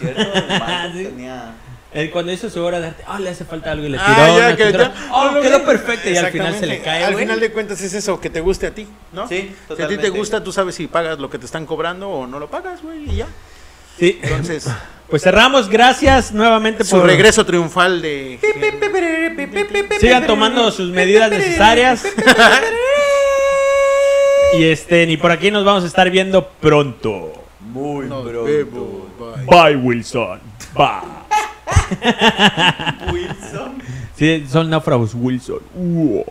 ¿cierto? 0.00 0.22
Sí. 0.92 1.04
tenía... 1.04 1.54
Él 1.90 2.10
cuando 2.10 2.30
hizo 2.30 2.50
su 2.50 2.62
obra 2.62 2.80
de 2.80 2.88
arte, 2.88 3.02
ah, 3.06 3.18
le 3.18 3.30
hace 3.30 3.46
falta 3.46 3.72
algo 3.72 3.86
y 3.86 3.88
le 3.88 3.96
tiró. 3.96 4.10
Ah, 4.10 4.36
ya, 4.50 4.56
que 4.56 4.72
ya- 4.72 4.92
Oh, 5.10 5.40
quedó 5.40 5.64
perfecto 5.64 6.10
y 6.10 6.16
al 6.18 6.30
final 6.30 6.54
se 6.54 6.66
le 6.66 6.82
cae, 6.82 7.02
Al 7.02 7.14
güey. 7.14 7.24
final 7.24 7.40
de 7.40 7.50
cuentas 7.50 7.80
es 7.80 7.94
eso, 7.94 8.20
que 8.20 8.28
te 8.28 8.40
guste 8.42 8.66
a 8.66 8.74
ti, 8.74 8.86
¿no? 9.12 9.26
Sí, 9.26 9.54
Si 9.74 9.82
a 9.82 9.88
ti 9.88 9.96
te 9.96 10.10
gusta, 10.10 10.44
tú 10.44 10.52
sabes 10.52 10.74
si 10.74 10.86
pagas 10.86 11.18
lo 11.18 11.30
que 11.30 11.38
te 11.38 11.46
están 11.46 11.64
cobrando 11.64 12.10
o 12.10 12.26
no 12.26 12.38
lo 12.38 12.48
pagas, 12.50 12.82
güey, 12.82 13.10
y 13.10 13.16
ya. 13.16 13.26
Sí. 13.98 14.18
Entonces, 14.22 14.68
Pues 15.08 15.22
cerramos, 15.22 15.68
gracias 15.68 16.32
nuevamente 16.32 16.84
su 16.84 16.96
por 16.98 17.06
regreso 17.06 17.44
triunfal 17.46 18.02
de... 18.02 18.38
Sigan 20.00 20.26
tomando 20.26 20.70
sus 20.70 20.90
medidas 20.90 21.30
necesarias. 21.30 22.04
y 24.58 24.64
este, 24.64 25.06
ni 25.06 25.16
por 25.16 25.30
aquí 25.30 25.50
nos 25.50 25.64
vamos 25.64 25.84
a 25.84 25.86
estar 25.86 26.10
viendo 26.10 26.48
pronto. 26.60 27.32
Muy 27.60 28.06
Nos 28.06 28.22
pronto. 28.22 28.44
vemos, 28.44 29.46
bye. 29.46 29.72
Bye, 29.72 29.76
Wilson. 29.76 30.40
Bye. 30.74 31.18
Wilson. 33.12 33.82
Sí, 34.16 34.46
son 34.50 34.68
náufragos 34.70 35.14
Wilson. 35.14 35.60
Uo. 35.74 36.24